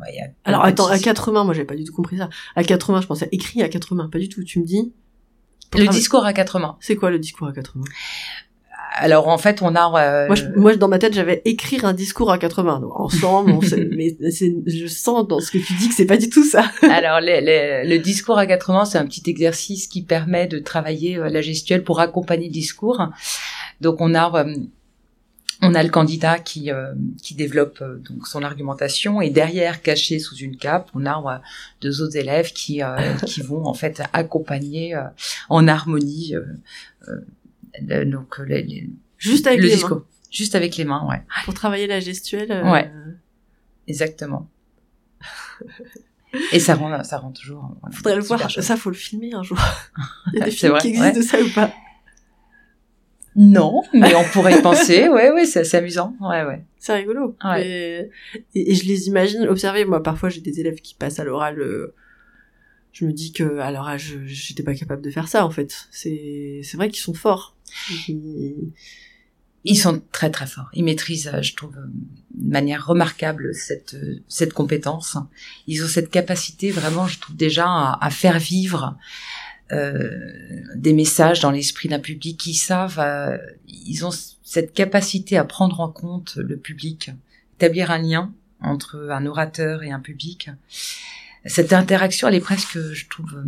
Ouais, 0.00 0.14
y 0.16 0.20
a 0.20 0.28
Alors 0.44 0.64
attends, 0.64 0.86
à 0.86 0.98
quatre 0.98 1.30
mains, 1.32 1.44
moi 1.44 1.52
j'avais 1.52 1.66
pas 1.66 1.76
du 1.76 1.84
tout 1.84 1.92
compris 1.92 2.16
ça. 2.18 2.28
À 2.56 2.64
quatre 2.64 2.90
mains, 2.92 3.00
je 3.00 3.06
pensais 3.06 3.28
écrit 3.32 3.62
à 3.62 3.68
quatre 3.68 3.94
mains, 3.94 4.08
pas 4.08 4.18
du 4.18 4.28
tout. 4.28 4.42
Tu 4.44 4.58
me 4.60 4.64
dis 4.64 4.92
Le 5.64 5.70
travailler- 5.70 5.90
discours 5.90 6.24
à 6.24 6.32
quatre 6.32 6.58
mains. 6.58 6.76
C'est 6.80 6.96
quoi 6.96 7.10
le 7.10 7.18
discours 7.18 7.46
à 7.48 7.52
quatre 7.52 7.76
mains? 7.76 7.84
Alors 9.00 9.28
en 9.28 9.38
fait, 9.38 9.62
on 9.62 9.74
a 9.74 10.00
euh, 10.00 10.26
Moi, 10.26 10.34
je, 10.36 10.44
moi, 10.56 10.76
dans 10.76 10.88
ma 10.88 10.98
tête, 10.98 11.14
j'avais 11.14 11.42
écrire 11.44 11.84
un 11.84 11.92
discours 11.94 12.30
à 12.30 12.38
80. 12.38 12.80
Donc, 12.80 12.98
ensemble, 13.00 13.50
on 13.52 13.60
sait- 13.60 13.88
mais 13.96 14.16
c'est, 14.30 14.54
je 14.66 14.86
sens 14.86 15.26
dans 15.26 15.40
ce 15.40 15.50
que 15.50 15.58
tu 15.58 15.72
dis 15.74 15.88
que 15.88 15.94
c'est 15.94 16.06
pas 16.06 16.16
du 16.18 16.28
tout 16.28 16.44
ça. 16.44 16.64
Alors, 16.82 17.20
les- 17.20 17.40
les- 17.40 17.84
le 17.84 17.98
discours 17.98 18.38
à 18.38 18.46
quatre 18.46 18.72
mains, 18.72 18.84
c'est 18.84 18.98
un 18.98 19.06
petit 19.06 19.28
exercice 19.28 19.86
qui 19.86 20.02
permet 20.02 20.46
de 20.46 20.58
travailler 20.58 21.16
euh, 21.16 21.28
la 21.28 21.40
gestuelle 21.40 21.82
pour 21.82 22.00
accompagner 22.00 22.46
le 22.46 22.52
discours. 22.52 23.02
Donc, 23.80 24.00
on 24.00 24.14
a 24.14 24.44
euh, 24.44 24.54
on 25.62 25.74
a 25.74 25.82
le 25.82 25.90
candidat 25.90 26.38
qui 26.38 26.70
euh, 26.70 26.94
qui 27.22 27.34
développe 27.34 27.80
euh, 27.82 27.96
donc 28.08 28.26
son 28.26 28.42
argumentation 28.42 29.20
et 29.20 29.28
derrière, 29.28 29.82
caché 29.82 30.18
sous 30.18 30.36
une 30.36 30.56
cape, 30.56 30.88
on 30.94 31.04
a 31.04 31.18
euh, 31.18 31.38
deux 31.82 32.00
autres 32.00 32.16
élèves 32.16 32.52
qui 32.52 32.82
euh, 32.82 32.96
qui 33.26 33.42
vont 33.50 33.66
en 33.66 33.74
fait 33.74 34.02
accompagner 34.14 34.94
euh, 34.94 35.02
en 35.50 35.68
harmonie 35.68 36.34
euh, 36.34 36.44
euh, 37.08 37.16
le- 37.80 38.04
donc 38.04 38.38
les- 38.46 38.62
les- 38.62 38.90
Juste 39.18 39.46
avec 39.46 39.60
le 39.60 39.66
les 39.66 39.74
discours, 39.74 39.98
mains. 39.98 40.04
juste 40.30 40.54
avec 40.54 40.76
les 40.76 40.84
mains, 40.84 41.06
ouais, 41.08 41.22
Pour 41.44 41.54
travailler 41.54 41.86
la 41.86 42.00
gestuelle. 42.00 42.50
euh, 42.52 42.70
Ouais. 42.70 42.90
exactement. 43.86 44.48
Et 46.52 46.60
ça 46.60 46.74
rend, 46.76 47.02
ça 47.04 47.18
rend 47.18 47.32
toujours. 47.32 47.76
voilà, 47.80 47.94
Faudrait 47.96 48.16
le 48.16 48.22
voir. 48.22 48.50
Ça, 48.50 48.76
faut 48.76 48.90
le 48.90 48.96
filmer 48.96 49.34
un 49.34 49.42
jour. 49.42 49.58
Il 50.32 50.38
y 50.38 50.42
a 50.42 50.44
des 50.44 50.50
films 50.52 50.72
vrai, 50.72 50.80
qui 50.80 50.88
existent 50.88 51.08
ouais. 51.10 51.16
de 51.16 51.22
ça 51.22 51.40
ou 51.42 51.48
pas? 51.54 51.72
Non, 53.36 53.82
mais 53.92 54.14
on 54.14 54.24
pourrait 54.24 54.58
y 54.58 54.62
penser. 54.62 55.08
Ouais, 55.08 55.30
ouais, 55.30 55.44
c'est 55.44 55.60
assez 55.60 55.76
amusant. 55.76 56.16
Ouais, 56.20 56.44
ouais. 56.44 56.64
C'est 56.78 56.94
rigolo. 56.94 57.36
Ouais. 57.44 57.66
Et, 57.66 58.10
et- 58.54 58.72
et 58.72 58.74
je 58.74 58.84
les 58.86 59.06
imagine 59.08 59.46
observer. 59.48 59.84
Moi, 59.84 60.02
parfois, 60.02 60.28
j'ai 60.30 60.40
des 60.40 60.58
élèves 60.60 60.80
qui 60.80 60.94
passent 60.94 61.20
à 61.20 61.24
l'oral. 61.24 61.60
euh, 61.60 61.94
je 62.92 63.04
me 63.04 63.12
dis 63.12 63.32
que 63.32 63.58
à 63.58 63.70
leur 63.70 63.86
âge, 63.86 64.18
j'étais 64.26 64.64
pas 64.64 64.74
capable 64.74 65.00
de 65.02 65.10
faire 65.10 65.28
ça. 65.28 65.44
En 65.46 65.50
fait, 65.50 65.86
c'est 65.92 66.60
c'est 66.64 66.76
vrai 66.76 66.88
qu'ils 66.88 67.02
sont 67.02 67.14
forts. 67.14 67.56
Ils- 69.64 69.76
sont 69.76 70.02
très 70.12 70.30
très 70.30 70.46
forts. 70.46 70.70
Ils 70.72 70.84
maîtrisent, 70.84 71.30
euh, 71.34 71.42
je 71.42 71.54
trouve, 71.54 71.76
euh, 71.76 71.86
de 72.34 72.50
manière 72.50 72.86
remarquable 72.86 73.54
cette 73.54 73.94
euh, 73.94 74.22
cette 74.28 74.52
compétence. 74.54 75.16
Ils 75.66 75.84
ont 75.84 75.88
cette 75.88 76.10
capacité 76.10 76.70
vraiment, 76.70 77.06
je 77.06 77.18
trouve 77.18 77.36
déjà, 77.36 77.92
à, 78.00 78.10
faire 78.10 78.38
vivre 78.38 78.96
euh, 79.72 80.18
des 80.76 80.92
messages 80.94 81.40
dans 81.40 81.50
l'esprit 81.50 81.88
d'un 81.88 81.98
public. 82.00 82.38
qui 82.38 82.54
savent, 82.54 83.00
ils 83.68 84.04
ont 84.06 84.10
cette 84.42 84.72
capacité 84.72 85.36
à 85.36 85.44
prendre 85.44 85.80
en 85.80 85.90
compte 85.90 86.36
le 86.36 86.56
public, 86.56 87.10
établir 87.56 87.90
un 87.90 87.98
lien 87.98 88.32
entre 88.60 89.10
un 89.10 89.26
orateur 89.26 89.82
et 89.82 89.90
un 89.92 90.00
public. 90.00 90.50
Cette 91.46 91.72
interaction, 91.72 92.28
elle 92.28 92.34
est 92.34 92.40
presque, 92.40 92.78
je 92.92 93.06
trouve, 93.08 93.44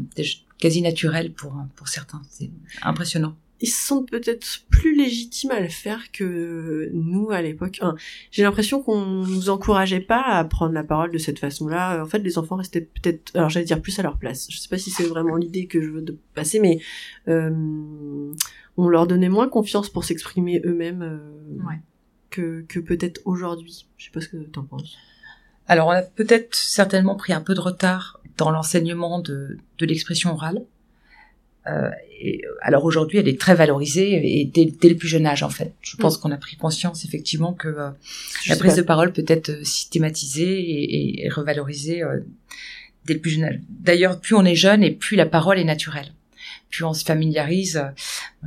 quasi 0.59 0.81
naturelle 0.83 1.33
pour 1.33 1.55
pour 1.75 1.89
certains. 1.89 2.23
C'est 2.31 2.51
impressionnant. 2.83 3.35
Ils 3.63 3.69
se 3.69 3.87
sentent 3.87 4.11
peut-être 4.11 4.65
plus 4.71 4.95
légitimes 4.97 5.53
à 5.53 5.61
le 5.61 5.69
faire 5.69 6.11
que 6.13 6.91
nous 6.93 7.31
à 7.31 7.41
l'époque. 7.41 7.79
Enfin, 7.81 7.95
J'ai 8.31 8.43
l'impression 8.43 8.83
qu'on 8.83 9.01
nous 9.05 9.49
encourageait 9.51 10.01
pas 10.01 10.23
à 10.23 10.45
prendre 10.45 10.73
la 10.75 10.83
parole 10.85 11.11
de 11.13 11.19
cette 11.19 11.39
façon-là. 11.39 12.03
En 12.03 12.07
fait, 12.07 12.19
les 12.19 12.37
enfants 12.39 12.57
restaient 12.57 12.81
peut-être, 12.83 13.35
alors 13.37 13.49
j'allais 13.49 13.65
dire 13.65 13.81
plus 13.81 13.99
à 13.99 14.03
leur 14.03 14.19
place. 14.19 14.49
Je 14.51 14.59
sais 14.59 14.69
pas 14.69 14.79
si 14.79 14.91
c'est 14.91 15.05
vraiment 15.07 15.37
l'idée 15.37 15.67
que 15.67 15.81
je 15.81 15.89
veux 15.89 16.03
de 16.03 16.19
passer, 16.35 16.59
mais 16.61 16.81
euh, 17.29 18.33
on 18.77 18.89
leur 18.89 19.07
donnait 19.07 19.29
moins 19.29 19.49
confiance 19.49 19.89
pour 19.89 20.05
s'exprimer 20.05 20.61
eux-mêmes 20.65 21.03
euh, 21.03 21.65
Ouais. 21.69 21.81
que, 22.31 22.65
que 22.69 22.81
peut-être 22.81 23.21
aujourd'hui. 23.25 23.87
Je 23.97 24.07
sais 24.07 24.11
pas 24.11 24.21
ce 24.21 24.29
que 24.29 24.37
t'en 24.39 24.65
penses. 24.65 24.97
Alors, 25.69 25.87
on 25.89 25.93
a 25.93 26.03
peut-être 26.03 26.55
certainement 26.57 27.15
pris 27.15 27.33
un 27.33 27.41
peu 27.41 27.55
de 27.55 27.61
retard 27.61 28.21
dans 28.37 28.51
l'enseignement 28.51 29.21
de, 29.21 29.59
de 29.79 29.87
l'expression 29.87 30.33
orale. 30.33 30.63
Euh, 31.67 31.91
et, 32.21 32.45
euh, 32.45 32.55
alors 32.61 32.85
aujourd'hui, 32.85 33.19
elle 33.19 33.29
est 33.29 33.41
très 33.41 33.55
valorisée 33.55 34.41
et 34.41 34.45
dès, 34.45 34.67
dès 34.67 34.89
le 34.89 34.97
plus 34.97 35.09
jeune 35.09 35.27
âge, 35.27 35.43
en 35.43 35.49
fait. 35.49 35.73
Je 35.81 35.97
pense 35.97 36.17
qu'on 36.17 36.31
a 36.31 36.37
pris 36.37 36.57
conscience 36.57 37.05
effectivement 37.05 37.53
que 37.53 37.69
euh, 37.69 37.91
la 38.49 38.57
prise 38.57 38.77
de 38.77 38.83
parole 38.83 39.13
peut 39.13 39.25
être 39.29 39.51
euh, 39.51 39.65
systématisée 39.65 41.25
et, 41.25 41.29
revalorisée 41.29 42.03
euh, 42.03 42.21
dès 43.07 43.15
le 43.15 43.21
plus 43.21 43.31
jeune 43.31 43.45
âge. 43.45 43.61
D'ailleurs, 43.69 44.21
plus 44.21 44.35
on 44.35 44.45
est 44.45 44.57
jeune 44.57 44.83
et 44.83 44.91
plus 44.91 45.17
la 45.17 45.27
parole 45.27 45.59
est 45.59 45.65
naturelle. 45.65 46.13
Plus 46.71 46.85
on 46.85 46.95
se 46.95 47.05
familiarise. 47.05 47.85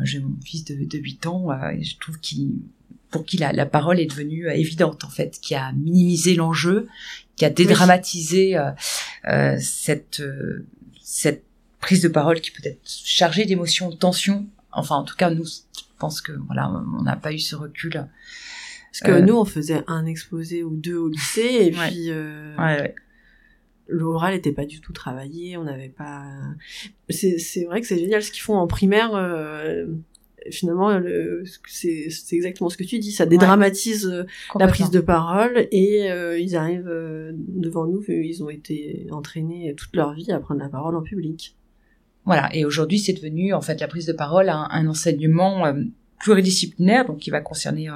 J'ai 0.04 0.20
mon 0.20 0.36
fils 0.44 0.66
de, 0.66 0.76
de 0.84 0.98
8 0.98 1.28
ans 1.28 1.48
et 1.72 1.84
je 1.84 1.98
trouve 1.98 2.20
qu'il 2.20 2.54
pour 3.12 3.24
qui 3.24 3.38
la, 3.38 3.54
la 3.54 3.66
parole 3.66 4.02
est 4.02 4.08
devenue 4.08 4.50
évidente 4.50 5.06
en 5.06 5.10
fait, 5.10 5.40
qui 5.42 5.56
a 5.56 5.72
minimisé 5.72 6.36
l'enjeu, 6.36 6.90
qui 7.36 7.46
a 7.46 7.50
dédramatisé 7.50 8.58
euh, 8.58 8.72
euh, 9.28 9.58
cette 9.60 10.22
cette 11.02 11.44
prise 11.80 12.02
de 12.02 12.08
parole 12.08 12.42
qui 12.42 12.52
peut 12.52 12.62
être 12.66 12.80
chargée 12.86 13.46
d'émotions, 13.46 13.90
de 13.90 13.96
tensions. 13.96 14.46
Enfin, 14.72 14.96
en 14.96 15.04
tout 15.04 15.16
cas, 15.16 15.30
nous, 15.30 15.46
je 15.46 15.84
pense 16.00 16.22
que 16.22 16.32
voilà, 16.48 16.70
on 16.98 17.04
n'a 17.04 17.16
pas 17.16 17.32
eu 17.34 17.40
ce 17.40 17.56
recul. 17.56 17.92
Parce 17.92 19.02
que 19.04 19.12
Euh, 19.12 19.22
nous, 19.22 19.36
on 19.36 19.46
faisait 19.46 19.84
un 19.88 20.06
exposé 20.06 20.64
ou 20.64 20.76
deux 20.76 20.98
au 20.98 21.10
lycée, 21.10 21.42
et 21.72 21.78
Ouais. 21.78 21.88
puis 21.90 22.10
euh, 22.10 22.56
Ouais, 22.58 22.82
ouais. 22.82 22.96
l'oral 23.88 24.34
était 24.34 24.52
pas 24.54 24.66
du 24.66 24.82
tout 24.82 24.94
travaillé, 24.94 25.58
on 25.58 25.64
n'avait 25.66 25.90
pas. 25.90 26.24
C'est 27.10 27.66
vrai 27.66 27.82
que 27.82 27.88
c'est 27.88 28.00
génial 28.00 28.24
ce 28.24 28.32
qu'ils 28.32 28.42
font 28.42 28.56
en 28.56 28.68
primaire. 28.68 29.12
euh, 29.16 29.86
Finalement, 30.52 30.96
le- 31.00 31.44
c'est 31.68 32.08
exactement 32.34 32.70
ce 32.70 32.78
que 32.78 32.84
tu 32.84 33.00
dis. 33.00 33.12
Ça 33.12 33.26
dédramatise 33.26 34.06
euh, 34.06 34.26
la 34.60 34.68
prise 34.68 34.92
de 34.92 35.00
parole 35.00 35.68
et 35.72 36.12
euh, 36.12 36.38
ils 36.38 36.56
arrivent 36.56 36.88
devant 37.36 37.88
nous. 37.88 38.04
Ils 38.08 38.44
ont 38.44 38.52
été 38.52 39.08
entraînés 39.10 39.74
toute 39.76 39.96
leur 39.96 40.14
vie 40.14 40.32
à 40.32 40.38
prendre 40.40 40.62
la 40.62 40.70
parole 40.70 40.96
en 40.96 41.02
public. 41.02 41.56
Voilà. 42.26 42.54
Et 42.56 42.66
aujourd'hui, 42.66 43.00
c'est 43.00 43.14
devenu 43.14 43.54
en 43.54 43.62
fait 43.62 43.80
la 43.80 43.88
prise 43.88 44.06
de 44.06 44.14
parole 44.14 44.50
un, 44.50 44.88
enseignement 44.88 45.66
euh, 45.66 45.84
pluridisciplinaire, 46.20 47.06
donc 47.06 47.20
qui 47.20 47.30
va 47.30 47.42
concerner 47.42 47.90
euh, 47.90 47.94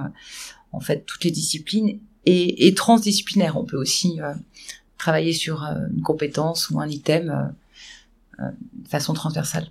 en 0.71 0.79
fait 0.79 1.05
toutes 1.05 1.23
les 1.23 1.31
disciplines 1.31 1.99
et, 2.25 2.73
transdisciplinaire. 2.75 3.57
On 3.57 3.65
peut 3.65 3.77
aussi 3.77 4.21
euh, 4.21 4.33
travailler 4.97 5.33
sur 5.33 5.63
une 5.63 6.01
compétence 6.03 6.69
ou 6.69 6.79
un 6.79 6.87
item 6.87 7.53
de 8.37 8.87
façon 8.87 9.13
transversale. 9.13 9.67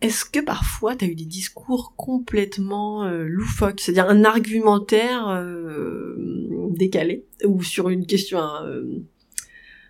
Est-ce 0.00 0.24
que 0.24 0.38
parfois 0.40 0.94
tu 0.94 1.06
as 1.06 1.08
eu 1.08 1.14
des 1.16 1.24
discours 1.24 1.94
complètement 1.96 3.08
loufoques, 3.08 3.80
c'est-à-dire 3.80 4.08
un 4.08 4.24
argumentaire 4.24 5.44
décalé 6.70 7.24
ou 7.44 7.64
sur 7.64 7.88
une 7.88 8.06
question 8.06 8.38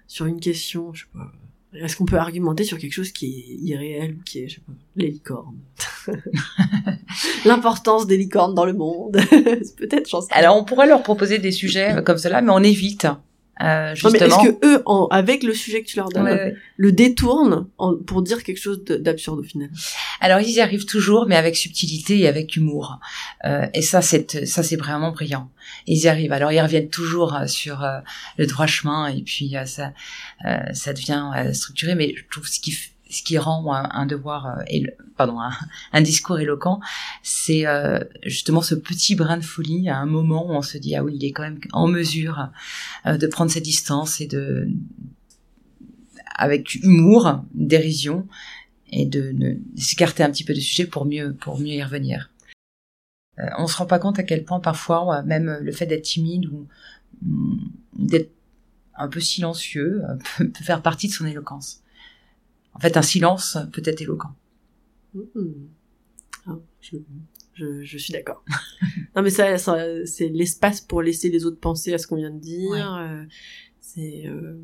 sur 0.06 0.26
une 0.26 0.40
question, 0.40 0.92
je 0.94 1.02
sais 1.02 1.10
pas. 1.12 1.32
Est-ce 1.74 1.96
qu'on 1.96 2.06
peut 2.06 2.16
argumenter 2.16 2.64
sur 2.64 2.78
quelque 2.78 2.92
chose 2.92 3.12
qui 3.12 3.26
est 3.26 3.66
irréel 3.66 4.16
ou 4.18 4.22
qui 4.22 4.40
est, 4.40 4.48
je 4.48 4.54
sais 4.56 4.60
pas, 4.60 4.72
les 4.96 5.10
licornes? 5.10 5.58
L'importance 7.44 8.06
des 8.06 8.16
licornes 8.16 8.54
dans 8.54 8.64
le 8.64 8.72
monde. 8.72 9.18
Peut-être, 9.76 10.08
j'en 10.08 10.20
sais. 10.20 10.32
Alors, 10.32 10.56
on 10.56 10.64
pourrait 10.64 10.86
leur 10.86 11.02
proposer 11.02 11.38
des 11.38 11.52
sujets 11.52 12.02
comme 12.04 12.18
cela, 12.18 12.40
mais 12.40 12.52
on 12.52 12.62
évite. 12.62 13.06
Euh, 13.62 13.94
justement. 13.94 14.42
est-ce 14.42 14.48
que 14.50 14.66
eux, 14.66 14.82
en- 14.84 15.06
avec 15.06 15.42
le 15.42 15.54
sujet 15.54 15.82
que 15.82 15.86
tu 15.86 15.96
leur 15.96 16.10
donnes, 16.10 16.24
Ouais, 16.24 16.32
ouais. 16.32 16.54
le 16.76 16.92
détournent 16.92 17.66
en- 17.78 17.96
pour 17.96 18.20
dire 18.22 18.42
quelque 18.42 18.60
chose 18.60 18.84
de- 18.84 18.96
d'absurde 18.96 19.38
au 19.38 19.42
final? 19.42 19.70
Alors 20.20 20.40
ils 20.40 20.50
y 20.50 20.60
arrivent 20.60 20.84
toujours, 20.84 21.26
mais 21.26 21.36
avec 21.36 21.56
subtilité 21.56 22.18
et 22.18 22.28
avec 22.28 22.54
humour. 22.56 22.98
Euh, 23.46 23.66
et 23.72 23.80
ça, 23.82 24.02
c'est 24.02 24.44
ça, 24.46 24.62
c'est 24.62 24.76
vraiment 24.76 25.10
brillant. 25.10 25.50
Ils 25.86 25.98
y 26.04 26.08
arrivent. 26.08 26.32
Alors 26.32 26.52
ils 26.52 26.60
reviennent 26.60 26.90
toujours 26.90 27.34
euh, 27.34 27.46
sur 27.46 27.82
euh, 27.82 27.98
le 28.36 28.46
droit 28.46 28.66
chemin 28.66 29.08
et 29.08 29.22
puis 29.22 29.56
euh, 29.56 29.64
ça, 29.64 29.92
euh, 30.44 30.58
ça 30.74 30.92
devient 30.92 31.24
euh, 31.36 31.52
structuré. 31.54 31.94
Mais 31.94 32.14
je 32.16 32.22
trouve 32.30 32.46
ce 32.46 32.60
qui 32.60 32.76
ce 33.08 33.22
qui 33.22 33.38
rend 33.38 33.72
un, 33.72 34.06
devoir 34.06 34.58
euh, 34.58 34.62
pardon 35.16 35.38
un, 35.92 36.00
discours 36.00 36.38
éloquent, 36.38 36.80
c'est 37.22 37.66
euh, 37.66 38.00
justement 38.24 38.62
ce 38.62 38.74
petit 38.74 39.14
brin 39.14 39.36
de 39.36 39.44
folie 39.44 39.88
à 39.88 39.98
un 39.98 40.06
moment 40.06 40.46
où 40.46 40.52
on 40.52 40.62
se 40.62 40.78
dit 40.78 40.96
ah 40.96 41.04
oui 41.04 41.12
il 41.16 41.24
est 41.24 41.32
quand 41.32 41.42
même 41.42 41.60
en 41.72 41.86
mesure 41.86 42.48
euh, 43.06 43.16
de 43.16 43.26
prendre 43.26 43.50
ses 43.50 43.60
distances 43.60 44.20
et 44.20 44.26
de 44.26 44.68
avec 46.38 46.74
humour, 46.74 47.42
dérision, 47.54 48.28
et 48.92 49.06
de, 49.06 49.34
s'écarter 49.78 50.22
un 50.22 50.30
petit 50.30 50.44
peu 50.44 50.52
du 50.52 50.60
sujet 50.60 50.86
pour 50.86 51.06
mieux 51.06 51.32
pour 51.34 51.58
mieux 51.58 51.74
y 51.74 51.82
revenir. 51.82 52.30
Euh, 53.38 53.44
on 53.58 53.66
se 53.66 53.76
rend 53.76 53.86
pas 53.86 53.98
compte 53.98 54.18
à 54.18 54.22
quel 54.22 54.44
point 54.44 54.60
parfois 54.60 55.22
même 55.22 55.58
le 55.60 55.72
fait 55.72 55.86
d'être 55.86 56.02
timide 56.02 56.46
ou 56.46 56.66
mm, 57.22 57.58
d'être 57.98 58.32
un 58.96 59.08
peu 59.08 59.20
silencieux 59.20 60.02
peut 60.38 60.64
faire 60.64 60.82
partie 60.82 61.08
de 61.08 61.12
son 61.12 61.26
éloquence. 61.26 61.82
En 62.76 62.80
fait, 62.80 62.96
un 62.96 63.02
silence 63.02 63.56
peut 63.72 63.82
être 63.84 64.00
éloquent. 64.02 64.34
Hmm. 65.14 65.68
Ah, 66.46 66.58
je, 66.80 66.96
je, 67.54 67.82
je 67.82 67.98
suis 67.98 68.12
d'accord. 68.12 68.44
non 69.16 69.22
mais 69.22 69.30
ça, 69.30 69.56
ça 69.58 69.78
c'est 70.04 70.28
l'espace 70.28 70.80
pour 70.82 71.00
laisser 71.02 71.30
les 71.30 71.44
autres 71.46 71.58
penser 71.58 71.92
à 71.94 71.98
ce 71.98 72.06
qu'on 72.06 72.16
vient 72.16 72.30
de 72.30 72.38
dire. 72.38 72.70
Ouais. 72.70 72.80
euh, 72.82 73.24
c'est 73.80 74.24
euh, 74.26 74.60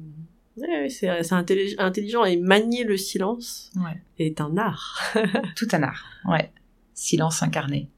ouais, 0.59 0.89
c'est 0.91 1.23
c'est 1.23 1.35
intellig- 1.35 1.75
intelligent 1.79 2.25
et 2.25 2.37
manier 2.37 2.85
le 2.85 2.97
silence 2.99 3.73
Ouais. 3.77 4.01
est 4.19 4.41
un 4.41 4.57
art. 4.59 5.01
Tout 5.57 5.69
un 5.73 5.83
art. 5.83 6.05
Ouais. 6.27 6.53
Silence 6.95 7.43
incarné. 7.43 7.89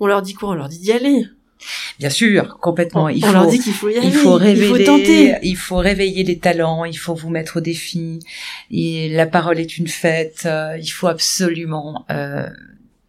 On 0.00 0.06
leur 0.06 0.22
dit 0.22 0.34
quoi? 0.34 0.50
On 0.50 0.54
leur 0.54 0.68
dit 0.68 0.78
d'y 0.78 0.92
aller. 0.92 1.26
Bien 1.98 2.10
sûr, 2.10 2.58
complètement. 2.60 3.04
On, 3.04 3.08
il 3.08 3.24
on 3.24 3.28
faut, 3.28 3.32
leur 3.32 3.46
dit 3.46 3.58
qu'il 3.58 3.72
faut 3.72 3.88
y 3.88 3.96
aller. 3.96 4.06
il 4.06 4.12
faut 4.12 4.34
révéler, 4.34 4.66
il 4.66 4.68
faut 4.78 4.84
tenter. 4.84 5.34
il 5.42 5.56
faut 5.56 5.76
réveiller 5.76 6.22
les 6.24 6.38
talents, 6.38 6.84
il 6.84 6.98
faut 6.98 7.14
vous 7.14 7.30
mettre 7.30 7.58
au 7.58 7.60
défi. 7.60 8.18
Et 8.70 9.08
la 9.10 9.26
parole 9.26 9.58
est 9.58 9.78
une 9.78 9.88
fête. 9.88 10.42
euh, 10.46 10.76
il 10.78 10.88
faut 10.88 11.06
absolument 11.06 12.04
euh, 12.10 12.46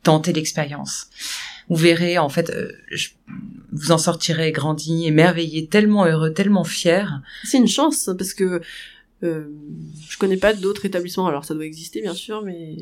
tenter 0.03 0.33
l'expérience. 0.33 1.07
Vous 1.67 1.75
verrez, 1.77 2.17
en 2.19 2.29
fait, 2.29 2.49
euh, 2.51 2.71
je- 2.91 3.09
vous 3.71 3.91
en 3.91 3.97
sortirez 3.97 4.51
grandi, 4.51 5.05
émerveillé, 5.07 5.67
tellement 5.67 6.05
heureux, 6.05 6.31
tellement 6.31 6.63
fier. 6.63 7.21
C'est 7.43 7.57
une 7.57 7.67
chance 7.67 8.09
parce 8.17 8.33
que 8.33 8.61
euh, 9.23 9.45
je 10.07 10.17
connais 10.17 10.37
pas 10.37 10.53
d'autres 10.53 10.85
établissements. 10.85 11.27
Alors 11.27 11.43
ça 11.45 11.53
doit 11.55 11.65
exister 11.65 12.01
bien 12.01 12.13
sûr, 12.13 12.43
mais 12.43 12.75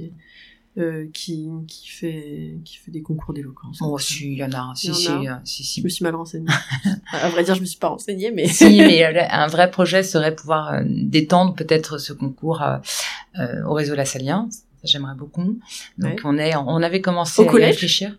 euh, 0.77 1.07
qui 1.13 1.47
qui 1.67 1.87
fait 1.87 2.57
qui 2.65 2.77
fait 2.77 2.91
des 2.91 3.01
concours 3.01 3.33
d'éloquence. 3.33 3.77
Bon, 3.79 3.97
si, 3.97 4.31
il 4.33 4.37
y 4.39 4.43
en 4.43 4.51
a, 4.53 4.73
si, 4.75 4.93
si, 4.93 5.07
a. 5.07 5.17
euh, 5.19 5.35
si, 5.43 5.63
si. 5.63 5.81
Je 5.81 5.85
me 5.85 5.89
suis 5.89 6.03
mal 6.03 6.15
renseignée. 6.15 6.47
à 7.11 7.29
vrai 7.29 7.43
dire, 7.43 7.53
je 7.55 7.61
me 7.61 7.65
suis 7.65 7.77
pas 7.79 7.89
renseignée, 7.89 8.31
mais 8.31 8.47
si, 8.47 8.65
mais 8.79 9.03
euh, 9.05 9.21
un 9.29 9.47
vrai 9.47 9.69
projet 9.69 10.01
serait 10.03 10.35
pouvoir 10.35 10.73
euh, 10.73 10.81
d'étendre 10.85 11.53
peut-être 11.53 11.97
ce 11.99 12.11
concours 12.13 12.61
euh, 12.63 13.63
au 13.65 13.73
réseau 13.73 13.93
Lassalien. 13.95 14.47
Ça, 14.51 14.59
j'aimerais 14.85 15.15
beaucoup. 15.15 15.43
Donc, 15.43 15.59
Ouais. 15.99 16.15
on 16.23 16.37
est, 16.37 16.55
on 16.55 16.81
avait 16.81 17.01
commencé 17.01 17.41
Au 17.41 17.45
à 17.47 17.51
collège 17.51 17.75
réfléchir. 17.75 18.17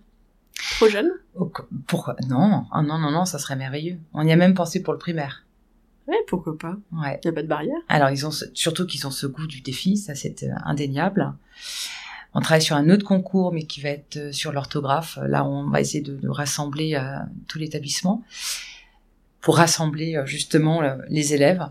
trop 0.76 0.88
jeune. 0.88 1.11
Au 1.34 1.50
Pourquoi? 1.88 2.14
Non, 2.28 2.64
ah 2.70 2.82
non, 2.82 2.98
non, 2.98 3.11
non, 3.11 3.24
ça 3.24 3.38
serait 3.40 3.57
merveilleux. 3.57 3.98
On 4.14 4.24
y 4.26 4.32
a 4.32 4.36
même 4.36 4.55
pensé 4.55 4.80
pour 4.82 4.92
le 4.92 4.98
primaire. 4.98 5.44
Ouais, 6.07 6.16
pourquoi 6.28 6.57
pas. 6.57 6.76
Ouais. 6.92 7.18
Il 7.24 7.26
n'y 7.26 7.30
a 7.30 7.32
pas 7.32 7.42
de 7.42 7.48
barrière. 7.48 7.76
Alors, 7.88 8.11
ils 8.11 8.26
ont 8.26 8.30
ce- 8.30 8.44
surtout 8.55 8.86
qu'ils 8.86 9.07
ont 9.07 9.11
ce 9.11 9.26
goût 9.26 9.46
du 9.46 9.61
défi, 9.62 9.96
ça 9.96 10.14
c'est 10.14 10.44
indéniable. 10.64 11.32
On 12.35 12.41
travaille 12.41 12.62
sur 12.62 12.76
un 12.76 12.91
autre 12.91 13.05
concours, 13.05 13.53
mais 13.53 13.62
qui 13.64 13.80
va 13.80 13.91
être 13.91 14.16
euh, 14.16 14.32
sur 14.32 14.53
l'orthographe. 14.53 15.18
Là, 15.26 15.45
on 15.47 15.68
va 15.70 15.80
essayer 15.80 16.03
de, 16.03 16.16
de 16.16 16.28
rassembler 16.28 16.95
euh, 16.97 17.16
tout 17.49 17.59
l'établissement 17.59 18.22
pour 19.41 19.57
rassembler 19.59 20.16
euh, 20.16 20.26
justement 20.26 20.80
les 21.09 21.35
élèves. 21.35 21.62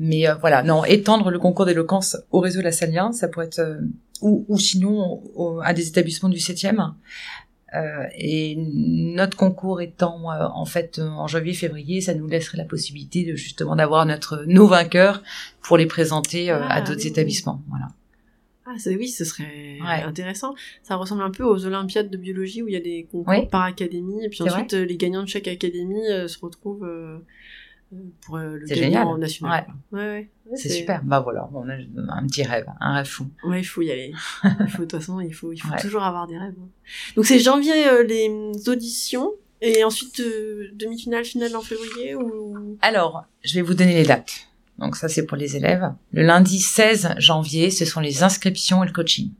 Mais 0.00 0.26
voilà, 0.40 0.62
non, 0.62 0.84
étendre 0.84 1.30
le 1.30 1.38
concours 1.40 1.66
d'éloquence 1.66 2.16
au 2.30 2.38
réseau 2.40 2.60
lassalien, 2.62 3.10
ça 3.12 3.26
pourrait 3.28 3.46
être 3.46 3.80
ou, 4.20 4.44
ou 4.48 4.58
sinon 4.58 5.20
au- 5.34 5.60
à 5.60 5.72
des 5.72 5.88
établissements 5.88 6.28
du 6.28 6.38
7e. 6.38 6.92
Euh, 7.74 8.04
et 8.16 8.56
notre 8.56 9.36
concours 9.36 9.82
étant 9.82 10.30
euh, 10.32 10.46
en 10.54 10.64
fait 10.64 11.00
en 11.00 11.26
janvier-février, 11.26 12.00
ça 12.00 12.14
nous 12.14 12.26
laisserait 12.28 12.56
la 12.58 12.64
possibilité 12.64 13.24
de 13.30 13.34
justement 13.34 13.76
d'avoir 13.76 14.06
notre 14.06 14.44
nos 14.46 14.66
vainqueurs 14.68 15.22
pour 15.60 15.76
les 15.76 15.84
présenter 15.86 16.50
euh, 16.50 16.60
Ah, 16.62 16.76
à 16.76 16.80
d'autres 16.80 17.02
oui. 17.02 17.08
établissements. 17.08 17.60
Voilà. 17.68 17.88
Ah, 18.70 18.74
oui, 18.86 19.08
ce 19.08 19.24
serait 19.24 19.78
Ouais. 19.80 20.02
intéressant. 20.02 20.54
Ça 20.82 20.96
ressemble 20.96 21.22
un 21.22 21.30
peu 21.30 21.42
aux 21.44 21.64
Olympiades 21.64 22.10
de 22.10 22.16
biologie 22.18 22.62
où 22.62 22.68
il 22.68 22.74
y 22.74 22.76
a 22.76 22.80
des 22.80 23.04
concours 23.10 23.32
Oui. 23.32 23.46
par 23.48 23.62
académie 23.62 24.22
et 24.24 24.28
puis 24.28 24.42
ensuite 24.42 24.74
euh, 24.74 24.84
les 24.84 24.96
gagnants 24.98 25.22
de 25.22 25.28
chaque 25.28 25.48
académie 25.48 26.06
euh, 26.10 26.28
se 26.28 26.38
retrouvent 26.38 26.84
euh, 26.84 27.18
euh, 27.94 27.96
pour 28.20 28.36
euh, 28.36 28.56
le 28.58 28.66
C'est 28.66 28.74
gagnant 28.74 29.04
génial. 29.14 29.18
national. 29.20 29.66
Ouais, 29.92 30.00
ouais. 30.00 30.56
C'est 30.56 30.68
super. 30.68 31.02
Bah 31.04 31.20
voilà, 31.20 31.48
on 31.54 31.66
a 31.68 31.74
un 32.14 32.26
petit 32.26 32.42
rêve, 32.42 32.66
un 32.80 32.94
rêve 32.96 33.06
fou. 33.06 33.26
Ouais, 33.44 33.60
il 33.60 33.64
faut 33.64 33.80
y 33.82 33.90
aller. 33.90 34.12
Il 34.44 34.68
faut 34.68 34.82
de 34.84 34.88
toute 34.88 34.92
façon, 34.92 35.20
il 35.20 35.32
faut, 35.32 35.52
il 35.52 35.58
faut 35.58 35.74
toujours 35.80 36.02
avoir 36.02 36.26
des 36.26 36.36
rêves. 36.38 36.54
hein. 36.60 36.68
Donc 37.16 37.24
c'est 37.26 37.38
janvier 37.38 37.74
les 38.06 38.68
auditions 38.68 39.32
et 39.60 39.82
ensuite 39.84 40.20
demi-finale, 40.74 41.24
finale 41.24 41.54
en 41.56 41.60
février 41.62 42.14
ou? 42.14 42.76
Alors, 42.82 43.24
je 43.44 43.54
vais 43.54 43.62
vous 43.62 43.74
donner 43.74 43.94
les 43.94 44.04
dates. 44.04 44.47
Donc 44.78 44.96
ça, 44.96 45.08
c'est 45.08 45.26
pour 45.26 45.36
les 45.36 45.56
élèves. 45.56 45.92
Le 46.12 46.22
lundi 46.22 46.60
16 46.60 47.14
janvier, 47.18 47.70
ce 47.70 47.84
sont 47.84 48.00
les 48.00 48.22
inscriptions 48.22 48.84
et 48.84 48.86
le 48.86 48.92
coaching. 48.92 49.30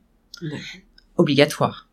Obligatoire 1.17 1.87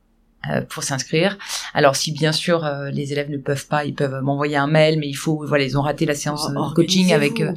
euh, 0.51 0.61
pour 0.63 0.83
s'inscrire. 0.85 1.39
Alors 1.75 1.97
si 1.97 2.13
bien 2.13 2.33
sûr 2.33 2.65
euh, 2.65 2.91
les 2.91 3.13
élèves 3.13 3.31
ne 3.31 3.39
peuvent 3.39 3.67
pas, 3.67 3.85
ils 3.85 3.95
peuvent 3.95 4.23
m'envoyer 4.23 4.57
un 4.57 4.67
mail, 4.69 4.99
mais 4.99 5.09
il 5.09 5.15
faut, 5.15 5.45
voilà, 5.47 5.65
ils 5.65 5.77
ont 5.79 5.83
raté 5.83 6.07
la 6.07 6.15
séance 6.15 6.47
Oh, 6.57 6.71
euh, 6.71 6.75
coaching 6.75 7.13
avec... 7.13 7.41
euh, 7.41 7.53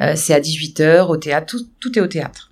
euh, 0.00 0.14
c'est 0.16 0.34
à 0.34 0.40
18h 0.40 1.06
au 1.08 1.16
théâtre, 1.16 1.46
tout, 1.46 1.66
tout 1.80 1.98
est 1.98 2.02
au 2.02 2.06
théâtre. 2.06 2.50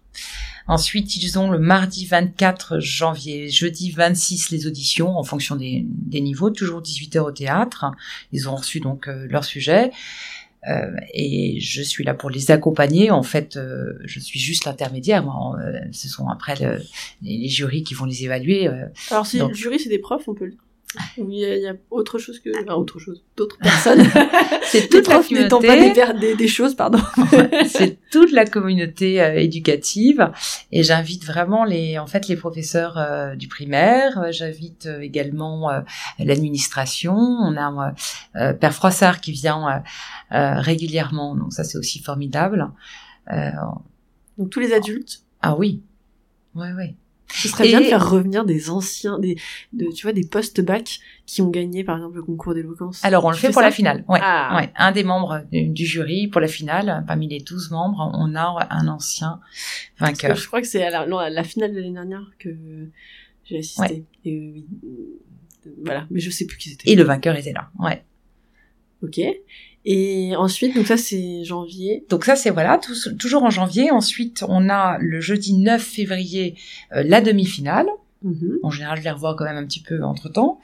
Ensuite, 0.67 1.17
ils 1.17 1.37
ont 1.39 1.51
le 1.51 1.59
mardi 1.59 2.07
24 2.07 2.79
janvier, 2.79 3.49
jeudi 3.49 3.91
26 3.91 4.51
les 4.51 4.67
auditions 4.69 5.19
en 5.19 5.25
fonction 5.25 5.57
des, 5.57 5.85
des 5.85 6.21
niveaux, 6.21 6.51
toujours 6.51 6.81
18h 6.81 7.19
au 7.19 7.33
théâtre. 7.33 7.87
Ils 8.31 8.49
ont 8.49 8.55
reçu 8.55 8.79
donc 8.79 9.09
euh, 9.09 9.27
leur 9.29 9.45
sujet. 9.45 9.91
Euh, 10.69 10.91
et 11.15 11.59
je 11.61 11.81
suis 11.83 12.05
là 12.05 12.13
pour 12.13 12.29
les 12.29 12.51
accompagner. 12.51 13.11
En 13.11 13.23
fait, 13.23 13.57
euh, 13.57 13.95
je 14.05 14.21
suis 14.21 14.39
juste 14.39 14.67
l'intermédiaire. 14.67 15.23
moi. 15.25 15.57
Euh, 15.59 15.79
ce 15.93 16.09
sont 16.09 16.29
après 16.29 16.55
le- 16.57 16.83
les, 17.23 17.39
les 17.39 17.49
jurys 17.49 17.83
qui 17.83 17.95
vont 17.95 18.05
les 18.05 18.25
évaluer. 18.25 18.69
euh. 18.69 18.87
Alors 19.11 19.27
si 19.27 19.39
Donc- 19.39 19.51
le 19.51 19.57
jury 19.57 19.79
c'est 19.81 19.89
des 19.89 19.99
profs, 19.99 20.29
on 20.29 20.35
peut 20.35 20.45
le 20.47 20.57
Ou 21.19 21.31
il 21.31 21.39
y, 21.39 21.45
a- 21.45 21.57
il 21.57 21.63
y 21.63 21.69
a 21.69 21.75
autre 21.91 22.19
chose 22.19 22.41
que 22.41 22.51
enfin, 22.65 22.75
autre 22.75 22.99
chose, 22.99 23.23
d'autres 23.37 23.57
personnes. 23.63 24.05
C'est 24.65 24.89
toute 24.89 25.07
la 25.07 25.15
profs 25.15 25.31
n'étant 25.31 25.61
pas 25.61 25.77
des, 26.35 26.49
choses, 26.49 26.75
pardon. 26.75 26.99
c'est 27.69 27.99
toute 28.11 28.33
la 28.33 28.45
communauté 28.45 29.23
euh, 29.23 29.35
éducative. 29.39 30.33
Et 30.73 30.83
j'invite 30.83 31.25
vraiment 31.25 31.65
les 31.65 31.99
en 32.01 32.09
fait 32.09 32.27
les 32.27 32.35
professeurs 32.35 32.99
euh, 32.99 33.37
du 33.37 33.47
primaire. 33.47 34.19
Euh, 34.19 34.33
j'invite 34.33 34.87
euh, 34.87 35.01
également 35.01 35.71
l'administration. 36.19 37.15
On 37.17 37.57
a 37.57 37.95
père 38.55 38.75
Froissart 38.75 39.21
qui 39.21 39.31
vient 39.33 39.83
régulièrement. 40.31 41.37
Donc 41.37 41.53
ça 41.53 41.63
c'est 41.65 41.79
aussi 41.79 42.01
formidable. 42.01 42.69
Euh, 43.33 43.51
Donc 44.39 44.51
tous 44.51 44.61
les 44.61 44.73
adultes. 44.73 45.23
ah 45.43 45.55
oui. 45.57 45.83
Ouais 46.57 46.73
ouais 46.73 46.97
Ce 47.43 47.49
serait 47.49 47.67
bien 47.69 47.81
de 47.81 47.85
faire 47.87 48.09
revenir 48.11 48.45
des 48.45 48.71
anciens, 48.71 49.19
des, 49.19 49.37
de, 49.73 49.87
tu 49.93 50.03
vois, 50.03 50.13
des 50.13 50.25
post-bac 50.27 50.99
qui 51.27 51.43
ont 51.43 51.49
gagné, 51.51 51.85
par 51.85 51.97
exemple, 51.97 52.17
le 52.17 52.23
concours 52.23 52.55
d'éloquence. 52.55 53.05
alors 53.05 53.25
on 53.25 53.31
le 53.31 53.37
fait 53.37 53.51
pour 53.51 53.63
la 53.63 53.71
finale 53.71 54.05
ouais, 54.09 54.19
Ah. 54.23 54.57
ouais 54.57 54.73
un 54.77 54.93
des 54.93 55.05
membres 55.05 55.43
du, 55.53 55.69
du 55.69 55.87
jury 55.87 56.29
pour 56.29 56.41
la 56.41 56.49
finale 56.49 57.05
parmi 57.07 57.29
les 57.29 57.39
12 57.41 57.71
membres 57.71 58.11
on 58.15 58.35
a 58.35 58.67
un 58.71 58.89
ancien 58.89 59.41
vainqueur 59.99 60.37
je 60.37 60.47
crois 60.47 60.61
que 60.61 60.67
c'est 60.67 60.83
à 60.83 60.91
la, 60.91 61.07
non, 61.07 61.19
à 61.19 61.31
la 61.31 61.45
finale 61.45 61.73
de 61.73 61.77
l'année 61.81 61.93
dernière 61.93 62.31
que 62.39 62.51
j'ai 63.45 63.59
assisté. 63.59 64.05
Et 64.25 64.65
euh, 64.85 65.71
voilà, 65.85 66.07
mais 66.11 66.21
je 66.21 66.31
sais 66.31 66.47
plus 66.47 66.57
qui 66.59 66.71
c'était. 66.71 66.91
et 66.91 66.95
le 66.97 67.03
vainqueur 67.05 67.37
était 67.37 67.53
là 67.53 67.71
ouais 67.79 68.05
Ok. 69.03 69.19
Et 69.87 70.35
ensuite, 70.37 70.75
donc 70.77 70.87
ça 70.87 70.97
c'est 70.97 71.43
janvier. 71.45 72.05
Donc 72.11 72.25
ça, 72.25 72.37
c'est 72.37 72.51
voilà, 72.51 72.79
tous- 72.79 73.09
toujours 73.19 73.43
en 73.45 73.51
janvier. 73.51 73.91
Ensuite, 73.91 74.45
on 74.49 74.69
a 74.69 74.99
le 75.01 75.21
jeudi 75.21 75.55
9 75.55 75.83
février 75.83 76.55
euh, 76.95 77.03
la 77.05 77.21
demi-finale. 77.21 77.87
Mhm. 78.23 78.59
En 78.63 78.71
général, 78.71 78.99
je 78.99 79.05
les 79.05 79.11
revois 79.11 79.35
quand 79.35 79.45
même 79.45 79.57
un 79.57 79.65
petit 79.65 79.81
peu 79.81 80.03
entre-temps. 80.05 80.61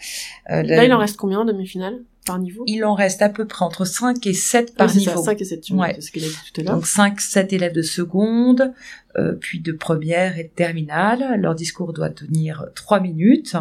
Euh, 0.51 0.63
Là, 0.63 0.85
il 0.85 0.93
en 0.93 0.99
reste 0.99 1.17
combien 1.17 1.41
en 1.41 1.45
demi-finale 1.47 2.01
par 2.27 2.39
niveau? 2.39 2.65
Il 2.67 2.85
en 2.85 2.93
reste 2.93 3.23
à 3.23 3.31
peu 3.31 3.47
près 3.47 3.65
entre 3.65 3.87
5 3.87 4.27
et 4.27 4.35
7 4.35 4.75
par 4.75 4.89
Ah, 4.89 4.93
c'est 4.93 4.99
niveau. 4.99 5.13
ça, 5.17 5.23
5 5.31 5.41
et 5.41 5.45
7, 5.47 5.71
Ouais. 5.71 5.93
c'est 5.95 6.01
ce 6.03 6.13
qu'il 6.13 6.23
a 6.25 6.29
dit 6.29 6.35
tout 6.53 6.61
à 6.61 6.65
l'heure. 6.65 6.75
Donc 6.75 6.87
5, 6.87 7.19
7 7.19 7.55
élèves 7.55 7.73
de 7.73 7.81
seconde, 7.81 8.75
euh, 9.17 9.33
puis 9.41 9.61
de 9.61 9.73
première 9.73 10.39
et 10.39 10.45
de 10.45 10.49
terminale. 10.51 11.41
Leur 11.41 11.55
discours 11.55 11.95
doit 11.95 12.11
tenir 12.11 12.67
3 12.75 13.01
minutes. 13.01 13.57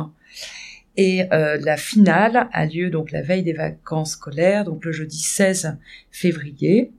Et 0.97 1.31
euh, 1.33 1.57
la 1.61 1.77
finale 1.77 2.47
a 2.53 2.65
lieu 2.65 2.89
donc 2.89 3.11
la 3.11 3.21
veille 3.21 3.43
des 3.43 3.53
vacances 3.53 4.11
scolaires, 4.11 4.63
donc 4.63 4.85
le 4.85 4.91
jeudi 4.91 5.17
16 5.19 5.77
février, 6.11 6.91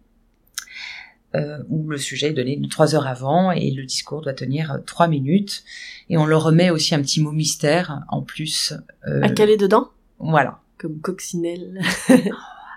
euh, 1.34 1.58
où 1.68 1.88
le 1.88 1.98
sujet 1.98 2.28
est 2.28 2.32
donné 2.32 2.60
trois 2.70 2.94
heures 2.94 3.06
avant 3.06 3.50
et 3.52 3.70
le 3.70 3.84
discours 3.84 4.22
doit 4.22 4.32
tenir 4.34 4.80
trois 4.86 5.08
minutes. 5.08 5.64
Et 6.08 6.16
on 6.16 6.24
leur 6.26 6.42
remet 6.44 6.70
aussi 6.70 6.94
un 6.94 7.00
petit 7.02 7.22
mot 7.22 7.32
mystère 7.32 8.02
en 8.08 8.22
plus. 8.22 8.72
euh, 9.06 9.22
À 9.22 9.30
caler 9.30 9.56
dedans? 9.56 9.88
voilà. 10.18 10.60
Comme 10.78 11.00
coccinelle. 11.00 11.80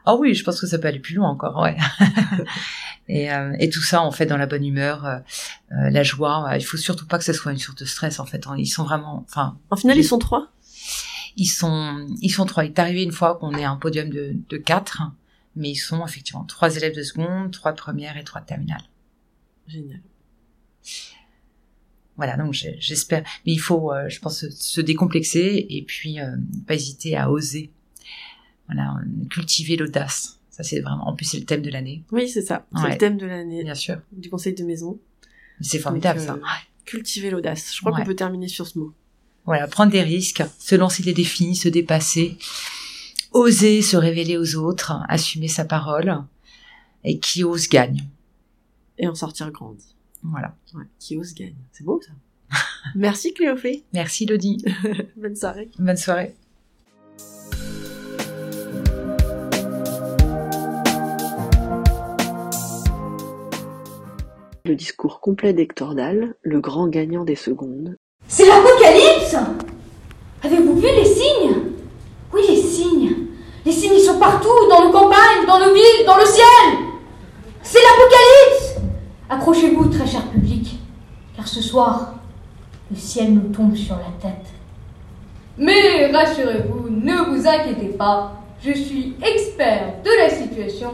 Ah 0.05 0.15
oui, 0.15 0.34
je 0.34 0.43
pense 0.43 0.59
que 0.59 0.65
ça 0.65 0.80
peut 0.80 0.88
aller 0.88 0.97
plus 0.99 1.13
loin 1.13 1.30
encore, 1.30 1.57
ouais. 1.61 1.76
et, 3.09 3.32
euh, 3.32 3.53
et 3.59 3.70
tout 3.70 3.82
ça, 3.82 4.01
en 4.01 4.11
fait, 4.11 4.26
dans 4.26 4.38
la 4.38 4.47
bonne 4.47 4.65
humeur, 4.65 5.05
euh, 5.05 5.17
euh, 5.74 5.89
la 5.91 6.01
joie. 6.03 6.49
il 6.55 6.63
faut 6.63 6.78
surtout 6.78 7.05
pas 7.05 7.20
que 7.20 7.24
ce 7.26 7.34
soit 7.34 7.51
une 7.51 7.59
sorte 7.59 7.80
de 7.80 7.86
stress, 7.86 8.20
en 8.20 8.26
fait. 8.26 8.47
hein. 8.47 8.55
Ils 8.57 8.65
sont 8.65 8.84
vraiment, 8.86 9.24
enfin, 9.30 9.57
En 9.70 9.76
finale, 9.76 9.97
ils 9.99 10.03
sont 10.05 10.17
trois? 10.17 10.47
Ils 11.36 11.48
sont, 11.48 12.08
ils 12.22 12.30
sont 12.32 12.46
trois. 12.46 12.66
Il 12.66 12.70
est 12.70 12.80
arrivé 12.80 13.04
une 13.04 13.12
fois 13.12 13.36
qu'on 13.38 13.54
ait 13.56 13.64
un 13.64 13.76
podium 13.76 14.10
de, 14.10 14.36
de 14.50 14.58
quatre, 14.58 15.02
mais 15.56 15.70
ils 15.72 15.76
sont 15.78 16.06
effectivement 16.06 16.44
trois 16.46 16.76
élèves 16.76 16.96
de 16.96 17.04
seconde, 17.04 17.52
trois 17.52 17.72
de 17.72 17.78
première 17.78 18.18
et 18.18 18.24
trois 18.24 18.42
de 18.42 18.46
terminale. 18.46 18.82
Génial. 19.68 20.02
Voilà, 22.18 22.36
donc 22.36 22.54
j'espère. 22.54 23.24
Mais 23.46 23.54
il 23.54 23.60
faut, 23.60 23.94
euh, 23.94 24.10
je 24.10 24.20
pense, 24.20 24.48
se- 24.50 24.82
décomplexer 24.82 25.66
et 25.70 25.84
puis 25.84 26.20
euh, 26.20 26.36
pas 26.68 26.74
hésiter 26.76 27.16
à 27.16 27.32
oser. 27.32 27.72
Voilà, 28.68 28.94
cultiver 29.30 29.78
l'audace. 29.78 30.40
Ça, 30.50 30.64
c'est 30.64 30.82
vraiment. 30.82 31.08
En 31.08 31.16
plus, 31.16 31.26
c'est 31.26 31.40
le 31.40 31.46
thème 31.46 31.62
de 31.62 31.70
l'année, 31.70 32.04
Oui, 32.12 32.28
c'est 32.28 32.42
ça. 32.42 32.66
C'est 32.76 32.82
Ouais. 32.84 32.92
le 32.92 32.98
thème 32.98 33.18
de 33.18 33.26
l'année 33.26 33.64
bien 33.64 33.74
sûr. 33.76 34.02
du 34.12 34.30
conseil 34.30 34.54
de 34.54 34.64
maison. 34.66 35.00
C'est 35.62 35.80
formidable, 35.80 36.20
Donc, 36.20 36.28
ça. 36.28 36.34
euh, 36.36 36.40
Cultiver 36.86 37.30
l'audace. 37.30 37.74
Je 37.74 37.80
crois 37.80 37.94
Ouais. 37.94 38.00
qu'on 38.00 38.06
peut 38.06 38.16
terminer 38.16 38.48
sur 38.48 38.68
ce 38.68 38.78
mot. 38.80 38.94
Voilà, 39.46 39.68
prendre 39.68 39.92
des 39.92 40.04
risques, 40.04 40.44
se 40.60 40.76
lancer 40.76 41.04
des 41.04 41.14
défis, 41.14 41.56
se 41.56 41.70
dépasser, 41.70 42.38
oser 43.32 43.82
se 43.82 43.98
révéler 43.98 44.38
aux 44.38 44.56
autres, 44.56 44.94
assumer 45.08 45.48
sa 45.48 45.66
parole, 45.66 46.24
et 47.04 47.20
qui 47.20 47.44
ose 47.44 47.68
gagne. 47.68 48.08
Et 48.98 49.08
en 49.08 49.16
sortir 49.16 49.52
grandi. 49.52 49.96
Voilà. 50.24 50.56
Ouais. 50.74 50.84
Qui 51.00 51.18
ose 51.18 51.34
gagne. 51.34 51.56
C'est 51.72 51.84
beau, 51.84 52.02
ça. 52.02 52.12
Merci, 52.96 53.34
Cléophée. 53.34 53.84
Merci 53.94 54.26
Lodi. 54.26 54.64
Bonne 55.18 55.36
soirée. 55.36 55.70
Bonne 55.80 55.98
soirée. 55.98 56.36
Le 64.66 64.76
discours 64.76 65.20
complet 65.20 65.54
d'Hector 65.54 65.96
Dalle, 65.96 66.36
le 66.44 66.60
grand 66.60 66.90
gagnant 66.90 67.24
des 67.24 67.36
secondes, 67.36 67.98
C'est 68.30 68.46
l'apocalypse 68.46 69.36
Avez-vous 70.44 70.76
vu 70.76 70.88
les 70.88 71.04
signes? 71.04 71.56
Oui, 72.32 72.42
les 72.48 72.62
signes. 72.62 73.16
Les 73.66 73.72
signes, 73.72 74.00
sont 74.00 74.20
partout, 74.20 74.48
dans 74.70 74.86
nos 74.86 74.92
campagnes, 74.92 75.46
dans 75.48 75.60
nos 75.60 75.74
villes, 75.74 76.06
dans 76.06 76.16
le 76.16 76.26
ciel. 76.26 76.46
C'est 77.64 77.80
l'apocalypse 77.80 78.76
Accrochez-vous, 79.32 79.90
très 79.90 80.08
cher 80.08 80.22
public, 80.28 80.80
car 81.36 81.48
ce 81.48 81.62
soir, 81.62 82.14
le 82.92 82.98
ciel 82.98 83.34
nous 83.34 83.52
tombe 83.52 83.76
sur 83.76 83.96
la 83.96 84.12
tête. 84.22 84.46
Mais 85.58 86.12
rassurez-vous, 86.12 86.88
ne 86.90 87.32
vous 87.32 87.48
inquiétez 87.48 87.96
pas, 87.98 88.34
je 88.64 88.72
suis 88.72 89.16
expert 89.24 89.96
de 90.04 90.10
la 90.20 90.30
situation 90.30 90.92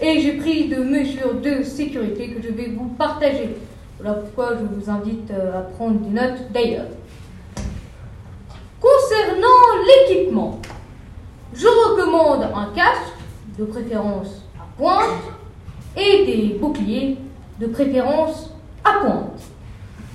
et 0.00 0.20
j'ai 0.20 0.32
pris 0.32 0.68
de 0.68 0.76
mesures 0.76 1.34
de 1.34 1.62
sécurité 1.64 2.30
que 2.30 2.42
je 2.42 2.52
vais 2.52 2.74
vous 2.76 2.88
partager. 2.96 3.56
Voilà 3.98 4.14
pourquoi 4.20 4.52
je 4.60 4.64
vous 4.64 4.90
invite 4.90 5.30
euh, 5.30 5.58
à 5.58 5.62
prendre 5.62 5.98
des 6.00 6.10
notes 6.10 6.52
d'ailleurs. 6.52 6.86
Concernant 8.78 9.82
l'équipement, 9.86 10.60
je 11.54 11.66
recommande 11.66 12.42
un 12.42 12.74
casque, 12.74 13.14
de 13.58 13.64
préférence 13.64 14.44
à 14.58 14.66
pointe, 14.76 15.22
et 15.96 16.26
des 16.26 16.58
boucliers, 16.60 17.16
de 17.58 17.66
préférence 17.68 18.54
à 18.84 19.00
pointe. 19.00 19.40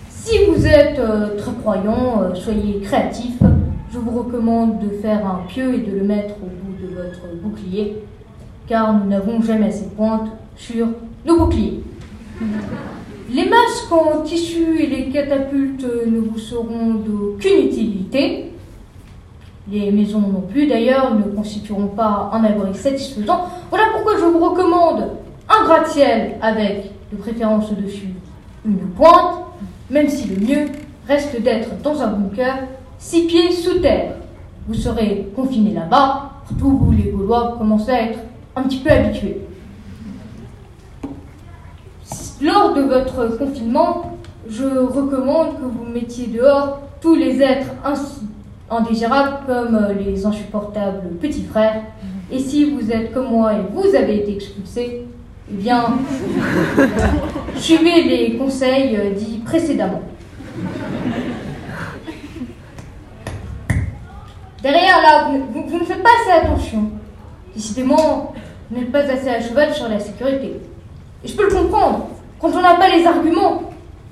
Si 0.09 0.45
vous 0.45 0.67
êtes 0.67 0.99
euh, 0.99 1.35
très 1.37 1.53
croyant, 1.53 2.21
euh, 2.21 2.35
soyez 2.35 2.81
créatif. 2.81 3.39
Je 3.91 3.97
vous 3.97 4.11
recommande 4.11 4.79
de 4.79 4.89
faire 4.89 5.25
un 5.25 5.41
pieu 5.47 5.73
et 5.73 5.79
de 5.79 5.97
le 5.97 6.03
mettre 6.03 6.35
au 6.35 6.45
bout 6.45 6.73
de 6.79 6.93
votre 6.93 7.35
bouclier, 7.41 8.03
car 8.67 8.93
nous 8.93 9.09
n'avons 9.09 9.41
jamais 9.41 9.69
assez 9.69 9.85
de 9.85 9.95
pointe 9.95 10.29
sur 10.55 10.87
nos 11.25 11.39
boucliers. 11.39 11.83
Les 13.33 13.47
masques 13.47 13.91
en 13.91 14.21
tissu 14.23 14.77
et 14.81 14.87
les 14.87 15.09
catapultes 15.09 15.85
ne 16.05 16.19
vous 16.19 16.37
seront 16.37 16.95
d'aucune 16.95 17.67
utilité. 17.67 18.51
Les 19.71 19.89
maisons 19.89 20.19
non 20.19 20.41
plus, 20.41 20.67
d'ailleurs, 20.67 21.15
ne 21.15 21.23
constitueront 21.33 21.87
pas 21.87 22.29
un 22.33 22.43
abri 22.43 22.75
satisfaisant. 22.75 23.45
Voilà 23.69 23.85
pourquoi 23.93 24.17
je 24.17 24.25
vous 24.25 24.39
recommande 24.39 25.11
un 25.47 25.63
gratte-ciel 25.63 26.39
avec, 26.41 26.91
de 27.11 27.17
préférence 27.17 27.71
au-dessus, 27.71 28.09
une 28.65 28.79
pointe, 28.97 29.45
même 29.89 30.09
si 30.09 30.27
le 30.27 30.45
mieux 30.45 30.65
reste 31.07 31.41
d'être 31.41 31.69
dans 31.81 32.01
un 32.01 32.07
bunker, 32.07 32.67
six 32.99 33.27
pieds 33.27 33.51
sous 33.53 33.79
terre. 33.79 34.15
Vous 34.67 34.73
serez 34.73 35.29
confiné 35.33 35.73
là-bas, 35.73 36.31
surtout 36.47 36.77
vous 36.77 36.91
les 36.91 37.11
Gaulois 37.11 37.55
commencez 37.57 37.91
à 37.91 38.01
être 38.09 38.19
un 38.57 38.63
petit 38.63 38.79
peu 38.79 38.89
habitués. 38.91 39.37
Lors 42.41 42.73
de 42.73 42.81
votre 42.81 43.37
confinement, 43.37 44.17
je 44.49 44.63
recommande 44.65 45.57
que 45.59 45.63
vous 45.63 45.85
mettiez 45.85 46.25
dehors 46.27 46.79
tous 46.99 47.13
les 47.13 47.39
êtres 47.39 47.67
ainsi 47.85 48.21
indésirables 48.69 49.39
comme 49.45 49.75
euh, 49.75 49.93
les 49.93 50.25
insupportables 50.25 51.09
petits 51.21 51.43
frères. 51.43 51.83
Et 52.31 52.39
si 52.39 52.71
vous 52.71 52.91
êtes 52.91 53.13
comme 53.13 53.29
moi 53.29 53.53
et 53.53 53.61
vous 53.71 53.95
avez 53.95 54.21
été 54.21 54.35
expulsé, 54.35 55.05
eh 55.51 55.53
bien, 55.53 55.83
suivez 57.57 58.03
les 58.03 58.37
conseils 58.37 58.95
euh, 58.95 59.11
dits 59.11 59.41
précédemment. 59.45 60.01
Derrière 64.63 65.01
là, 65.01 65.29
vous, 65.29 65.63
vous 65.67 65.79
ne 65.79 65.85
faites 65.85 66.01
pas 66.01 66.09
assez 66.21 66.45
attention. 66.47 66.89
Décidément, 67.53 68.33
vous 68.69 68.79
n'êtes 68.79 68.91
pas 68.91 68.99
assez 68.99 69.29
à 69.29 69.41
cheval 69.41 69.73
sur 69.73 69.89
la 69.89 69.99
sécurité. 69.99 70.59
Et 71.23 71.27
je 71.27 71.35
peux 71.35 71.49
le 71.49 71.55
comprendre, 71.55 72.07
quand 72.41 72.49
on 72.55 72.61
n'a 72.61 72.75
pas 72.75 72.89
les 72.89 73.05
arguments. 73.05 73.63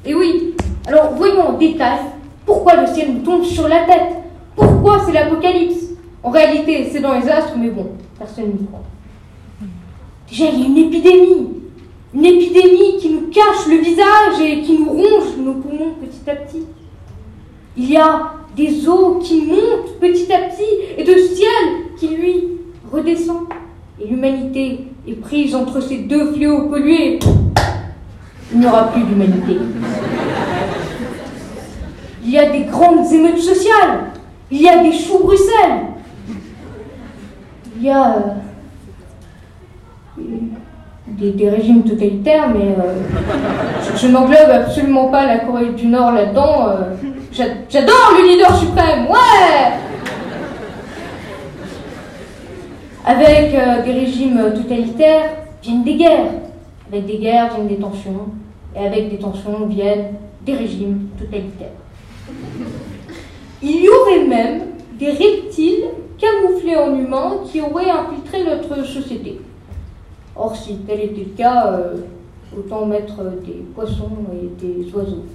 Et 0.05 0.13
oui, 0.13 0.53
alors 0.87 1.13
voyons 1.15 1.41
en 1.41 1.53
détail 1.53 1.99
pourquoi 2.45 2.75
le 2.75 2.87
ciel 2.87 3.13
nous 3.13 3.21
tombe 3.21 3.43
sur 3.43 3.67
la 3.67 3.85
tête. 3.85 4.17
Pourquoi 4.55 5.01
c'est 5.05 5.13
l'apocalypse? 5.13 5.87
En 6.21 6.29
réalité, 6.29 6.89
c'est 6.91 6.99
dans 6.99 7.13
les 7.19 7.27
astres, 7.29 7.53
mais 7.57 7.69
bon, 7.69 7.87
personne 8.17 8.47
n'y 8.47 8.67
croit. 8.67 8.83
Déjà, 10.29 10.45
il 10.51 10.59
y 10.59 10.63
a 10.63 10.67
une 10.67 10.77
épidémie. 10.77 11.47
Une 12.13 12.25
épidémie 12.25 12.97
qui 12.99 13.09
nous 13.09 13.27
cache 13.31 13.67
le 13.67 13.77
visage 13.77 14.41
et 14.43 14.61
qui 14.61 14.79
nous 14.79 14.89
ronge 14.89 15.37
nos 15.37 15.53
poumons 15.53 15.93
petit 16.01 16.29
à 16.29 16.35
petit. 16.35 16.63
Il 17.77 17.89
y 17.89 17.97
a 17.97 18.33
des 18.55 18.87
eaux 18.89 19.19
qui 19.21 19.43
montent 19.43 19.99
petit 19.99 20.31
à 20.33 20.39
petit 20.49 20.97
et 20.97 21.03
de 21.03 21.13
ciel 21.13 21.49
qui, 21.97 22.09
lui, 22.09 22.43
redescend. 22.91 23.43
Et 24.01 24.07
l'humanité 24.07 24.87
est 25.07 25.13
prise 25.13 25.55
entre 25.55 25.81
ces 25.81 25.99
deux 25.99 26.33
fléaux 26.33 26.67
pollués. 26.67 27.19
Il 28.51 28.59
n'y 28.59 28.65
aura 28.65 28.87
plus 28.91 29.03
d'humanité. 29.03 29.57
Il 32.23 32.29
y 32.31 32.37
a 32.39 32.49
des 32.49 32.61
grandes 32.65 33.11
émeutes 33.11 33.39
sociales. 33.39 33.99
Il 34.51 34.61
y 34.61 34.67
a 34.69 34.77
des 34.83 34.91
choux 34.91 35.19
Bruxelles. 35.23 35.85
Il 37.77 37.83
y 37.85 37.89
a 37.91 38.15
euh, 40.17 40.21
des, 41.07 41.49
régimes 41.49 41.83
totalitaires, 41.83 42.49
mais 42.49 42.75
euh, 42.77 42.93
je, 43.95 43.97
je 43.99 44.07
n'englobe 44.11 44.49
absolument 44.51 45.07
pas 45.09 45.25
la 45.25 45.39
Corée 45.39 45.69
du 45.69 45.87
Nord 45.87 46.11
là-dedans. 46.11 46.67
euh. 46.69 46.95
J'a- 47.31 47.43
J'adore 47.69 48.13
le 48.19 48.27
leader 48.33 48.55
suprême, 48.57 49.05
ouais 49.07 49.73
Avec 53.05 53.53
euh, 53.53 53.81
des 53.83 53.91
régimes 53.93 54.41
totalitaires 54.55 55.29
viennent 55.63 55.83
des 55.83 55.95
guerres. 55.95 56.31
Avec 56.91 57.05
des 57.05 57.17
guerres 57.17 57.53
viennent 57.53 57.67
des 57.67 57.77
tensions. 57.77 58.27
Et 58.75 58.79
avec 58.79 59.09
des 59.09 59.17
tensions 59.17 59.65
viennent 59.67 60.15
des 60.45 60.53
régimes 60.53 61.09
totalitaires. 61.17 61.69
Il 63.61 63.83
y 63.83 63.89
aurait 63.89 64.25
même 64.25 64.61
des 64.97 65.11
reptiles 65.11 65.85
camouflés 66.17 66.75
en 66.75 66.95
humains 66.95 67.37
qui 67.45 67.61
auraient 67.61 67.89
infiltré 67.89 68.43
notre 68.43 68.85
société. 68.85 69.41
Or, 70.35 70.55
si 70.55 70.77
tel 70.79 71.01
était 71.01 71.25
le 71.25 71.35
cas, 71.35 71.73
euh, 71.73 71.95
autant 72.57 72.85
mettre 72.85 73.21
des 73.45 73.63
poissons 73.75 74.11
et 74.33 74.65
des 74.65 74.91
oiseaux. 74.93 75.25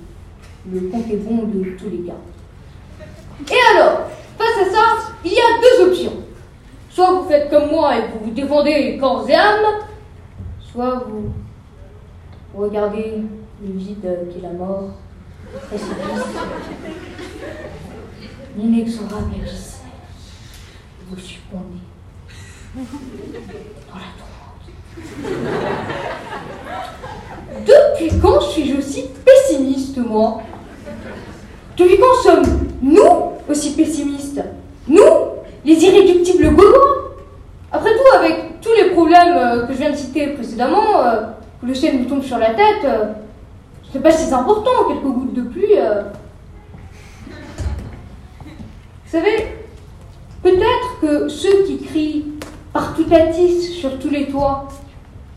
Le 0.71 0.81
compte 0.89 1.11
est 1.11 1.17
bon 1.17 1.43
de 1.45 1.77
tous 1.77 1.91
les 1.91 2.07
cas. 2.07 2.15
Et 3.51 3.77
alors, 3.77 4.01
face 4.39 4.67
à 4.67 4.71
ça, 4.71 5.13
il 5.25 5.33
y 5.33 5.37
a 5.37 5.61
deux 5.61 5.91
options. 5.91 6.13
Soit 6.89 7.11
vous 7.11 7.29
faites 7.29 7.51
comme 7.51 7.71
moi 7.71 7.97
et 7.97 8.03
vous 8.03 8.27
vous 8.27 8.31
défendez 8.31 8.97
corps 8.99 9.29
et 9.29 9.35
âme, 9.35 9.83
soit 10.61 11.05
vous 11.07 11.33
regardez 12.57 13.23
le 13.63 13.73
vide 13.73 14.19
qui 14.31 14.39
est 14.39 14.43
la 14.43 14.53
mort, 14.53 14.91
précipice, 15.69 15.95
l'inexorable. 18.57 19.35
Vous 21.11 21.19
succombez 21.19 21.81
dans 22.75 22.83
la 23.95 24.11
tourmente. 24.19 24.65
Depuis 27.67 28.19
quand 28.21 28.41
suis-je 28.41 28.79
aussi 28.79 29.05
pessimiste, 29.25 29.99
moi? 29.99 30.43
Depuis 31.77 31.99
quand 31.99 32.23
sommes-nous 32.23 33.33
aussi 33.49 33.75
pessimistes? 33.75 34.41
Nous, 34.89 35.03
les 35.65 35.75
irréductibles 35.75 36.55
Gaulois? 36.55 37.17
Après 37.71 37.91
tout, 37.93 38.17
avec 38.17 38.61
tous 38.61 38.73
les 38.77 38.91
problèmes 38.91 39.37
euh, 39.37 39.67
que 39.67 39.73
je 39.73 39.79
viens 39.79 39.91
de 39.91 39.97
citer 39.97 40.29
précédemment, 40.29 41.05
euh, 41.05 41.23
le 41.65 41.75
ciel 41.75 41.99
nous 41.99 42.05
tombe 42.05 42.23
sur 42.23 42.39
la 42.39 42.55
tête, 42.55 42.85
euh, 42.85 43.13
ce 43.83 43.97
n'est 43.97 44.03
pas 44.03 44.11
si 44.11 44.33
important, 44.33 44.71
quelques 44.89 45.03
gouttes 45.03 45.35
de 45.35 45.43
pluie. 45.43 45.79
euh. 45.79 46.03
Vous 49.05 49.21
savez, 49.21 49.47
peut-être 50.43 51.01
que 51.01 51.29
ceux 51.29 51.65
qui 51.65 51.79
crient 51.79 52.25
partout 52.73 53.07
à 53.13 53.29
tisse 53.29 53.73
sur 53.73 53.99
tous 53.99 54.11
les 54.11 54.27
toits, 54.29 54.69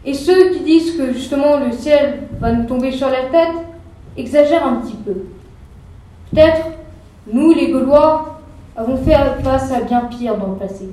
et 0.04 0.14
ceux 0.14 0.52
qui 0.52 0.62
disent 0.62 0.98
que 0.98 1.14
justement 1.14 1.58
le 1.58 1.72
ciel 1.72 2.24
va 2.40 2.52
nous 2.52 2.66
tomber 2.66 2.92
sur 2.92 3.10
la 3.10 3.26
tête, 3.26 3.56
exagèrent 4.16 4.66
un 4.66 4.76
petit 4.78 4.96
peu. 4.96 5.14
Peut-être, 6.32 6.66
nous 7.32 7.54
les 7.54 7.72
Gaulois, 7.72 8.42
avons 8.76 8.98
fait 8.98 9.16
face 9.44 9.72
à 9.72 9.82
bien 9.82 10.02
pire 10.06 10.38
dans 10.38 10.48
le 10.48 10.56
passé. 10.56 10.90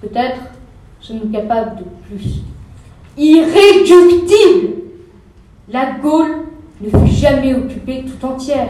Peut-être 0.00 0.40
sommes-nous 1.00 1.30
capables 1.30 1.76
de 1.76 1.84
plus. 2.06 2.42
Irréductible 3.16 4.74
La 5.68 5.92
Gaule 6.02 6.46
ne 6.80 6.90
fut 6.90 7.14
jamais 7.14 7.54
occupée 7.54 8.04
tout 8.04 8.26
entière. 8.26 8.68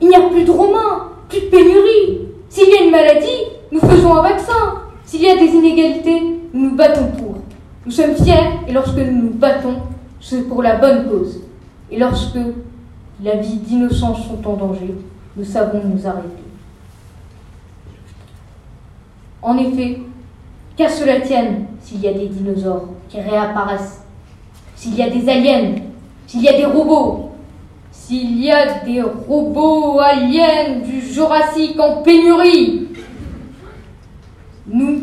Il 0.00 0.08
n'y 0.08 0.14
a 0.14 0.28
plus 0.28 0.44
de 0.44 0.50
Romains, 0.50 1.08
plus 1.28 1.40
de 1.40 1.46
pénurie. 1.46 2.28
S'il 2.48 2.68
y 2.68 2.74
a 2.74 2.84
une 2.84 2.90
maladie, 2.90 3.44
nous 3.72 3.80
faisons 3.80 4.14
un 4.14 4.22
vaccin. 4.22 4.82
S'il 5.04 5.22
y 5.22 5.30
a 5.30 5.36
des 5.36 5.46
inégalités, 5.46 6.20
nous 6.52 6.70
nous 6.70 6.76
battons 6.76 7.08
pour. 7.18 7.36
Nous 7.86 7.92
sommes 7.92 8.14
fiers 8.14 8.58
et 8.68 8.72
lorsque 8.72 8.96
nous 8.96 9.22
nous 9.22 9.34
battons, 9.34 9.76
c'est 10.20 10.46
pour 10.48 10.62
la 10.62 10.76
bonne 10.76 11.08
cause. 11.08 11.40
Et 11.90 11.98
lorsque 11.98 12.38
la 13.22 13.36
vie 13.36 13.56
d'innocents 13.56 14.14
sont 14.14 14.46
en 14.46 14.56
danger, 14.56 14.94
nous 15.36 15.44
savons 15.44 15.82
nous 15.84 16.06
arrêter. 16.06 16.44
En 19.42 19.56
effet, 19.56 20.00
qu'à 20.80 20.88
cela 20.88 21.20
tienne 21.20 21.66
s'il 21.82 22.00
y 22.00 22.08
a 22.08 22.12
des 22.14 22.28
dinosaures 22.28 22.88
qui 23.10 23.20
réapparaissent, 23.20 24.02
s'il 24.76 24.94
y 24.94 25.02
a 25.02 25.10
des 25.10 25.28
aliens, 25.28 25.74
s'il 26.26 26.40
y 26.40 26.48
a 26.48 26.56
des 26.56 26.64
robots, 26.64 27.32
s'il 27.92 28.40
y 28.40 28.50
a 28.50 28.80
des 28.82 29.02
robots 29.02 30.00
aliens 30.00 30.78
du 30.82 31.02
Jurassique 31.02 31.78
en 31.78 32.00
pénurie. 32.00 32.88
Nous 34.66 35.02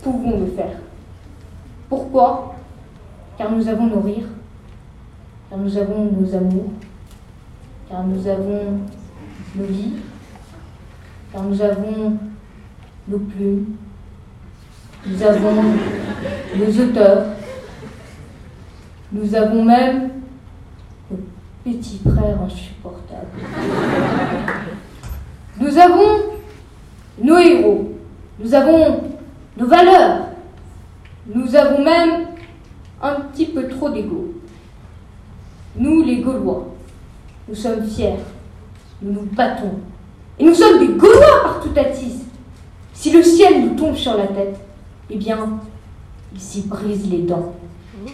pouvons 0.00 0.38
le 0.38 0.46
faire. 0.46 0.78
Pourquoi? 1.88 2.54
Car 3.36 3.50
nous 3.50 3.66
avons 3.66 3.86
nos 3.86 4.00
rires, 4.00 4.28
car 5.50 5.58
nous 5.58 5.76
avons 5.76 6.04
nos 6.04 6.34
amours, 6.36 6.70
car 7.90 8.04
nous 8.04 8.28
avons 8.28 8.78
nos 9.56 9.64
vies, 9.64 9.94
car 11.32 11.42
nous 11.42 11.60
avons 11.60 12.16
nos 13.08 13.18
plumes, 13.18 13.74
nous 15.06 15.22
avons 15.22 15.62
nos 16.56 16.82
auteurs, 16.82 17.26
nous 19.12 19.34
avons 19.34 19.64
même 19.64 20.10
nos 21.10 21.18
petits 21.62 22.00
frères 22.02 22.40
insupportables. 22.42 23.28
Nous 25.60 25.78
avons 25.78 26.22
nos 27.22 27.38
héros, 27.38 27.92
nous 28.38 28.54
avons 28.54 29.02
nos 29.56 29.66
valeurs, 29.66 30.28
nous 31.32 31.54
avons 31.54 31.84
même 31.84 32.26
un 33.02 33.14
petit 33.20 33.46
peu 33.46 33.68
trop 33.68 33.90
d'ego. 33.90 34.32
Nous, 35.76 36.02
les 36.02 36.18
Gaulois, 36.20 36.68
nous 37.48 37.54
sommes 37.54 37.84
fiers, 37.84 38.16
nous 39.02 39.12
nous 39.12 39.28
battons, 39.32 39.80
et 40.38 40.44
nous 40.44 40.54
sommes 40.54 40.78
des 40.78 40.94
Gaulois 40.94 41.42
par 41.42 41.60
tout 41.60 41.78
Atis. 41.78 42.24
Si 42.94 43.12
le 43.12 43.22
ciel 43.22 43.60
nous 43.60 43.76
tombe 43.76 43.96
sur 43.96 44.16
la 44.16 44.28
tête, 44.28 44.63
eh 45.10 45.16
bien, 45.16 45.60
il 46.32 46.40
s'y 46.40 46.62
brise 46.62 47.08
les 47.10 47.22
dents. 47.22 47.54
Mmh. 48.02 48.08